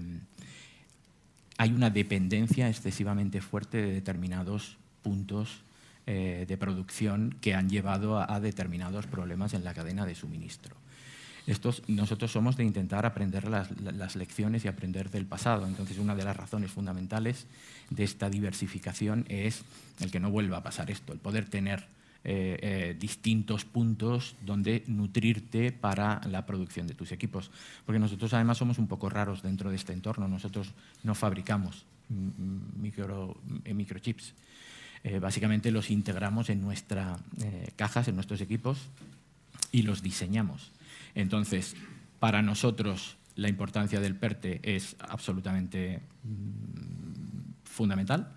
[1.58, 5.62] hay una dependencia excesivamente fuerte de determinados puntos
[6.06, 10.77] eh, de producción que han llevado a determinados problemas en la cadena de suministro
[11.86, 15.66] nosotros somos de intentar aprender las, lecciones y aprender del pasado.
[15.66, 17.46] Entonces, una de las razones fundamentales
[17.88, 19.62] de esta diversificación es
[20.00, 21.86] el que no vuelva a pasar esto, el poder tener
[22.24, 27.50] eh, eh, distintos puntos donde nutrirte para la producción de tus equipos.
[27.86, 30.28] Porque nosotros además somos un poco raros dentro de este entorno.
[30.28, 30.72] Nosotros
[31.02, 31.86] no fabricamos
[32.78, 34.34] micro, eh, microchips.
[35.20, 37.18] básicamente los integramos en nuestras
[37.76, 38.78] cajas, en nuestros equipos
[39.72, 40.72] y los diseñamos.
[41.18, 41.74] Entonces,
[42.20, 48.28] para nosotros la importancia del PERTE es absolutamente mm, fundamental,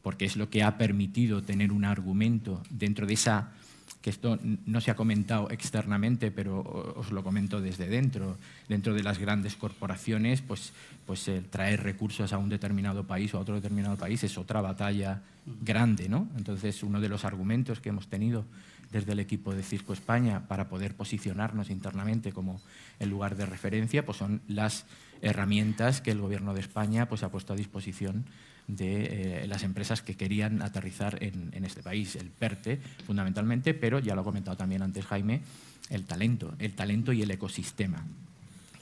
[0.00, 3.52] porque es lo que ha permitido tener un argumento dentro de esa
[4.00, 8.38] que esto no se ha comentado externamente, pero os lo comento desde dentro.
[8.66, 10.72] Dentro de las grandes corporaciones, pues,
[11.06, 14.62] pues el traer recursos a un determinado país o a otro determinado país es otra
[14.62, 15.20] batalla
[15.60, 16.08] grande.
[16.08, 16.28] ¿no?
[16.38, 18.46] Entonces, uno de los argumentos que hemos tenido
[18.90, 22.60] desde el equipo de Cisco España para poder posicionarnos internamente como
[22.98, 24.84] el lugar de referencia, pues son las
[25.22, 28.24] herramientas que el Gobierno de España pues, ha puesto a disposición
[28.66, 32.16] de eh, las empresas que querían aterrizar en, este país.
[32.16, 35.42] El PERTE, fundamentalmente, pero ya lo ha comentado también antes Jaime,
[35.88, 38.04] el talento, el talento y el ecosistema.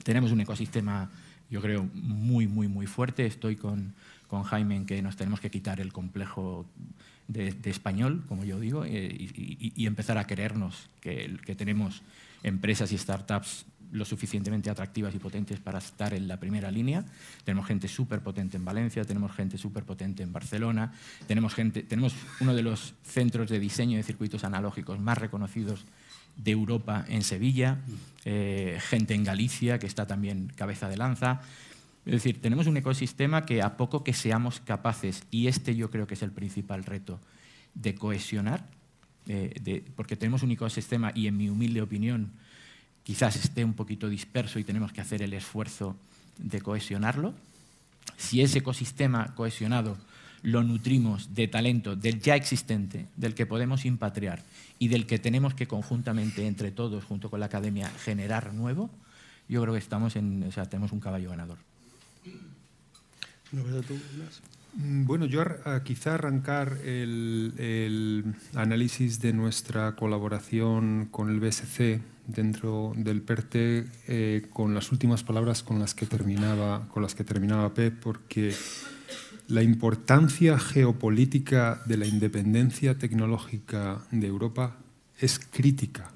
[0.02, 1.10] Tenemos un ecosistema,
[1.50, 3.26] yo creo, muy, muy, muy fuerte.
[3.26, 3.94] Estoy con,
[4.26, 6.66] con Jaime en que nos tenemos que quitar el complejo
[7.28, 12.02] de, español, como yo digo, eh, y, empezar a creernos que, tenemos
[12.42, 17.04] empresas y startups lo suficientemente atractivas y potentes para estar en la primera línea.
[17.44, 20.92] Tenemos gente súper potente en Valencia, tenemos gente súper potente en Barcelona,
[21.26, 25.86] tenemos, gente, tenemos uno de los centros de diseño de circuitos analógicos más reconocidos
[26.36, 27.78] de Europa en Sevilla,
[28.24, 31.40] eh, gente en Galicia que está también cabeza de lanza.
[32.06, 36.06] Es decir, tenemos un ecosistema que a poco que seamos capaces, y este yo creo
[36.06, 37.20] que es el principal reto,
[37.74, 38.66] de cohesionar,
[39.26, 42.32] eh, porque tenemos un ecosistema y en mi humilde opinión
[43.02, 45.96] quizás esté un poquito disperso y tenemos que hacer el esfuerzo
[46.38, 47.34] de cohesionarlo.
[48.16, 49.96] Si ese ecosistema cohesionado
[50.42, 54.42] lo nutrimos de talento del ya existente, del que podemos impatriar
[54.78, 58.90] y del que tenemos que conjuntamente, entre todos, junto con la academia, generar nuevo,
[59.48, 61.58] yo creo que estamos en, o sea, tenemos un caballo ganador.
[64.76, 65.42] Mm, bueno, yo
[65.84, 74.74] quizá arrancar el, análisis de nuestra colaboración con el BSC dentro del PERTE eh, con
[74.74, 78.54] las últimas palabras con las que terminaba, con las que terminaba Pep, porque
[79.48, 84.76] la importancia geopolítica de la independencia tecnológica de Europa
[85.18, 86.12] es crítica.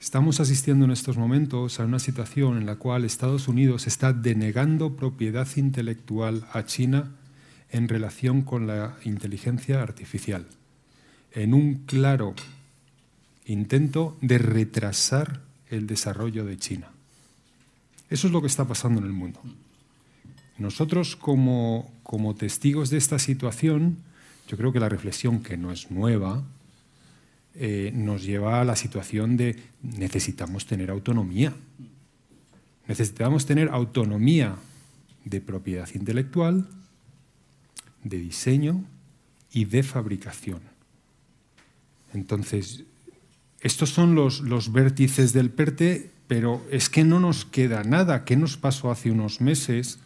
[0.00, 4.96] Estamos asistiendo en estos momentos a una situación en la cual Estados Unidos está denegando
[4.96, 7.12] propiedad intelectual a China
[7.70, 10.46] en relación con la inteligencia artificial,
[11.32, 12.34] en un claro
[13.44, 16.88] intento de retrasar el desarrollo de China.
[18.08, 19.42] Eso es lo que está pasando en el mundo.
[20.56, 23.98] Nosotros como, como testigos de esta situación,
[24.48, 26.42] yo creo que la reflexión, que no es nueva,
[27.54, 31.52] eh, nos lleva a la situación de necesitamos tener autonomía.
[32.86, 34.56] Necesitamos tener autonomía
[35.24, 36.68] de propiedad intelectual,
[38.04, 38.84] de diseño
[39.52, 40.60] y de fabricación.
[42.12, 42.84] Entonces,
[43.60, 48.24] estos son los, los vértices del PERTE, pero es que no nos queda nada.
[48.24, 49.98] ¿Qué nos pasó hace unos meses?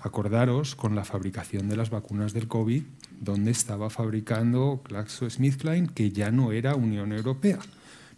[0.00, 2.84] Acordaros con la fabricación de las vacunas del COVID,
[3.20, 7.58] donde estaba fabricando GlaxoSmithKline, que ya no era Unión Europea.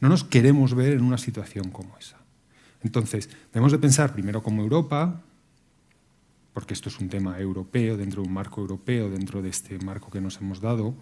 [0.00, 2.16] No nos queremos ver en una situación como esa.
[2.82, 5.20] Entonces, debemos de pensar primero como Europa,
[6.54, 10.10] porque esto es un tema europeo, dentro de un marco europeo, dentro de este marco
[10.10, 10.94] que nos hemos dado,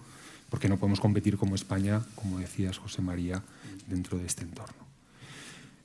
[0.49, 3.43] porque no podemos competir como España, como decías, José María,
[3.87, 4.89] dentro de este entorno.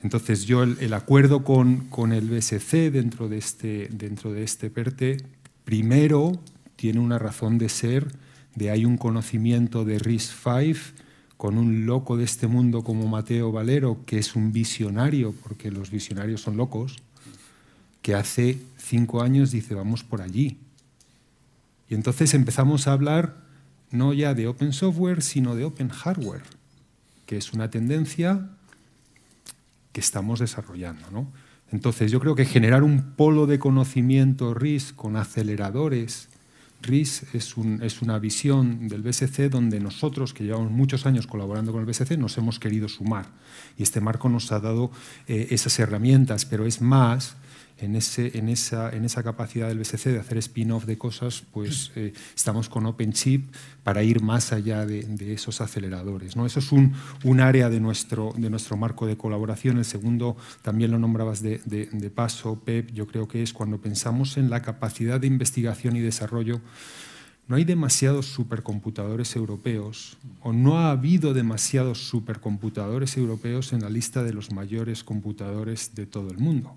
[0.01, 5.17] Entonces yo el, acuerdo con, con, el BSC dentro de, este, dentro de este PERTE,
[5.63, 6.39] primero
[6.75, 8.07] tiene una razón de ser,
[8.55, 10.93] de hay un conocimiento de RIS-5
[11.37, 15.91] con un loco de este mundo como Mateo Valero, que es un visionario, porque los
[15.91, 16.97] visionarios son locos,
[18.01, 20.57] que hace cinco años dice vamos por allí.
[21.89, 23.45] Y entonces empezamos a hablar
[23.91, 26.43] no ya de open software, sino de open hardware,
[27.25, 28.49] que es una tendencia
[29.91, 31.09] que estamos desarrollando.
[31.11, 31.31] ¿no?
[31.71, 36.29] Entonces, yo creo que generar un polo de conocimiento RIS con aceleradores,
[36.85, 41.71] RIS es, un, es, una visión del BSC donde nosotros, que llevamos muchos años colaborando
[41.71, 43.27] con el BSC, nos hemos querido sumar.
[43.77, 44.91] Y este marco nos ha dado
[45.27, 47.35] eh, esas herramientas, pero es más
[47.77, 51.91] en, ese, en, esa, en esa capacidad del BSC de hacer spin-off de cosas, pues
[51.95, 53.53] eh, estamos con OpenChip
[53.83, 56.35] para ir más allá de, esos aceleradores.
[56.35, 56.45] ¿no?
[56.45, 56.93] Eso es un,
[57.23, 59.77] un, área de nuestro, de nuestro marco de colaboración.
[59.77, 64.37] El segundo, también lo nombrabas de, de paso, Pep, yo creo que es cuando pensamos
[64.37, 66.61] en la capacidad de investigación y desarrollo
[67.47, 74.23] no hay demasiados supercomputadores europeos o no ha habido demasiados supercomputadores europeos en la lista
[74.23, 76.75] de los mayores computadores de todo el mundo.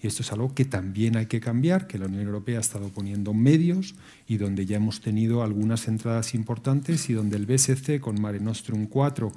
[0.00, 2.88] Y esto es algo que también hay que cambiar, que la Unión Europea ha estado
[2.88, 3.96] poniendo medios
[4.28, 8.86] y donde ya hemos tenido algunas entradas importantes y donde el BSC con Mare Nostrum
[8.86, 9.32] 4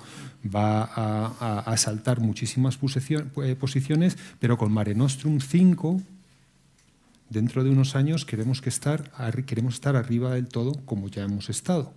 [0.53, 5.99] va a, saltar muchísimas eh, posiciones, pero con Mare Nostrum 5
[7.31, 9.11] dentro de unos años queremos, que estar,
[9.47, 11.91] queremos estar arriba del todo como ya hemos estado.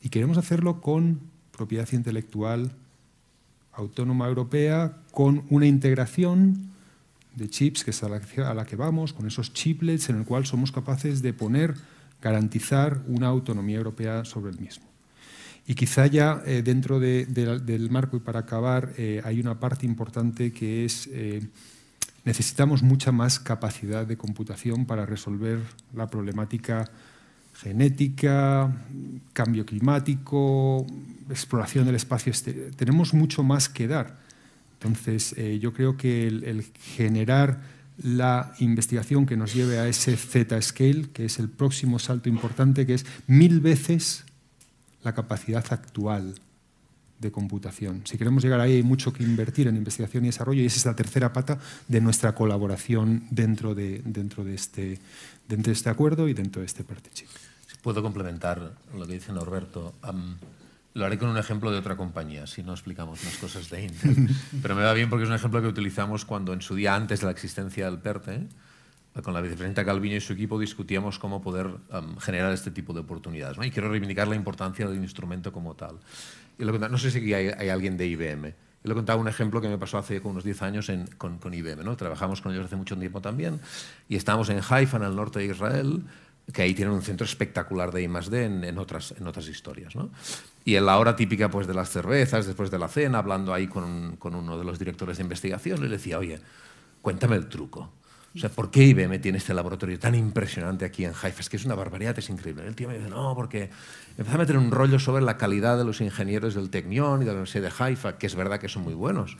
[0.00, 1.18] Y queremos hacerlo con
[1.50, 2.70] propiedad intelectual
[3.72, 6.69] autónoma europea, con una integración
[7.34, 10.72] de chips, que es a la, que vamos, con esos chiplets en el cual somos
[10.72, 11.74] capaces de poner,
[12.20, 14.84] garantizar una autonomía europea sobre el mismo.
[15.66, 20.52] Y quizá ya eh, dentro del marco y para acabar eh, hay una parte importante
[20.52, 21.46] que es eh,
[22.24, 25.60] necesitamos mucha más capacidad de computación para resolver
[25.94, 26.90] la problemática
[27.54, 28.74] genética,
[29.32, 30.86] cambio climático,
[31.28, 32.32] exploración del espacio.
[32.76, 34.18] Tenemos mucho más que dar
[34.82, 36.64] entonces, eh, yo creo que el,
[36.96, 37.60] generar
[38.02, 42.94] la investigación que nos lleve a ese Z-scale, que es el próximo salto importante, que
[42.94, 44.24] es mil veces
[45.02, 46.34] la capacidad actual
[47.18, 48.00] de computación.
[48.06, 50.86] Si queremos llegar ahí, hay mucho que invertir en investigación y desarrollo, y esa es
[50.86, 54.98] la tercera pata de nuestra colaboración dentro de, dentro de, este,
[55.46, 57.26] dentro de este acuerdo y dentro de este partnership.
[57.82, 59.92] puedo complementar lo que dice Norberto.
[60.92, 64.28] Lo haré con un ejemplo de otra compañía, si no explicamos más cosas de Intel.
[64.62, 67.20] Pero me va bien porque es un ejemplo que utilizamos cuando en su día antes
[67.20, 68.48] de la existencia del PERTE,
[69.22, 71.68] con la vicepresidenta Calviño y su equipo discutíamos cómo poder
[72.20, 73.56] generar este tipo de oportunidades.
[73.64, 75.98] Y quiero reivindicar la importancia del instrumento como tal.
[76.58, 78.54] Y lo, no sé si hay, hay, alguien de IBM.
[78.82, 81.84] Yo le contaba un ejemplo que me pasó hace unos 10 años con, con, IBM.
[81.84, 81.96] ¿no?
[81.96, 83.60] Trabajamos con ellos hace mucho tiempo también
[84.08, 86.04] y estábamos en Haifa, en el norte de Israel,
[86.52, 88.44] que ahí tienen un centro espectacular de I+.D.
[88.44, 89.94] En, en, otras, en otras historias.
[89.96, 90.10] ¿no?
[90.64, 93.66] Y en la hora típica pues, de las cervezas, después de la cena, hablando ahí
[93.66, 96.38] con, con uno de los directores de investigación, le decía, oye,
[97.00, 97.90] cuéntame el truco.
[98.34, 101.40] O sea, ¿por qué IBM tiene este laboratorio tan impresionante aquí en Haifa?
[101.40, 102.64] Es que es una barbaridad, es increíble.
[102.64, 103.70] El tío me dice, no, porque
[104.16, 107.32] empezó a meter un rollo sobre la calidad de los ingenieros del Tecnión y de
[107.32, 109.36] la Universidad de Haifa, que es verdad que son muy buenos.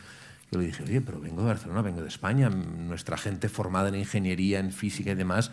[0.51, 3.95] Yo le dije, oye, pero vengo de Barcelona, vengo de España, nuestra gente formada en
[3.95, 5.53] ingeniería, en física y demás,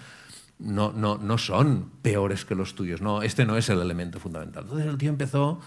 [0.60, 3.02] no, no, no son peores que los tuyos.
[3.02, 4.64] No, este no es el elemento fundamental.
[4.64, 5.60] Entonces el tío empezó,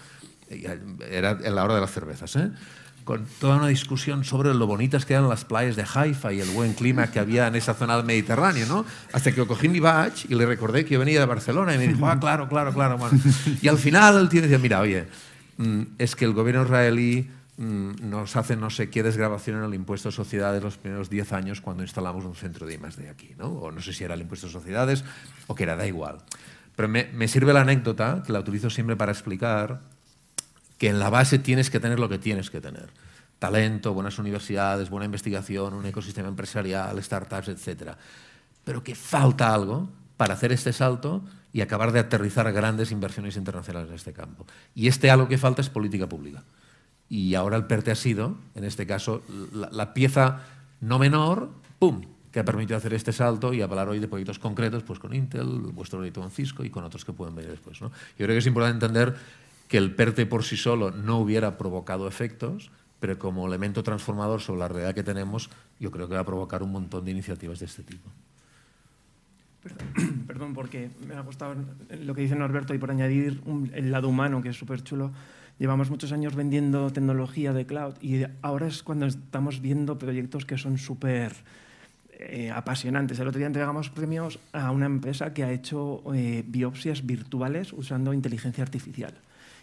[0.49, 2.51] era en la hora de las cervezas, ¿eh?
[3.03, 6.49] con toda una discusión sobre lo bonitas que eran las playas de Haifa y el
[6.49, 8.85] buen clima que había en esa zona del Mediterráneo, ¿no?
[9.11, 11.87] Hasta que cogí mi badge y le recordé que yo venía de Barcelona y me
[11.87, 12.97] dijo, ah, claro, claro, claro.
[12.97, 13.19] Bueno.
[13.61, 15.07] Y al final el tío decía, mira, oye,
[15.57, 17.29] mm, es que el gobierno israelí
[17.61, 21.61] nos hace no sé qué desgrabación en el impuesto de sociedades los primeros 10 años
[21.61, 23.09] cuando instalamos un centro de I+.D.
[23.09, 23.47] aquí, ¿no?
[23.47, 25.03] O no sé si era el impuesto de sociedades
[25.47, 26.17] o que era, da igual.
[26.75, 29.81] Pero me, me sirve la anécdota, que la utilizo siempre para explicar
[30.79, 32.89] que en la base tienes que tener lo que tienes que tener.
[33.37, 37.91] Talento, buenas universidades, buena investigación, un ecosistema empresarial, startups, etc.
[38.63, 41.23] Pero que falta algo para hacer este salto
[41.53, 44.47] y acabar de aterrizar grandes inversiones internacionales en este campo.
[44.73, 46.43] Y este algo que falta es política pública.
[47.11, 49.21] Y ahora el PERTE ha sido, en este caso,
[49.51, 50.43] la, pieza
[50.79, 54.83] no menor, ¡pum!, que ha permitido hacer este salto y hablar hoy de proyectos concretos
[54.83, 57.81] pues con Intel, vuestro proyecto con Cisco y con otros que pueden venir después.
[57.81, 57.89] ¿no?
[57.89, 59.13] Yo creo que es importante entender
[59.67, 62.71] que el PERTE por sí solo no hubiera provocado efectos,
[63.01, 65.49] pero como elemento transformador sobre la realidad que tenemos,
[65.81, 68.09] yo creo que va a provocar un montón de iniciativas de este tipo.
[70.27, 71.55] Perdón, porque me ha gustado
[71.89, 73.41] lo que dice Norberto y por añadir
[73.73, 75.11] el lado humano, que es súper chulo.
[75.59, 80.57] Llevamos muchos años vendiendo tecnología de cloud y ahora es cuando estamos viendo proyectos que
[80.57, 81.33] son súper
[82.23, 83.19] eh, apasionantes.
[83.19, 88.13] El otro día entregamos premios a una empresa que ha hecho eh, biopsias virtuales usando
[88.13, 89.13] inteligencia artificial.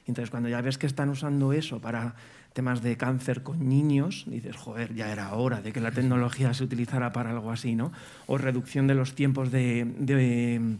[0.07, 2.15] Entonces, cuando ya ves que están usando eso para
[2.55, 6.65] temas de cáncer con niños, dices, joder, ya era hora de que la tecnología se
[6.65, 7.93] utilizara para algo así, ¿no?
[8.27, 10.79] O reducción de los tiempos de,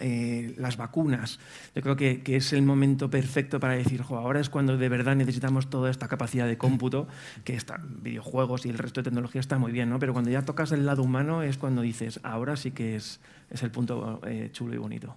[0.00, 1.38] eh, las vacunas.
[1.74, 5.16] Yo creo que, es el momento perfecto para decir, jo, ahora es cuando de verdad
[5.16, 7.08] necesitamos toda esta capacidad de cómputo,
[7.44, 9.98] que está, videojuegos y el resto de tecnología está muy bien, ¿no?
[9.98, 13.20] Pero cuando ya tocas el lado humano es cuando dices, ahora sí que es,
[13.50, 15.16] es el punto eh, chulo y bonito.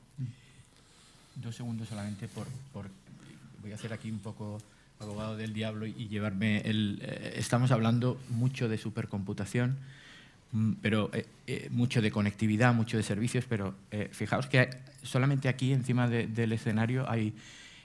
[1.36, 2.88] Dos segundos solamente por, por
[3.62, 4.60] voy a hacer aquí un poco
[5.00, 7.00] abogado del diablo y llevarme el...
[7.02, 9.78] Eh, estamos hablando mucho de supercomputación,
[10.82, 13.76] pero eh, eh, mucho de conectividad, mucho de servicios, pero
[14.12, 14.70] fijaos que
[15.04, 17.34] solamente aquí encima del escenario hay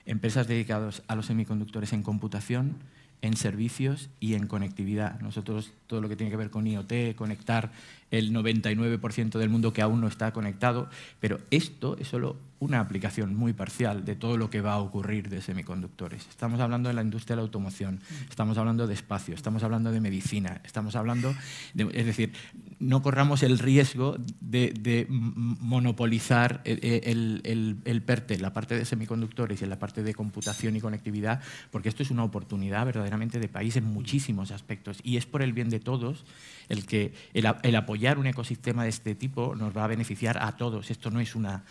[0.04, 2.76] empresas dedicadas a los semiconductores en computación,
[3.22, 5.20] en servicios y en conectividad.
[5.20, 7.70] Nosotros todo lo que tiene que ver con IoT, conectar
[8.10, 10.88] el 99% del mundo que aún no está conectado,
[11.20, 15.28] pero esto es solo una aplicación muy parcial de todo lo que va a ocurrir
[15.28, 16.26] de semiconductores.
[16.28, 18.00] Estamos hablando de la industria de la automoción,
[18.30, 21.34] estamos hablando de espacio, estamos hablando de medicina, estamos hablando,
[21.74, 22.32] de, es decir,
[22.78, 29.66] no corramos el riesgo de, monopolizar el, el, el, PERTE, la parte de semiconductores y
[29.66, 33.84] la parte de computación y conectividad, porque esto es una oportunidad verdaderamente de país en
[33.84, 36.24] muchísimos aspectos y es por el bien de todos
[36.68, 40.90] el que el, apoyar un ecosistema de este tipo nos va a beneficiar a todos.
[40.90, 41.64] Esto no es una,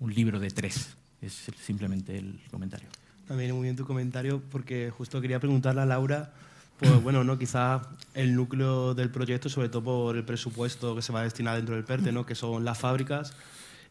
[0.00, 2.88] un libro de tres, es simplemente el comentario.
[3.26, 6.32] También muy bien tu comentario porque justo quería preguntarle a Laura,
[6.78, 7.82] pues bueno, no, quizá
[8.14, 11.74] el núcleo del proyecto, sobre todo por el presupuesto que se va a destinar dentro
[11.74, 12.26] del PERTE, ¿no?
[12.26, 13.34] que son las fábricas,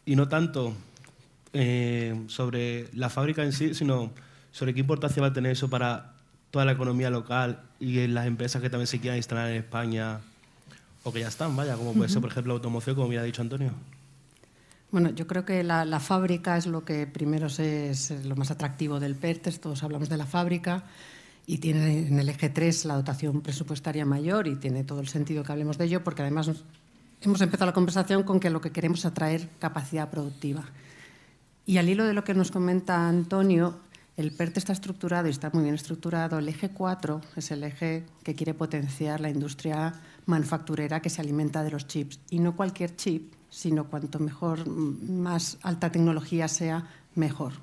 [0.06, 0.74] y no tanto
[1.54, 4.12] eh, sobre la fábrica en sí, sino
[4.52, 6.11] sobre qué importancia va a tener eso para
[6.52, 10.20] toda la economía local y las empresas que también se quieran instalar en España
[11.04, 13.42] o que ya están, vaya, como puede ser, por ejemplo, la automoción, como ha dicho
[13.42, 13.72] Antonio.
[14.92, 19.16] Bueno, yo creo que la, fábrica es lo que primero es, lo más atractivo del
[19.16, 20.84] PERTES, todos hablamos de la fábrica
[21.48, 25.44] y tiene en el eje 3 la dotación presupuestaria mayor y tiene todo el sentido
[25.44, 26.52] que hablemos de ello porque además
[27.22, 30.66] hemos empezado la conversación con que lo que queremos es atraer capacidad productiva.
[31.66, 33.80] Y al hilo de lo que nos comenta Antonio,
[34.18, 36.40] el PERTE está estructurado y está muy bien estructurado.
[36.40, 39.94] El eje 4 es el eje que quiere potenciar la industria
[40.26, 42.20] manufacturera que se alimenta de los chips.
[42.30, 47.54] Y no cualquier chip, sino cuanto mejor, más alta tecnología sea, mejor.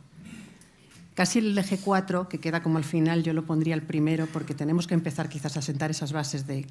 [1.14, 4.54] Casi el eje 4, que queda como al final, yo lo pondría el primero, porque
[4.54, 6.66] tenemos que empezar quizás a sentar esas bases de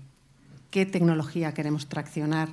[0.72, 2.50] qué tecnología queremos traccionar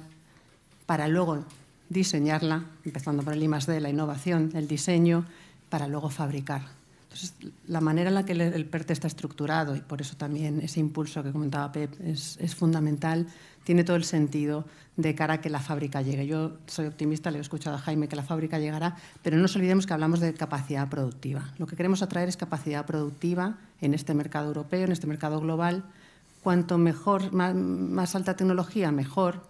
[0.86, 1.44] para luego
[1.88, 5.24] diseñarla, empezando por el I+.D., la innovación, el diseño,
[5.68, 6.83] para luego fabricar.
[7.14, 7.36] Entonces,
[7.68, 11.22] la manera en la que el PERTE está estructurado, y por eso también ese impulso
[11.22, 13.28] que comentaba Pep es, fundamental,
[13.62, 14.64] tiene todo el sentido
[14.96, 16.26] de cara a que la fábrica llegue.
[16.26, 19.54] Yo soy optimista, le he escuchado a Jaime que la fábrica llegará, pero no nos
[19.54, 21.52] olvidemos que hablamos de capacidad productiva.
[21.58, 25.84] Lo que queremos atraer es capacidad productiva en este mercado europeo, en este mercado global.
[26.42, 29.46] Cuanto mejor, más alta tecnología, mejor,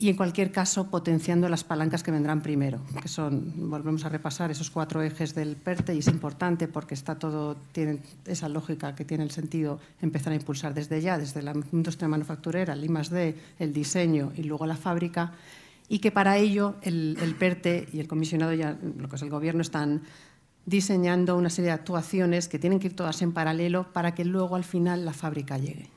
[0.00, 4.50] y en cualquier caso potenciando las palancas que vendrán primero, que son, volvemos a repasar
[4.50, 9.04] esos cuatro ejes del PERTE y es importante porque está todo, tiene esa lógica que
[9.04, 13.74] tiene el sentido empezar a impulsar desde ya, desde la industria manufacturera, el I+D, el
[13.74, 15.34] diseño y luego la fábrica,
[15.86, 19.60] y que para ello el, PERTE y el comisionado, ya, lo que es el gobierno,
[19.60, 20.00] están
[20.64, 24.56] diseñando una serie de actuaciones que tienen que ir todas en paralelo para que luego
[24.56, 25.90] al final la fábrica llegue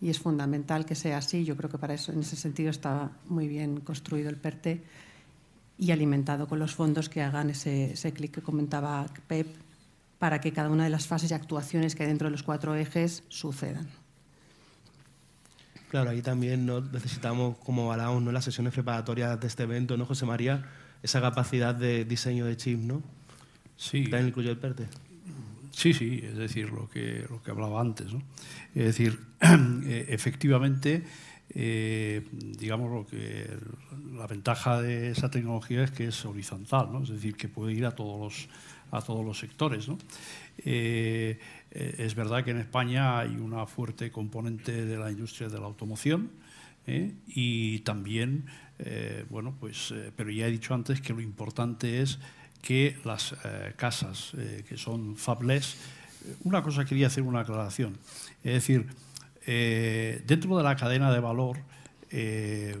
[0.00, 1.44] y es fundamental que sea así.
[1.44, 4.82] Yo creo que para eso, en ese sentido, está muy bien construido el PERTE
[5.78, 9.46] y alimentado con los fondos que hagan ese, ese clic que comentaba Pep
[10.18, 12.74] para que cada una de las fases y actuaciones que hay dentro de los cuatro
[12.74, 13.88] ejes sucedan.
[15.90, 16.80] Claro, ahí también ¿no?
[16.80, 18.30] necesitamos, como hablamos ¿no?
[18.30, 20.68] en las sesiones preparatorias de este evento, ¿no, José María?
[21.02, 23.02] Esa capacidad de diseño de chip, ¿no?
[23.76, 24.02] Sí.
[24.02, 24.86] También incluye el PERTE.
[25.70, 28.08] Sí, sí, es decir, lo que, lo que hablaba antes.
[28.74, 29.18] Es decir,
[29.84, 31.04] eh, efectivamente,
[31.50, 33.48] eh, digamos, lo que,
[34.14, 37.92] la ventaja de esa tecnología es que es horizontal, es decir, que puede ir a
[37.92, 38.48] todos los,
[38.90, 39.88] a todos los sectores.
[40.58, 41.38] Eh,
[41.70, 46.30] es verdad que en España hay una fuerte componente de la industria de la automoción
[47.26, 48.46] y también,
[49.28, 52.18] bueno, pues, pero ya he dicho antes que lo importante es
[52.62, 55.76] que las eh, casas eh, que son fabless,
[56.44, 57.96] una cosa quería hacer una aclaración,
[58.44, 58.86] es decir,
[59.46, 61.58] eh, dentro de la cadena de valor,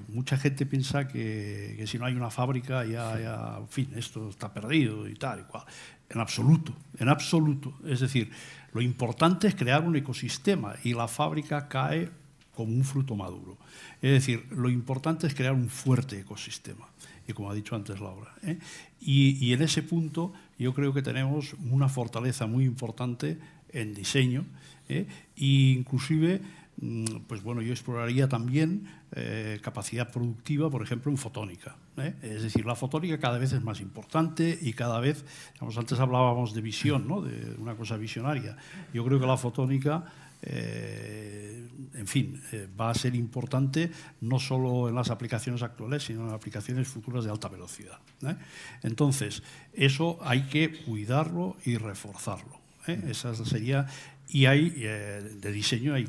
[0.08, 4.30] mucha gente piensa que, que, si no hay una fábrica ya, ya, en fin, esto
[4.30, 5.64] está perdido y tal y cual.
[6.08, 7.74] En absoluto, en absoluto.
[7.86, 8.30] Es decir,
[8.72, 12.08] lo importante es crear un ecosistema y la fábrica cae
[12.54, 13.58] como un fruto maduro.
[14.00, 16.88] Es decir, lo importante es crear un fuerte ecosistema
[17.28, 18.34] y como ha dicho antes Laura.
[18.42, 18.58] ¿eh?
[19.00, 23.38] Y, y, en ese punto yo creo que tenemos una fortaleza muy importante
[23.72, 24.44] en diseño
[24.88, 25.06] ¿eh?
[25.36, 25.44] e
[25.76, 26.40] inclusive
[26.80, 31.76] mm, pues bueno, yo exploraría también eh, capacidad productiva, por ejemplo, en fotónica.
[31.96, 32.14] ¿eh?
[32.22, 35.24] Es decir, la fotónica cada vez es más importante y cada vez,
[35.54, 37.22] digamos, antes hablábamos de visión, ¿no?
[37.22, 38.56] de una cosa visionaria.
[38.92, 40.04] Yo creo que la fotónica
[40.42, 43.90] eh, en fin, eh, va a ser importante
[44.20, 47.98] no solo en las aplicaciones actuales, sino en aplicaciones futuras de alta velocidad.
[48.22, 48.36] ¿eh?
[48.82, 49.42] Entonces,
[49.72, 52.58] eso hay que cuidarlo y reforzarlo.
[52.86, 53.86] Esa sería,
[54.28, 56.08] y hay de diseño hay,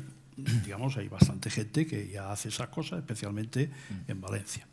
[0.64, 3.68] digamos, hay bastante gente que ya hace esa cosa, especialmente
[4.08, 4.66] en Valencia.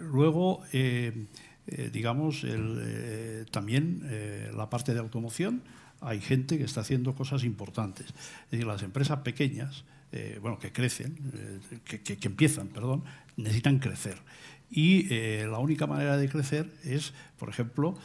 [0.00, 0.62] luego,
[1.92, 5.60] digamos, el, también la parte de automoción
[6.06, 8.06] hay gente que está haciendo cosas importantes.
[8.06, 13.02] Es decir, las empresas pequeñas, eh, bueno, que crecen, eh, que, empiezan, perdón,
[13.36, 14.16] necesitan crecer.
[14.70, 17.98] Y eh, la única manera de crecer es, por ejemplo,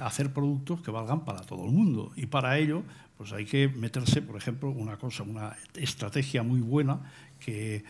[0.00, 2.12] hacer productos que valgan para todo el mundo.
[2.14, 2.84] Y para ello,
[3.18, 7.10] pues hay que meterse, por ejemplo, una cosa, una estrategia muy buena
[7.40, 7.82] que,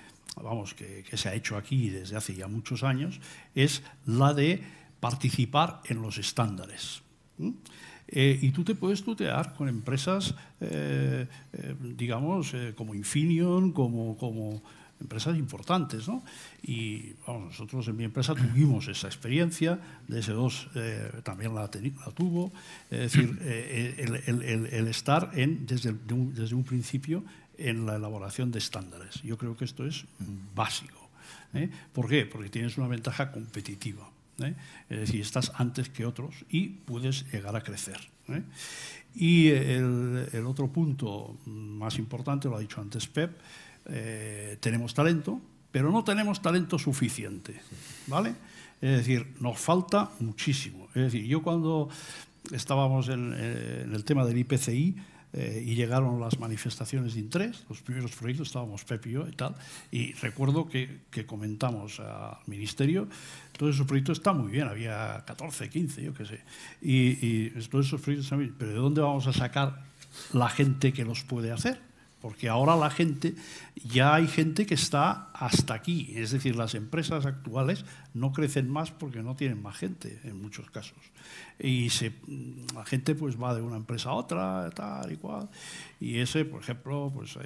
[0.42, 3.20] vamos, que, que se ha hecho aquí desde hace ya muchos años,
[3.54, 4.62] es la de
[5.00, 7.02] participar en los estándares.
[8.12, 14.60] Eh, y tú te puedes tutear con empresas, eh, eh, digamos, como Infineon, como, como
[15.00, 16.08] empresas importantes.
[16.08, 16.24] ¿no?
[16.62, 19.78] Y vamos, nosotros en mi empresa tuvimos esa experiencia,
[20.08, 22.52] DS2 también la, la, tuvo,
[22.90, 27.24] es decir, el, el, el, estar en, desde, un, desde un principio
[27.58, 29.22] en la elaboración de estándares.
[29.22, 30.04] Yo creo que esto es
[30.54, 30.98] básico.
[31.92, 32.26] ¿Por qué?
[32.26, 34.08] Porque tienes una ventaja competitiva.
[34.42, 34.54] ¿Eh?
[34.88, 37.98] es decir, estás antes que otros y puedes llegar a crecer.
[38.28, 38.42] ¿eh?
[39.14, 43.38] Y el, el, otro punto más importante, lo ha dicho antes Pep,
[43.86, 45.40] eh, tenemos talento,
[45.72, 47.60] pero no tenemos talento suficiente,
[48.06, 48.34] ¿vale?
[48.80, 50.88] Es decir, nos falta muchísimo.
[50.94, 51.88] Es decir, yo cuando
[52.52, 54.96] estábamos en, en el tema del IPCI,
[55.32, 59.32] eh, y llegaron las manifestaciones de interés, los primeros proyectos, estábamos Pep y yo y
[59.32, 59.54] tal,
[59.90, 63.08] y recuerdo que, que comentamos al ministerio,
[63.56, 66.40] todos esos proyectos están muy bien, había 14, 15, yo qué sé,
[66.82, 69.84] y, todos esos proyectos bien, pero ¿de dónde vamos a sacar
[70.32, 71.89] la gente que los puede hacer?
[72.20, 73.34] Porque ahora la gente,
[73.74, 78.90] ya hay gente que está hasta aquí, es decir, las empresas actuales no crecen más
[78.90, 80.98] porque no tienen más gente en muchos casos.
[81.58, 81.88] Y
[82.74, 85.48] la gente pues va de una empresa a otra, tal y cual.
[85.98, 87.38] Y ese, por ejemplo, pues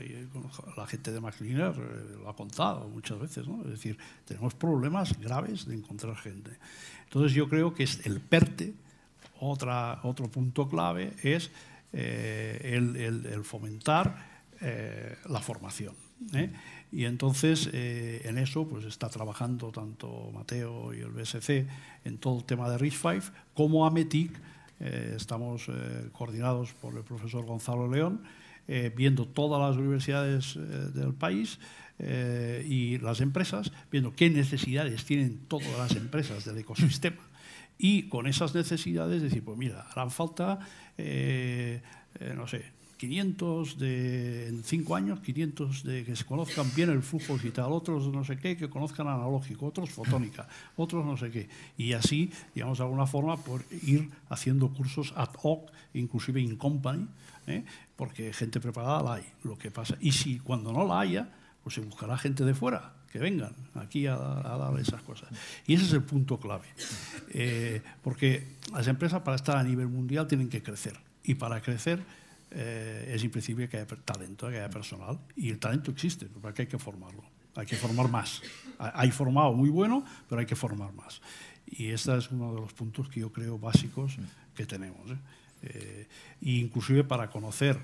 [0.76, 3.62] la gente de McLeaner eh, lo ha contado muchas veces, ¿no?
[3.62, 6.51] Es decir, tenemos problemas graves de encontrar gente.
[7.05, 8.74] Entonces yo creo que es el PERTE
[9.40, 11.51] otra, otro punto clave es
[11.92, 15.94] el, fomentar la formación.
[16.93, 21.66] Y entonces en eso pues está trabajando tanto Mateo y el BSC
[22.05, 24.31] en todo el tema de RIS5 como AMETIC.
[24.81, 25.66] estamos
[26.12, 28.22] coordinados por el profesor Gonzalo León,
[28.97, 30.55] viendo todas las universidades
[30.94, 31.59] del país
[32.01, 37.22] eh, y las empresas, viendo qué necesidades tienen todas las empresas del ecosistema.
[37.78, 40.59] Y con esas necesidades decir, pues mira, harán falta,
[40.98, 41.82] eh,
[42.18, 42.64] eh, no sé,
[43.09, 48.09] 500 de, en cinco años, 500 de que se conozcan bien el flujo digital, otros
[48.09, 51.48] no sé qué, que conozcan analógico, otros fotónica, otros no sé qué.
[51.76, 57.06] Y así, digamos, de alguna forma, por ir haciendo cursos ad hoc, inclusive in company,
[57.94, 59.24] porque gente preparada la hay.
[59.43, 61.28] Lo que pasa, y si cuando no la haya,
[61.62, 65.28] pues se buscará gente de fuera que vengan aquí a, dar esas cosas.
[65.66, 66.66] Y ese es el punto clave.
[67.28, 70.97] Eh, porque las empresas para estar a nivel mundial tienen que crecer.
[71.22, 72.02] Y para crecer
[72.55, 75.18] eh, es imprescindible que haya talento, que haya personal.
[75.36, 77.22] Y el talento existe, pero hay que formarlo.
[77.56, 78.43] Hay que formar más.
[78.78, 81.20] Hay formado muy bueno, pero hay que formar más.
[81.66, 84.16] Y este es uno de los puntos que yo creo básicos
[84.55, 85.10] que tenemos.
[85.62, 86.06] ¿eh?
[86.43, 87.78] inclusive para conocer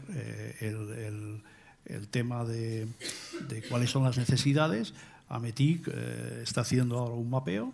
[0.61, 1.43] el
[1.87, 2.89] el tema de,
[3.69, 4.95] cuáles son las necesidades.
[5.29, 7.73] Ametic eh, está haciendo ahora un mapeo,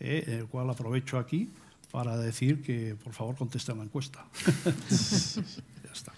[0.00, 1.50] eh, en el cual aprovecho aquí
[1.90, 4.24] para decir que por favor contesten la encuesta.
[5.92, 6.12] ya está.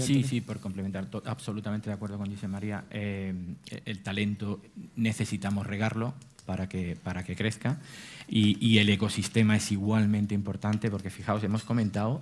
[0.00, 2.84] Sí, sí, por complementar, absolutamente de acuerdo con José María.
[2.90, 3.32] Eh,
[3.86, 4.60] el talento
[4.96, 6.14] necesitamos regarlo
[6.44, 7.78] para que, para que crezca.
[8.28, 12.20] Y, y, el ecosistema es igualmente importante porque fijaos, hemos comentado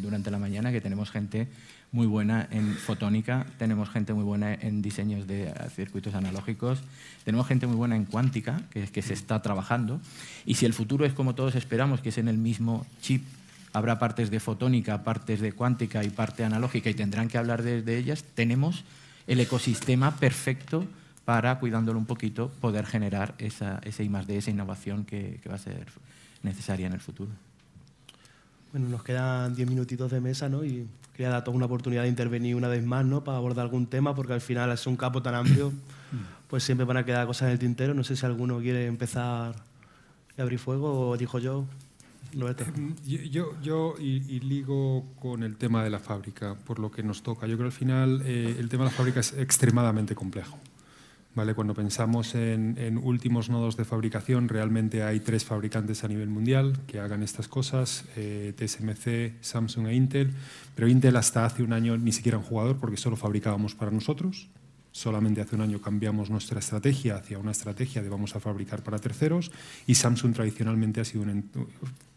[0.00, 1.46] durante la mañana que tenemos gente
[1.94, 6.80] muy buena en fotónica, tenemos gente muy buena en diseños de circuitos analógicos,
[7.24, 10.00] tenemos gente muy buena en cuántica, que, es que se está trabajando,
[10.44, 13.22] y si el futuro es como todos esperamos, que es en el mismo chip,
[13.74, 17.98] habrá partes de fotónica, partes de cuántica y parte analógica, y tendrán que hablar de,
[17.98, 18.84] ellas, tenemos
[19.26, 20.86] el ecosistema perfecto
[21.24, 25.56] para, cuidándolo un poquito, poder generar esa, ese I de esa innovación que, que va
[25.56, 25.88] a ser
[26.42, 27.32] necesaria en el futuro.
[28.70, 30.64] Bueno, nos quedan diez minutitos de mesa, ¿no?
[30.64, 33.24] Y quería dar toda una oportunidad de intervenir una vez más, ¿no?
[33.24, 35.72] Para abordar algún tema, porque al final es un campo tan amplio,
[36.48, 37.92] pues siempre van a quedar cosas en el tintero.
[37.92, 39.56] No sé si alguno quiere empezar
[40.38, 41.66] a abrir fuego o dijo yo.
[42.32, 47.22] Eh, yo, yo y, ligo con el tema de la fábrica, por lo que nos
[47.22, 47.46] toca.
[47.46, 50.58] Yo creo que al final eh, el tema de la fábrica es extremadamente complejo.
[51.34, 51.54] ¿vale?
[51.54, 57.00] Cuando pensamos en, últimos nodos de fabricación, realmente hay tres fabricantes a nivel mundial que
[57.00, 60.30] hagan estas cosas, eh, TSMC, Samsung e Intel,
[60.74, 64.48] pero Intel hasta hace un año ni siquiera un jugador porque solo fabricábamos para nosotros.
[64.94, 69.00] Solamente hace un año cambiamos nuestra estrategia hacia una estrategia de vamos a fabricar para
[69.00, 69.50] terceros
[69.88, 71.50] y Samsung tradicionalmente ha sido un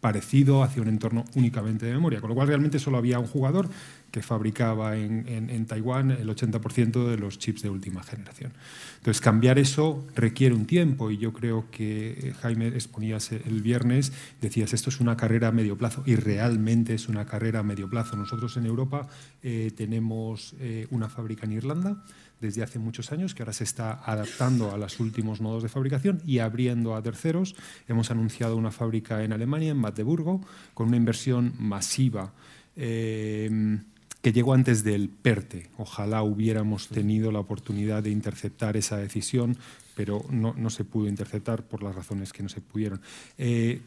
[0.00, 3.68] parecido hacia un entorno únicamente de memoria, con lo cual realmente solo había un jugador
[4.12, 8.52] que fabricaba en, Taiwán el 80% de los chips de última generación.
[8.98, 14.72] Entonces, cambiar eso requiere un tiempo y yo creo que Jaime exponías el viernes, decías,
[14.72, 18.16] esto es una carrera a medio plazo y realmente es una carrera a medio plazo.
[18.16, 19.08] Nosotros en Europa
[19.42, 22.04] eh, tenemos eh, una fábrica en Irlanda
[22.40, 26.22] desde hace muchos años, que ahora se está adaptando a los últimos nodos de fabricación
[26.24, 27.54] y abriendo a terceros.
[27.86, 30.40] Hemos anunciado una fábrica en Alemania, en Magdeburgo,
[30.74, 32.32] con una inversión masiva.
[32.76, 33.78] Eh,
[34.22, 35.70] que llegó antes del PERTE.
[35.76, 39.56] Ojalá hubiéramos tenido la oportunidad de interceptar esa decisión,
[39.94, 43.00] pero no, se pudo interceptar por las razones que no se pudieron.
[43.36, 43.80] Eh,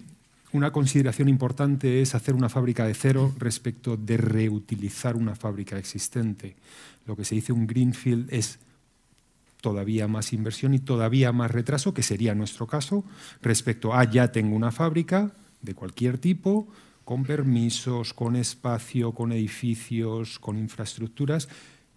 [0.53, 6.55] una consideración importante es hacer una fábrica de cero respecto de reutilizar una fábrica existente.
[7.05, 8.59] Lo que se dice un greenfield es
[9.61, 13.05] todavía más inversión y todavía más retraso, que sería nuestro caso,
[13.41, 16.67] respecto a ya tengo una fábrica de cualquier tipo,
[17.05, 21.47] con permisos, con espacio, con edificios, con infraestructuras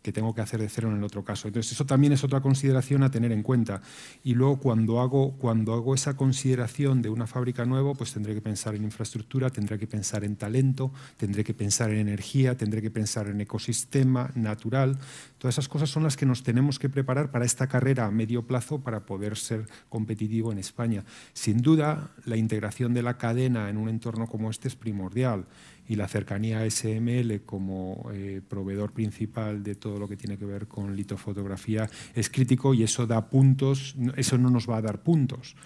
[0.05, 1.49] que tengo que hacer de cero en el otro caso.
[1.49, 3.81] Entonces, eso también es otra consideración a tener en cuenta.
[4.23, 8.43] Y luego, cuando hago, cuando hago esa consideración de una fábrica nueva, pues tendré que
[8.43, 12.91] pensar en infraestructura, tendré que pensar en talento, tendré que pensar en energía, tendré que
[12.91, 14.99] pensar en ecosistema natural.
[15.39, 18.47] Todas esas cosas son las que nos tenemos que preparar para esta carrera a medio
[18.47, 21.03] plazo para poder ser competitivo en España.
[21.33, 25.47] Sin duda, la integración de la cadena en un entorno como este es primordial
[25.89, 30.45] y la cercanía a SML como eh, proveedor principal de todo lo que tiene que
[30.45, 35.03] ver con litofotografía es crítico y eso da puntos, eso no nos va a dar
[35.03, 35.57] puntos.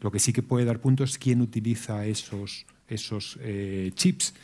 [0.00, 4.34] Lo que sí que puede dar puntos es quién utiliza esos, esos eh, chips.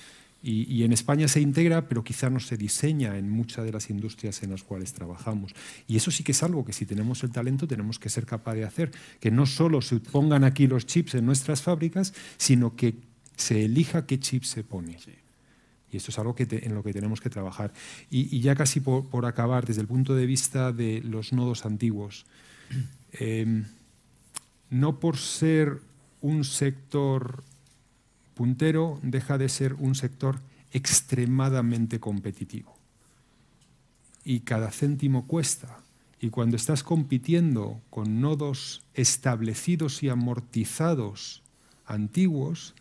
[0.47, 4.43] Y, en España se integra, pero quizá no se diseña en muchas de las industrias
[4.43, 5.55] en las cuales trabajamos.
[5.89, 8.53] Y eso sí que es algo que si tenemos el talento tenemos que ser capaz
[8.53, 8.91] de hacer,
[9.21, 12.95] que no solo se pongan aquí los chips en nuestras fábricas, sino que
[13.37, 14.99] se elija qué chip se pone.
[15.95, 17.73] Y esto es algo que en lo que tenemos que trabajar.
[18.11, 22.27] Y, ya casi por, acabar, desde el punto de vista de los nodos antiguos,
[23.13, 23.65] em,
[24.71, 25.81] no por ser
[26.21, 27.45] un sector
[28.35, 30.41] puntero, deja de ser un sector
[30.73, 32.75] extremadamente competitivo.
[34.25, 35.79] Y cada céntimo cuesta.
[36.19, 41.45] Y cuando estás compitiendo con nodos establecidos y amortizados
[41.87, 42.75] antiguos,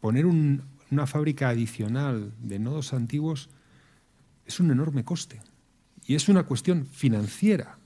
[0.00, 0.26] poner
[0.90, 3.48] una fábrica adicional de nodos antiguos
[4.46, 5.40] es un enorme coste.
[6.06, 7.78] Y es una cuestión financiera.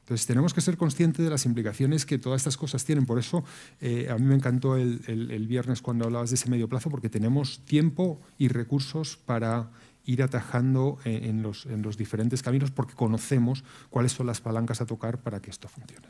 [0.00, 3.06] Entonces tenemos que ser conscientes de las implicaciones que todas estas cosas tienen.
[3.06, 3.44] Por eso
[3.80, 7.08] eh, a mí me encantó el, el, viernes cuando hablabas de ese medio plazo, porque
[7.08, 9.70] tenemos tiempo y recursos para
[10.04, 14.86] ir atajando en, los, en los diferentes caminos porque conocemos cuáles son las palancas a
[14.86, 16.08] tocar para que esto funcione.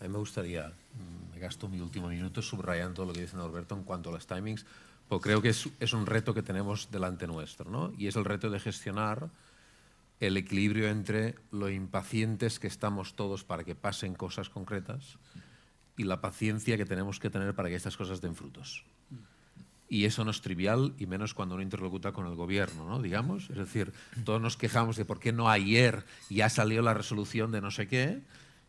[0.00, 3.74] A mí me gustaría, mm, me gasto mi último minuto subrayando lo que dice Norberto
[3.74, 4.64] en cuanto a los timings,
[5.10, 7.92] porque creo que es, es un reto que tenemos delante nuestro, ¿no?
[7.98, 9.28] y es el reto de gestionar
[10.20, 15.18] el equilibrio entre lo impacientes que estamos todos para que pasen cosas concretas
[15.96, 18.84] y la paciencia que tenemos que tener para que estas cosas den frutos.
[19.88, 23.02] Y eso no es trivial, y menos cuando uno interlocuta con el gobierno, ¿no?
[23.02, 23.50] digamos.
[23.50, 23.92] Es decir,
[24.24, 27.88] todos nos quejamos de por qué no ayer ya salió la resolución de no sé
[27.88, 28.20] qué,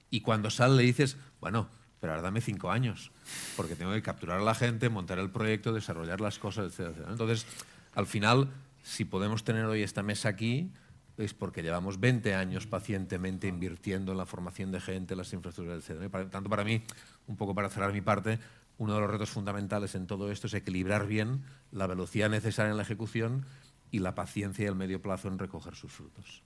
[0.09, 1.69] y cuando sale le dices, bueno,
[2.01, 3.11] pero ahora dame cinco años,
[3.55, 6.97] porque tengo que capturar a la gente, montar el proyecto, desarrollar las cosas, etc.
[7.07, 7.45] Entonces,
[7.93, 8.49] al final,
[8.81, 10.71] si podemos tener hoy esta mesa aquí,
[11.17, 15.87] es porque llevamos 20 años pacientemente invirtiendo en la formación de gente, en las infraestructuras,
[15.87, 16.11] etc.
[16.31, 16.81] Tanto para mí,
[17.27, 18.39] un poco para cerrar mi parte,
[18.79, 22.77] uno de los retos fundamentales en todo esto es equilibrar bien la velocidad necesaria en
[22.77, 23.45] la ejecución
[23.91, 26.41] y la paciencia y el medio plazo en recoger sus frutos.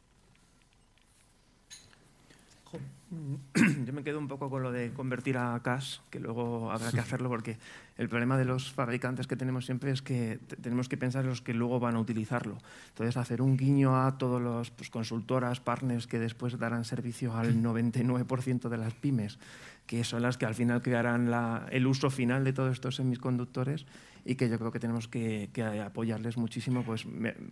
[3.95, 7.29] Me quedo un poco con lo de convertir a cash, que luego habrá que hacerlo
[7.29, 7.57] porque
[7.97, 11.41] el problema de los fabricantes que tenemos siempre es que tenemos que pensar en los
[11.41, 12.57] que luego van a utilizarlo.
[12.89, 17.63] Entonces, hacer un guiño a todos los pues, consultoras, partners que después darán servicio al
[17.63, 19.39] 99% de las pymes
[19.85, 21.31] que son las que al final crearán
[21.71, 23.85] el uso final de todos estos semiconductores
[24.27, 25.49] y que yo creo que tenemos que,
[25.85, 26.83] apoyarles muchísimo.
[26.83, 27.05] Pues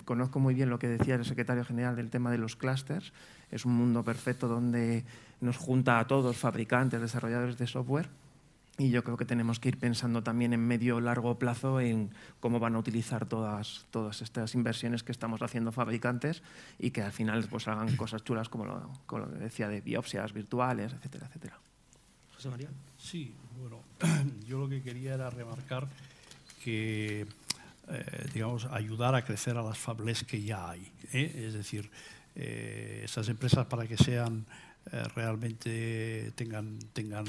[0.06, 3.14] conozco muy bien lo que decía el secretario general del tema de los clústeres.
[3.54, 5.04] Es un mundo perfecto donde
[5.42, 8.10] nos junta a todos, fabricantes, desarrolladores de software,
[8.80, 12.10] y yo creo que tenemos que ir pensando también en medio largo plazo en
[12.40, 16.42] cómo van a utilizar todas, todas estas inversiones que estamos haciendo fabricantes
[16.80, 20.34] y que al final pues, hagan cosas chulas como lo, como lo decía de biopsias
[20.34, 21.60] virtuales, etcétera, etcétera.
[22.50, 22.70] María.
[22.98, 23.80] Sí, bueno,
[24.46, 25.88] yo lo que quería era remarcar
[26.62, 27.26] que,
[27.88, 30.92] eh, digamos, ayudar a crecer a las fables que ya hay.
[31.14, 31.46] ¿eh?
[31.48, 31.90] Es decir,
[32.36, 34.46] eh, esas empresas para que sean
[35.16, 37.24] realmente tengan, tengan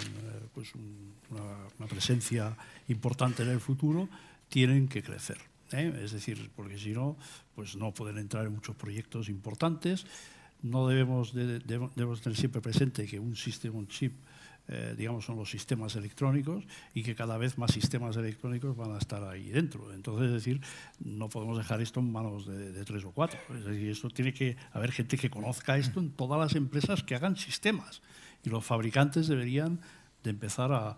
[0.52, 2.56] pues una, presencia
[2.88, 4.08] importante en el futuro,
[4.48, 5.38] tienen que crecer.
[5.70, 7.16] Es decir, porque si no,
[7.54, 10.04] pues no pueden entrar en muchos proyectos importantes.
[10.62, 14.14] No debemos, debemos tener siempre presente que un sistema, un chip,
[14.66, 16.64] eh, digamos, son los sistemas electrónicos
[16.94, 19.92] y que cada vez más sistemas electrónicos van a estar ahí dentro.
[19.92, 20.60] Entonces, es decir,
[21.00, 23.38] no podemos dejar esto en manos de, tres o cuatro.
[23.50, 27.14] Es decir, esto tiene que haber gente que conozca esto en todas las empresas que
[27.14, 28.00] hagan sistemas.
[28.42, 29.80] Y los fabricantes deberían
[30.22, 30.96] de empezar a,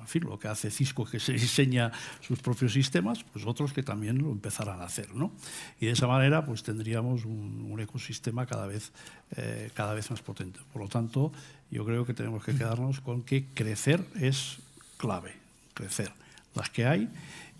[0.00, 3.82] en fin, lo que hace Cisco, que se diseña sus propios sistemas, pues otros que
[3.82, 5.14] también lo empezarán a hacer.
[5.14, 5.32] ¿no?
[5.78, 8.92] Y de esa manera pues tendríamos un, ecosistema cada vez,
[9.36, 10.60] eh, cada vez más potente.
[10.72, 11.30] Por lo tanto,
[11.70, 14.58] yo creo que tenemos que quedarnos con que crecer es
[14.96, 15.34] clave,
[15.74, 16.12] crecer
[16.54, 17.08] las que hay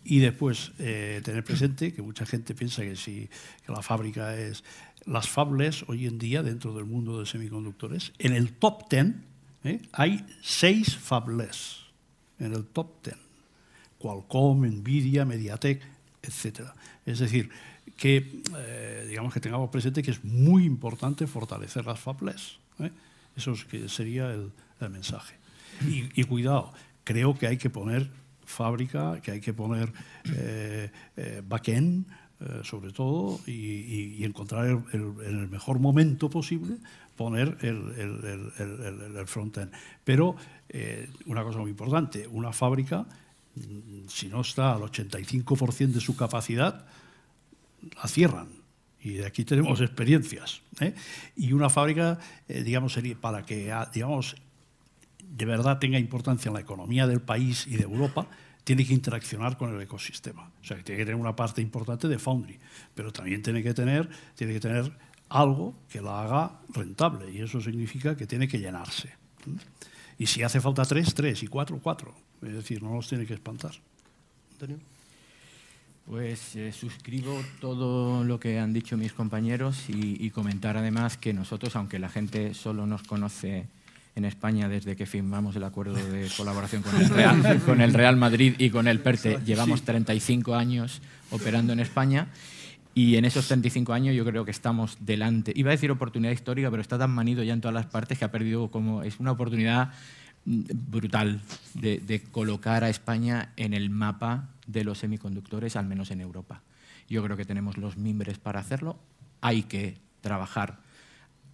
[0.04, 3.28] y después eh, tener presente que mucha gente piensa que si
[3.66, 4.64] la fábrica es
[5.04, 9.06] las fables hoy en día dentro del mundo de semiconductores en el top 10
[9.64, 9.82] ¿eh?
[9.92, 11.80] hay seis fables
[12.38, 13.26] en el top 10
[13.98, 15.82] Qualcomm, Nvidia, Mediatek,
[16.22, 16.70] etc.
[17.04, 17.50] Es decir,
[17.96, 22.58] que eh, digamos que tengamos presente que es muy importante fortalecer las fables.
[23.36, 24.52] Eso que sería el,
[24.90, 25.36] mensaje.
[25.88, 26.72] Y, cuidado,
[27.04, 28.08] creo que hay que poner
[28.44, 29.92] fábrica, que hay que poner
[30.34, 32.06] eh, eh backend,
[32.40, 36.76] eh, sobre todo, y, encontrar en el mejor momento posible
[37.16, 39.72] poner el, el front-end.
[40.04, 40.36] Pero
[40.68, 43.06] eh, una cosa muy importante, una fábrica,
[43.54, 46.84] mm, si no está al 85% de su capacidad,
[47.96, 48.48] la cierran
[49.06, 50.62] y de aquí tenemos experiencias.
[50.80, 50.92] ¿eh?
[51.36, 52.18] Y una fábrica,
[52.48, 54.34] eh, digamos, sería para que, ah, digamos,
[55.22, 58.26] de verdad tenga importancia en la economía del país y de Europa,
[58.64, 60.50] tiene que interaccionar con el ecosistema.
[60.60, 62.58] O sea, que tiene que tener una parte importante de foundry,
[62.96, 64.90] pero también tiene que tener, tiene que tener
[65.28, 69.12] algo que la haga rentable, y eso significa que tiene que llenarse.
[70.18, 72.12] Y si hace falta tres, tres, y cuatro, cuatro.
[72.42, 73.72] Es decir, no nos tiene que espantar.
[74.52, 74.78] Antonio.
[76.06, 81.74] Pues eh, suscribo todo lo que han dicho mis compañeros y, comentar además que nosotros,
[81.74, 83.66] aunque la gente solo nos conoce
[84.14, 88.16] en España desde que firmamos el acuerdo de colaboración con el Real, con el Real
[88.16, 92.28] Madrid y con el PERTE, llevamos 35 años operando en España
[92.94, 95.52] y en esos 35 años yo creo que estamos delante.
[95.54, 98.24] Iba a decir oportunidad histórica, pero está tan manido ya en todas las partes que
[98.24, 99.92] ha perdido como es una oportunidad
[100.46, 101.40] brutal
[101.74, 106.62] de, colocar a España en el mapa de los semiconductores, al menos en Europa.
[107.09, 108.98] Yo creo que tenemos los mimbres para hacerlo.
[109.40, 110.80] Hay que trabajar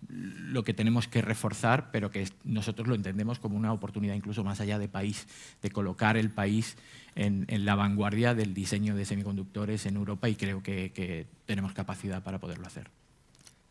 [0.09, 4.61] lo que tenemos que reforzar, pero que nosotros lo entendemos como una oportunidad incluso más
[4.61, 5.27] allá de país,
[5.63, 6.77] de colocar el país
[7.15, 12.23] en, la vanguardia del diseño de semiconductores en Europa y creo que, que tenemos capacidad
[12.23, 12.91] para poderlo hacer.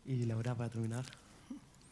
[0.06, 1.04] Y Laura, para terminar.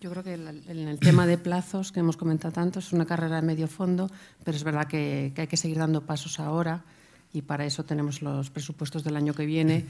[0.00, 3.36] Yo creo que en el tema de plazos que hemos comentado tanto es una carrera
[3.36, 4.10] de medio fondo,
[4.42, 6.82] pero es verdad que, hay que seguir dando pasos ahora
[7.32, 9.86] y para eso tenemos los presupuestos del año que viene.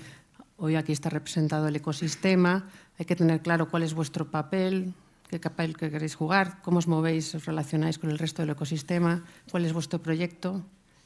[0.57, 2.69] Hoy aquí está representado el ecosistema,
[2.99, 4.93] hay que tener claro cuál es vuestro papel,
[5.29, 9.25] qué papel que queréis jugar, cómo os movéis, os relacionáis con el resto del ecosistema,
[9.51, 10.63] cuál es vuestro proyecto,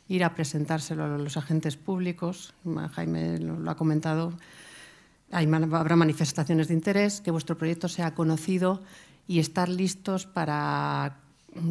[0.08, 2.52] ir a presentárselo a los agentes públicos,
[2.92, 4.32] Jaime lo ha comentado,
[5.30, 8.82] habrá manifestaciones de interés, que vuestro proyecto sea conocido
[9.28, 11.20] y estar listos para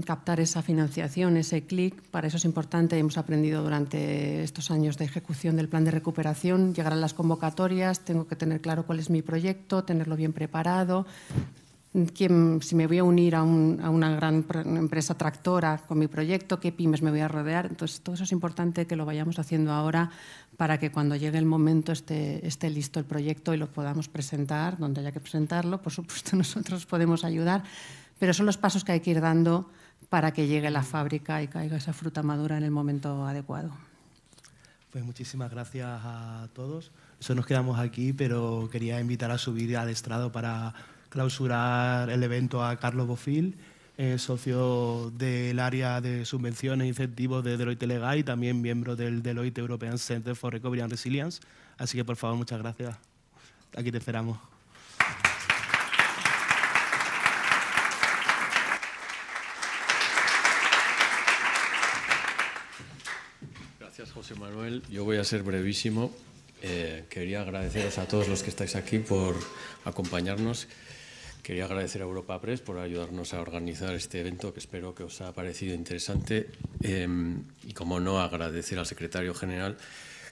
[0.06, 2.02] captar esa financiación, ese clic.
[2.10, 6.74] Para eso es importante, hemos aprendido durante estos años de ejecución del plan de recuperación,
[6.74, 11.06] llegar a las convocatorias, tengo que tener claro cuál es mi proyecto, tenerlo bien preparado,
[11.94, 17.04] si me voy a unir a, una gran empresa tractora con mi proyecto, qué pymes
[17.04, 17.68] me voy a rodear.
[17.68, 20.10] Entonces, todo eso es importante que lo vayamos haciendo ahora
[20.58, 24.80] para que cuando llegue el momento esté, esté listo el proyecto y lo podamos presentar
[24.80, 25.84] donde haya que presentarlo.
[25.84, 27.64] Por supuesto, nosotros podemos ayudar,
[28.24, 29.70] pero son los pasos que hay que ir dando
[30.08, 33.70] para que llegue la fábrica y caiga esa fruta madura en el momento adecuado.
[34.94, 36.92] Pues muchísimas gracias a todos.
[37.20, 40.74] Eso nos quedamos aquí, pero quería invitar a subir al estrado para
[41.10, 43.58] clausurar el evento a Carlos Bofil,
[43.98, 49.22] eh, socio del área de subvenciones e incentivos de Deloitte Legal y también miembro del
[49.22, 51.42] Deloitte European Center for Recovery and Resilience.
[51.78, 52.96] Así que, por favor, muchas gracias.
[53.76, 54.40] Aquí te esperamos.
[63.94, 64.12] Gracias,
[64.90, 66.12] Yo voy a ser brevísimo.
[66.62, 69.36] Eh, quería agradeceros a todos los que estáis aquí por
[69.86, 70.68] acompañarnos.
[71.44, 75.20] Quería agradecer a Europa Press por ayudarnos a organizar este evento que espero que os
[75.20, 76.50] haya parecido interesante
[76.82, 79.78] em, y, como no, agradecer al secretario general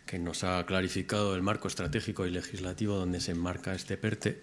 [0.05, 4.41] que nos ha clarificado el marco estratégico y legislativo donde se enmarca este PERTE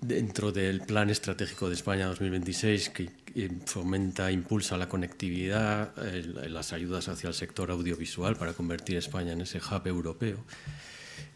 [0.00, 3.10] dentro del Plan Estratégico de España 2026 que
[3.64, 5.94] fomenta impulsa la conectividad,
[6.48, 10.44] las ayudas hacia el sector audiovisual para convertir España en ese hub europeo,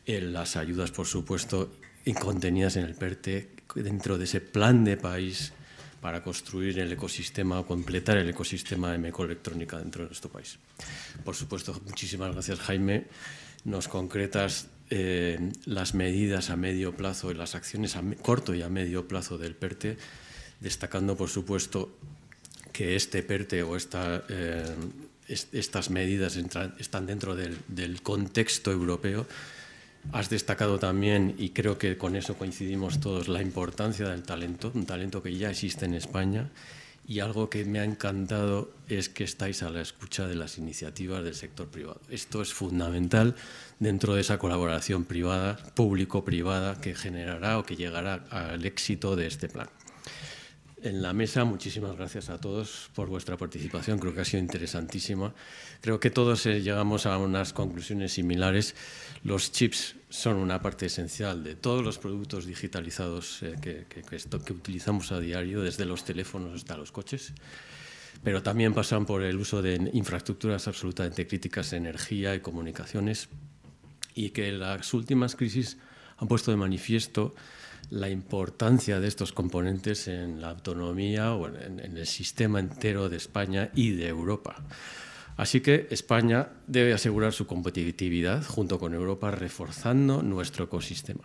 [0.06, 1.72] las ayudas, por supuesto,
[2.14, 5.52] contenidas en el PERTE dentro de ese plan de país
[6.00, 10.58] para construir el ecosistema o completar el ecosistema de electrónica dentro de nuestro país.
[11.24, 13.06] Por supuesto, muchísimas gracias Jaime.
[13.64, 18.68] Nos concretas eh, las medidas a medio plazo y las acciones a corto y a
[18.68, 19.96] medio plazo del PERTE,
[20.60, 21.96] destacando por supuesto
[22.72, 24.74] que este PERTE o eh,
[25.28, 29.26] estas medidas están dentro del, del contexto europeo
[30.12, 34.86] Has destacado también, y creo que con eso coincidimos todos, la importancia del talento, un
[34.86, 36.48] talento que ya existe en España.
[37.08, 41.22] Y algo que me ha encantado es que estáis a la escucha de las iniciativas
[41.22, 42.00] del sector privado.
[42.10, 43.36] Esto es fundamental
[43.78, 49.48] dentro de esa colaboración privada, público-privada, que generará o que llegará al éxito de este
[49.48, 49.68] plan
[50.82, 51.44] en la mesa.
[51.44, 53.98] Muchísimas gracias a todos por vuestra participación.
[53.98, 55.34] Creo que ha sido interesantísima.
[55.80, 58.74] Creo que todos eh, llegamos a unas conclusiones similares.
[59.24, 65.12] Los chips son una parte esencial de todos los productos digitalizados eh, que, que, utilizamos
[65.12, 67.32] a diario, desde los teléfonos hasta los coches.
[68.22, 73.28] Pero también pasan por el uso de infraestructuras absolutamente críticas energía y comunicaciones
[74.14, 75.76] y que las últimas crisis
[76.16, 77.34] han puesto de manifiesto
[77.90, 83.70] la importancia de estos componentes en la autonomía o en, el sistema entero de España
[83.74, 84.56] y de Europa.
[85.36, 91.24] Así que España debe asegurar su competitividad junto con Europa, reforzando nuestro ecosistema.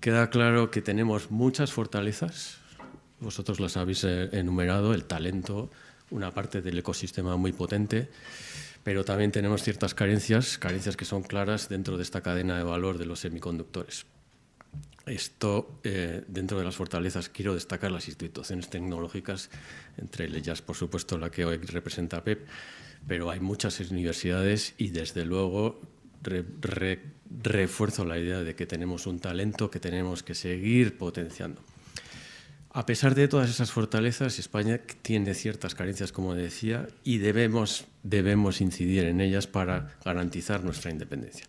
[0.00, 2.58] Queda claro que tenemos muchas fortalezas,
[3.20, 5.70] vosotros las habéis eh, enumerado, el talento,
[6.10, 8.10] una parte del ecosistema muy potente,
[8.82, 12.98] pero también tenemos ciertas carencias, carencias que son claras dentro de esta cadena de valor
[12.98, 14.06] de los semiconductores.
[15.06, 19.50] Esto, eh, dentro de las fortalezas, quiero destacar las instituciones tecnológicas,
[19.98, 22.46] entre ellas, por supuesto, la que hoy representa PEP,
[23.06, 25.82] pero hay muchas universidades y, desde luego,
[27.42, 31.60] refuerzo la idea de que tenemos un talento que tenemos que seguir potenciando.
[32.70, 38.60] A pesar de todas esas fortalezas, España tiene ciertas carencias, como decía, y debemos, debemos
[38.60, 41.46] incidir en ellas para garantizar nuestra independencia.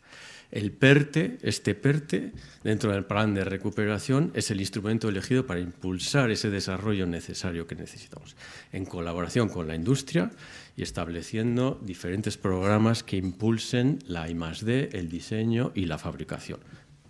[0.55, 2.31] El PERTE, este PERTE,
[2.63, 7.75] dentro del plan de recuperación, es el instrumento elegido para impulsar ese desarrollo necesario que
[7.75, 8.37] necesitamos,
[8.71, 10.31] en colaboración con la industria
[10.77, 16.61] y estableciendo diferentes programas que impulsen la I+D, el diseño y la fabricación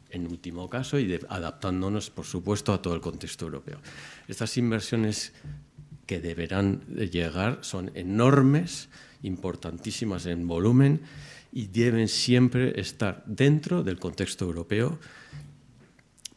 [0.10, 3.78] en último caso, y adaptándonos, por supuesto, a todo el contexto europeo.
[4.28, 5.34] Estas inversiones
[6.08, 6.82] que deberán
[7.12, 8.90] llegar son enormes,
[9.22, 11.02] importantísimas en volumen
[11.56, 15.00] y deben siempre estar dentro del contexto europeo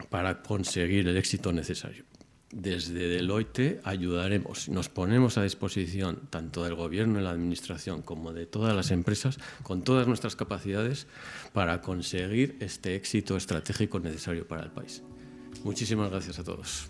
[0.09, 2.09] para conseguir el éxito necesario
[2.51, 8.45] desde Deloitte ayudaremos, nos ponemos a disposición tanto del gobierno y la administración como de
[8.45, 11.07] todas las empresas con todas nuestras capacidades
[11.53, 15.03] para conseguir este éxito estratégico necesario para el país.
[15.63, 16.89] Muchísimas gracias a todos.